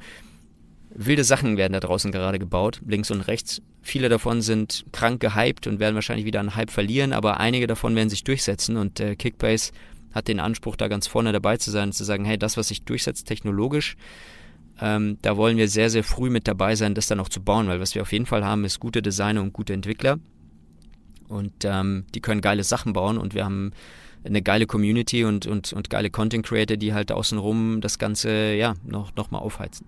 [0.93, 3.61] wilde Sachen werden da draußen gerade gebaut, links und rechts.
[3.81, 7.95] Viele davon sind krank gehypt und werden wahrscheinlich wieder einen Hype verlieren, aber einige davon
[7.95, 9.71] werden sich durchsetzen und äh, Kickbase
[10.11, 12.67] hat den Anspruch, da ganz vorne dabei zu sein und zu sagen, hey, das, was
[12.67, 13.95] sich durchsetzt technologisch,
[14.81, 17.67] ähm, da wollen wir sehr, sehr früh mit dabei sein, das dann auch zu bauen,
[17.67, 20.19] weil was wir auf jeden Fall haben, ist gute Designer und gute Entwickler.
[21.27, 23.71] Und ähm, die können geile Sachen bauen und wir haben
[24.23, 28.75] eine geile Community und, und, und geile Content Creator, die halt außenrum das Ganze ja
[28.83, 29.85] noch, noch mal aufheizen.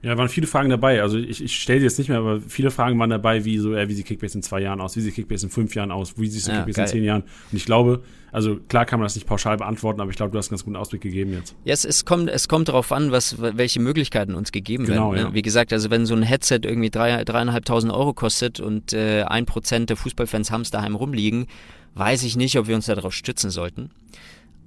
[0.00, 1.02] Ja, waren viele Fragen dabei.
[1.02, 3.74] Also ich, ich stelle sie jetzt nicht mehr, aber viele Fragen waren dabei, wie so,
[3.74, 6.16] äh, wie sieht Kickbase in zwei Jahren aus, wie sieht Kickbase in fünf Jahren aus,
[6.16, 6.84] wie sieht ja, Kickbase geil.
[6.84, 7.22] in zehn Jahren.
[7.22, 10.38] Und ich glaube, also klar kann man das nicht pauschal beantworten, aber ich glaube, du
[10.38, 11.56] hast einen ganz guten Ausblick gegeben jetzt.
[11.64, 15.22] Ja, es, es kommt, es kommt darauf an, was, welche Möglichkeiten uns gegeben genau, werden.
[15.22, 15.28] Ne?
[15.30, 15.34] Ja.
[15.34, 19.46] Wie gesagt, also wenn so ein Headset irgendwie drei, dreieinhalbtausend Euro kostet und äh, ein
[19.46, 21.46] Prozent der Fußballfans haben es daheim rumliegen,
[21.94, 23.90] weiß ich nicht, ob wir uns darauf stützen sollten.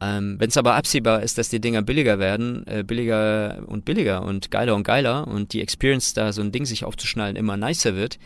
[0.01, 4.23] Ähm, Wenn es aber absehbar ist, dass die Dinger billiger werden, äh, billiger und billiger
[4.23, 7.95] und geiler und geiler und die Experience da so ein Ding sich aufzuschnallen immer nicer
[7.95, 8.17] wird,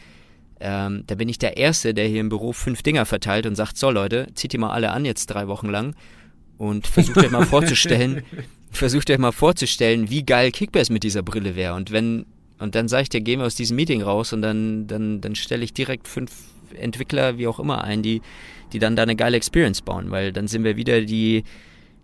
[0.61, 3.77] ähm, da bin ich der Erste, der hier im Büro fünf Dinger verteilt und sagt,
[3.77, 5.95] so Leute, zieht die mal alle an jetzt drei Wochen lang
[6.57, 8.23] und versucht euch mal vorzustellen,
[8.71, 11.73] versucht euch mal vorzustellen, wie geil Kickbase mit dieser Brille wäre.
[11.73, 12.25] Und wenn,
[12.57, 15.35] und dann sage ich dir, gehen wir aus diesem Meeting raus und dann, dann, dann
[15.35, 16.31] stelle ich direkt fünf
[16.77, 18.21] Entwickler, wie auch immer, ein, die
[18.73, 21.43] die dann da eine geile Experience bauen, weil dann sind wir wieder die,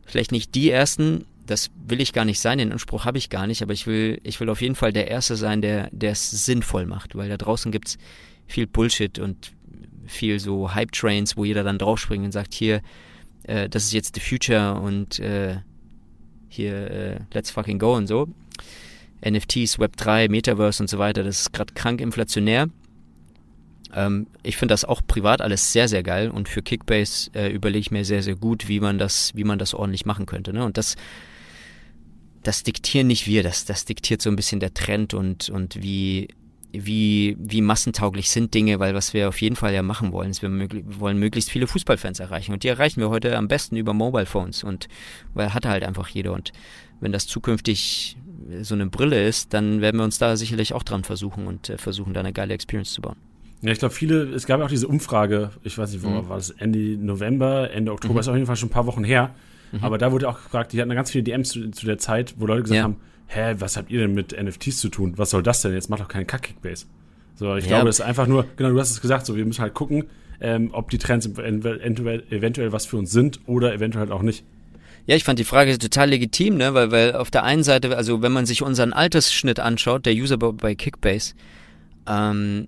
[0.05, 3.47] vielleicht nicht die Ersten, das will ich gar nicht sein, den Anspruch habe ich gar
[3.47, 6.85] nicht, aber ich will, ich will auf jeden Fall der Erste sein, der, es sinnvoll
[6.85, 7.97] macht, weil da draußen gibt es
[8.47, 9.51] viel Bullshit und
[10.05, 12.81] viel so Hype-Trains, wo jeder dann draufspringt und sagt, hier,
[13.43, 15.57] äh, das ist jetzt the future und äh,
[16.47, 18.27] hier, äh, let's fucking go und so.
[19.25, 22.69] NFTs, Web3, Metaverse und so weiter, das ist gerade krank inflationär.
[23.93, 27.79] Ähm, ich finde das auch privat alles sehr, sehr geil und für Kickbase äh, überlege
[27.79, 30.53] ich mir sehr, sehr gut, wie man das, wie man das ordentlich machen könnte.
[30.53, 30.63] Ne?
[30.63, 30.95] Und das,
[32.43, 36.29] das diktieren nicht wir, das, das diktiert so ein bisschen der Trend und, und wie,
[36.71, 40.41] wie, wie massentauglich sind Dinge, weil was wir auf jeden Fall ja machen wollen, ist,
[40.41, 42.53] wir, möglich, wollen möglichst viele Fußballfans erreichen.
[42.53, 44.87] Und die erreichen wir heute am besten über Mobile Phones und
[45.33, 46.33] weil hat halt einfach jeder.
[46.33, 46.53] Und
[47.01, 48.17] wenn das zukünftig
[48.61, 51.77] so eine Brille ist, dann werden wir uns da sicherlich auch dran versuchen und äh,
[51.77, 53.17] versuchen, da eine geile Experience zu bauen.
[53.61, 56.29] Ja, ich glaube, viele, es gab ja auch diese Umfrage, ich weiß nicht, wo mhm.
[56.29, 58.19] war das, Ende November, Ende Oktober, mhm.
[58.19, 59.35] ist auf jeden Fall schon ein paar Wochen her.
[59.71, 59.83] Mhm.
[59.83, 62.47] Aber da wurde auch gefragt, die hatten ganz viele DMs zu, zu der Zeit, wo
[62.47, 62.83] Leute gesagt ja.
[62.83, 62.97] haben,
[63.27, 65.13] hä, was habt ihr denn mit NFTs zu tun?
[65.17, 65.73] Was soll das denn?
[65.73, 66.87] Jetzt macht doch keinen Kack-Kickbase.
[67.35, 67.69] So, ich ja.
[67.69, 70.05] glaube, das ist einfach nur, genau, du hast es gesagt, so, wir müssen halt gucken,
[70.41, 74.43] ähm, ob die Trends eventuell, eventuell was für uns sind oder eventuell halt auch nicht.
[75.05, 76.73] Ja, ich fand die Frage total legitim, ne?
[76.73, 80.37] weil, weil auf der einen Seite, also wenn man sich unseren Altersschnitt anschaut, der User
[80.37, 81.33] bei Kickbase,
[82.07, 82.67] ähm,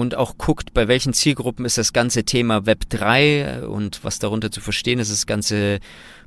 [0.00, 4.50] und auch guckt, bei welchen Zielgruppen ist das ganze Thema Web 3 und was darunter
[4.50, 5.78] zu verstehen ist, das ganze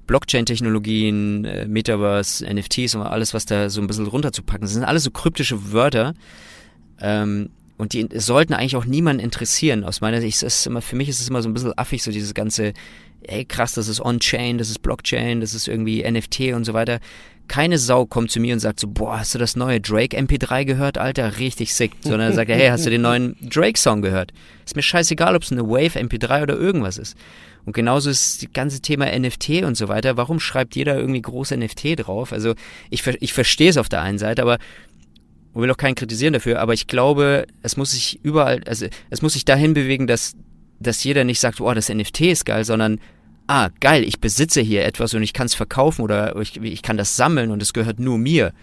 [0.06, 4.62] Blockchain-Technologien, äh, Metaverse, NFTs und alles, was da so ein bisschen runterzupacken.
[4.62, 6.14] Das sind alles so kryptische Wörter.
[7.00, 9.84] Ähm, und die sollten eigentlich auch niemanden interessieren.
[9.84, 12.04] Aus meiner Sicht ist es immer, für mich ist es immer so ein bisschen affig,
[12.04, 12.74] so dieses ganze,
[13.24, 17.00] ey krass, das ist On-Chain, das ist Blockchain, das ist irgendwie NFT und so weiter.
[17.48, 20.66] Keine Sau kommt zu mir und sagt so, boah, hast du das neue Drake MP3
[20.66, 21.39] gehört, Alter?
[21.39, 21.91] Richtig sick.
[22.02, 24.32] Sondern er sagt, hey, hast du den neuen Drake-Song gehört?
[24.66, 27.18] Ist mir scheißegal, ob es eine Wave, MP3 oder irgendwas ist.
[27.66, 30.18] Und genauso ist das ganze Thema NFT und so weiter.
[30.18, 32.34] Warum schreibt jeder irgendwie groß NFT drauf?
[32.34, 32.56] Also
[32.89, 36.60] ich, ich verstehe es auf der einen Seite, aber ich will auch keinen kritisieren dafür,
[36.60, 40.34] aber ich glaube, es muss sich überall, also es muss sich dahin bewegen, dass
[40.84, 43.00] dass jeder nicht sagt, oh, das NFT ist geil, sondern
[43.48, 46.98] ah, geil, ich besitze hier etwas und ich kann es verkaufen oder ich, ich kann
[46.98, 48.54] das sammeln und es gehört nur mir.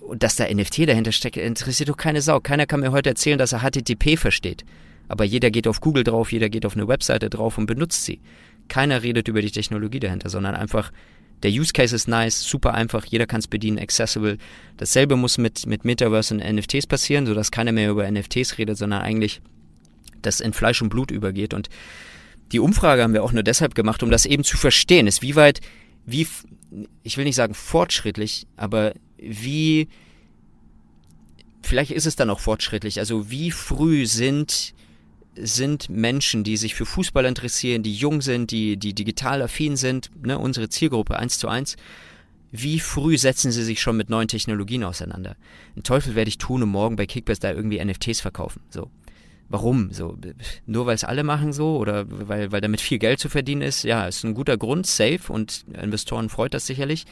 [0.00, 2.40] Und dass da NFT dahinter steckt, interessiert doch keine Sau.
[2.40, 4.64] Keiner kann mir heute erzählen, dass er HTTP versteht.
[5.08, 8.20] Aber jeder geht auf Google drauf, jeder geht auf eine Webseite drauf und benutzt sie.
[8.68, 10.92] Keiner redet über die Technologie dahinter, sondern einfach,
[11.42, 14.38] der Use Case ist nice, super einfach, jeder kann es bedienen, accessible.
[14.78, 19.02] Dasselbe muss mit, mit Metaverse und NFTs passieren, sodass keiner mehr über NFTs redet, sondern
[19.02, 19.40] eigentlich
[20.22, 21.54] das in Fleisch und Blut übergeht.
[21.54, 21.68] Und
[22.52, 25.36] die Umfrage haben wir auch nur deshalb gemacht, um das eben zu verstehen, ist wie
[25.36, 25.60] weit,
[26.04, 26.26] wie,
[27.02, 29.88] ich will nicht sagen fortschrittlich, aber wie,
[31.62, 34.74] vielleicht ist es dann auch fortschrittlich, also wie früh sind
[35.38, 40.10] sind Menschen, die sich für Fußball interessieren, die jung sind, die, die digital affin sind,
[40.24, 41.76] ne, unsere Zielgruppe eins zu eins.
[42.52, 45.36] Wie früh setzen sie sich schon mit neuen Technologien auseinander?
[45.76, 48.62] Ein Teufel werde ich tun, um morgen bei Kickbase da irgendwie NFTs verkaufen.
[48.70, 48.90] So.
[49.48, 49.92] Warum?
[49.92, 50.16] So,
[50.66, 53.84] nur weil es alle machen so oder weil, weil damit viel Geld zu verdienen ist?
[53.84, 57.04] Ja, ist ein guter Grund, safe und Investoren freut das sicherlich.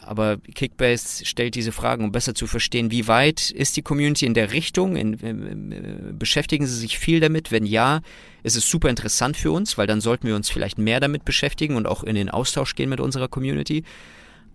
[0.00, 4.32] Aber Kickbase stellt diese Fragen, um besser zu verstehen, wie weit ist die Community in
[4.32, 4.96] der Richtung?
[4.96, 7.52] In, in, in, beschäftigen sie sich viel damit?
[7.52, 8.00] Wenn ja,
[8.42, 11.76] ist es super interessant für uns, weil dann sollten wir uns vielleicht mehr damit beschäftigen
[11.76, 13.84] und auch in den Austausch gehen mit unserer Community.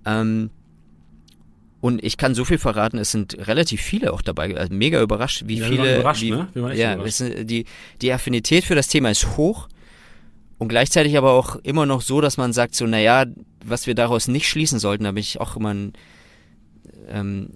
[0.05, 0.49] Ähm,
[1.83, 4.55] und ich kann so viel verraten, es sind relativ viele auch dabei.
[4.55, 5.95] Also mega überrascht, wie Ja, viele.
[5.95, 6.47] überrascht, wie, ne?
[6.69, 7.21] Echt ja, überrascht.
[7.41, 7.65] die,
[8.01, 9.67] die Affinität für das Thema ist hoch
[10.59, 13.25] und gleichzeitig aber auch immer noch so, dass man sagt, so, naja,
[13.65, 15.91] was wir daraus nicht schließen sollten, da bin ich auch immer ein,
[17.09, 17.49] ähm,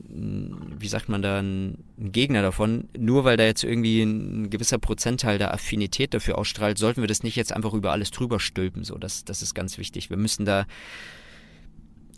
[0.77, 2.89] wie sagt man da, ein, ein Gegner davon.
[2.97, 7.23] Nur weil da jetzt irgendwie ein gewisser Prozentteil der Affinität dafür ausstrahlt, sollten wir das
[7.23, 8.83] nicht jetzt einfach über alles drüber stülpen.
[8.83, 10.09] So, das, das ist ganz wichtig.
[10.09, 10.65] Wir müssen da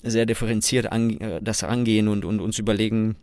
[0.03, 3.15] sehr differenziert an, äh, das angehen und, und uns überlegen,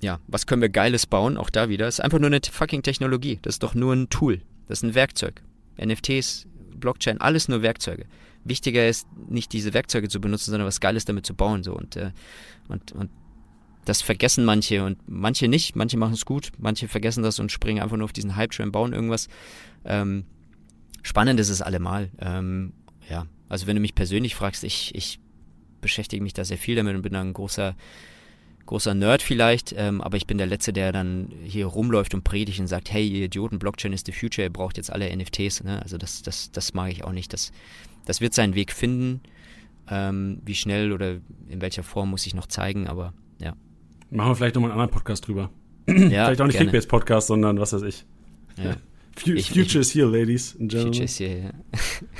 [0.00, 1.36] ja, was können wir Geiles bauen?
[1.36, 1.88] Auch da wieder.
[1.88, 3.38] Ist einfach nur eine fucking Technologie.
[3.42, 4.42] Das ist doch nur ein Tool.
[4.66, 5.42] Das ist ein Werkzeug.
[5.82, 8.06] NFTs, Blockchain, alles nur Werkzeuge.
[8.44, 11.64] Wichtiger ist, nicht diese Werkzeuge zu benutzen, sondern was Geiles damit zu bauen.
[11.64, 11.74] So.
[11.74, 12.12] Und, äh,
[12.68, 13.10] und, und
[13.84, 15.74] das vergessen manche und manche nicht.
[15.74, 18.92] Manche machen es gut, manche vergessen das und springen einfach nur auf diesen Hype-Train, bauen
[18.92, 19.28] irgendwas.
[19.84, 20.24] Ähm,
[21.02, 22.10] spannend ist es allemal.
[22.20, 22.74] Ähm,
[23.08, 25.20] ja, also wenn du mich persönlich fragst, ich, ich
[25.80, 27.74] beschäftige mich da sehr viel damit und bin da ein großer,
[28.66, 32.60] großer Nerd vielleicht, ähm, aber ich bin der Letzte, der dann hier rumläuft und predigt
[32.60, 35.64] und sagt, hey, ihr Idioten, Blockchain ist the future, ihr braucht jetzt alle NFTs.
[35.64, 35.80] Ne?
[35.82, 37.32] Also das, das, das mag ich auch nicht.
[37.32, 37.50] Das,
[38.04, 39.20] das wird seinen Weg finden.
[39.90, 41.16] Ähm, wie schnell oder
[41.48, 43.54] in welcher Form muss ich noch zeigen, aber ja.
[44.10, 45.50] Machen wir vielleicht nochmal einen anderen Podcast drüber.
[45.86, 46.58] ja vielleicht auch nicht.
[46.58, 48.04] Kickbase-Podcast, sondern was weiß ich.
[48.62, 48.76] Ja.
[49.16, 51.04] Fu Ich- Future is here, ladies and Future gentlemen.
[51.06, 51.50] ist hier, ja.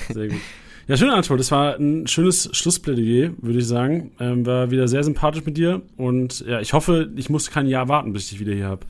[0.09, 0.41] Sehr gut.
[0.89, 1.37] Ja, schön, Anatol.
[1.37, 4.13] Das war ein schönes Schlussplädoyer, würde ich sagen.
[4.19, 5.83] Ähm, war wieder sehr sympathisch mit dir.
[5.99, 8.87] Und ja, ich hoffe, ich muss kein Jahr warten, bis ich dich wieder hier habe.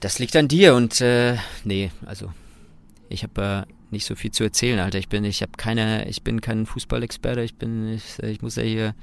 [0.00, 2.32] Das liegt an dir und äh, nee, also
[3.10, 4.98] ich habe äh, nicht so viel zu erzählen, Alter.
[4.98, 7.42] Ich bin, ich habe keine, ich bin kein Fußballexperte.
[7.42, 8.94] Ich bin, ich, ich muss ja hier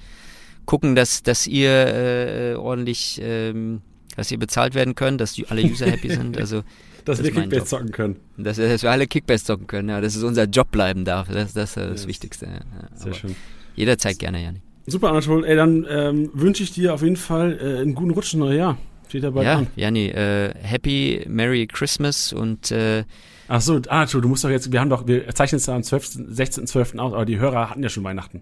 [0.65, 3.84] gucken, dass, dass ihr äh, ordentlich, ähm,
[4.15, 6.36] dass ihr bezahlt werden könnt, dass alle User happy sind.
[6.39, 6.63] Also
[7.10, 7.68] Dass Das wir Kickbase Job.
[7.68, 8.16] zocken können.
[8.38, 9.89] dass, dass wir alle Kickbase zocken können.
[9.89, 11.28] Ja, dass es unser Job bleiben darf.
[11.28, 12.07] Das, das ist das Yes.
[12.07, 12.45] Wichtigste.
[12.45, 12.60] Ja.
[12.97, 13.36] Sehr schön.
[13.76, 14.62] Jederzeit gerne, Janik.
[14.86, 15.43] Super, Anatol.
[15.45, 18.57] Ey, dann ähm, wünsche ich dir auf jeden Fall äh, einen guten Rutsch ins neue
[18.57, 18.78] Jahr.
[19.07, 19.68] Steht bald Ja, an.
[19.76, 23.03] Jani, äh, Happy Merry Christmas und äh,
[23.47, 26.05] Ach so, Anatol, du musst doch jetzt, wir haben doch, wir zeichnen es am 12.,
[26.32, 26.99] 16.12.
[26.99, 28.41] aus, aber die Hörer hatten ja schon Weihnachten.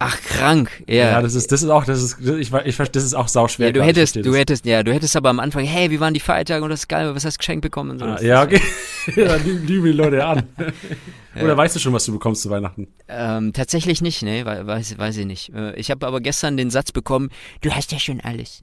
[0.00, 0.82] Ach krank.
[0.88, 3.66] Ja, Ja, das ist, das ist auch, das ist, ich, ich, das ist auch sauschwer.
[3.66, 6.20] Ja, du hättest, du hättest, ja, du hättest aber am Anfang, hey, wie waren die
[6.20, 8.04] Feiertage und das ist geil, was hast du geschenkt bekommen und so.
[8.06, 8.60] Ah, ja, okay.
[9.16, 10.42] ja, dann lieben lieben die Leute ja an.
[11.40, 12.88] Oder weißt du schon, was du bekommst zu Weihnachten?
[13.06, 15.54] Ähm, tatsächlich nicht, ne, we- weiß, weiß ich nicht.
[15.54, 18.62] Äh, Ich habe aber gestern den Satz bekommen, du hast ja schon alles.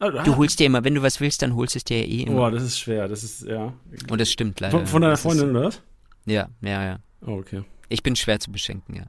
[0.00, 2.04] Ah, Du holst dir immer, wenn du was willst, dann holst du es dir ja
[2.06, 2.34] eh immer.
[2.36, 3.06] Boah, das ist schwer.
[3.08, 3.72] Das ist, ja.
[4.10, 4.70] Und das stimmt leider.
[4.76, 5.80] Von, von deiner ist- Freundin, oder was?
[6.26, 6.98] Ja, ja, ja.
[7.26, 7.62] Oh, okay.
[7.88, 9.04] Ich bin schwer zu beschenken, ja.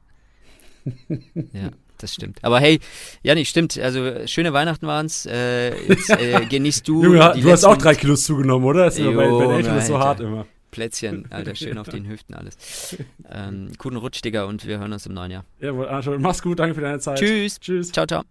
[1.52, 2.38] Ja, das stimmt.
[2.42, 2.80] Aber hey,
[3.22, 3.78] Janik, stimmt.
[3.78, 5.26] Also schöne Weihnachten waren's.
[5.26, 7.02] Äh, jetzt äh, genießt du.
[7.02, 8.84] Junge, du hast auch drei Kilos zugenommen, oder?
[8.86, 10.46] Das ist immer bei, bei Eltern ist so hart immer.
[10.70, 12.96] Plätzchen, Alter, schön auf den Hüften alles.
[13.28, 15.44] Ähm, guten Rutsch, Digga, und wir hören uns im neuen Jahr.
[15.58, 17.18] Jawohl, Arthur, mach's gut, danke für deine Zeit.
[17.18, 17.58] Tschüss.
[17.58, 17.90] Tschüss.
[17.90, 18.22] Ciao, ciao.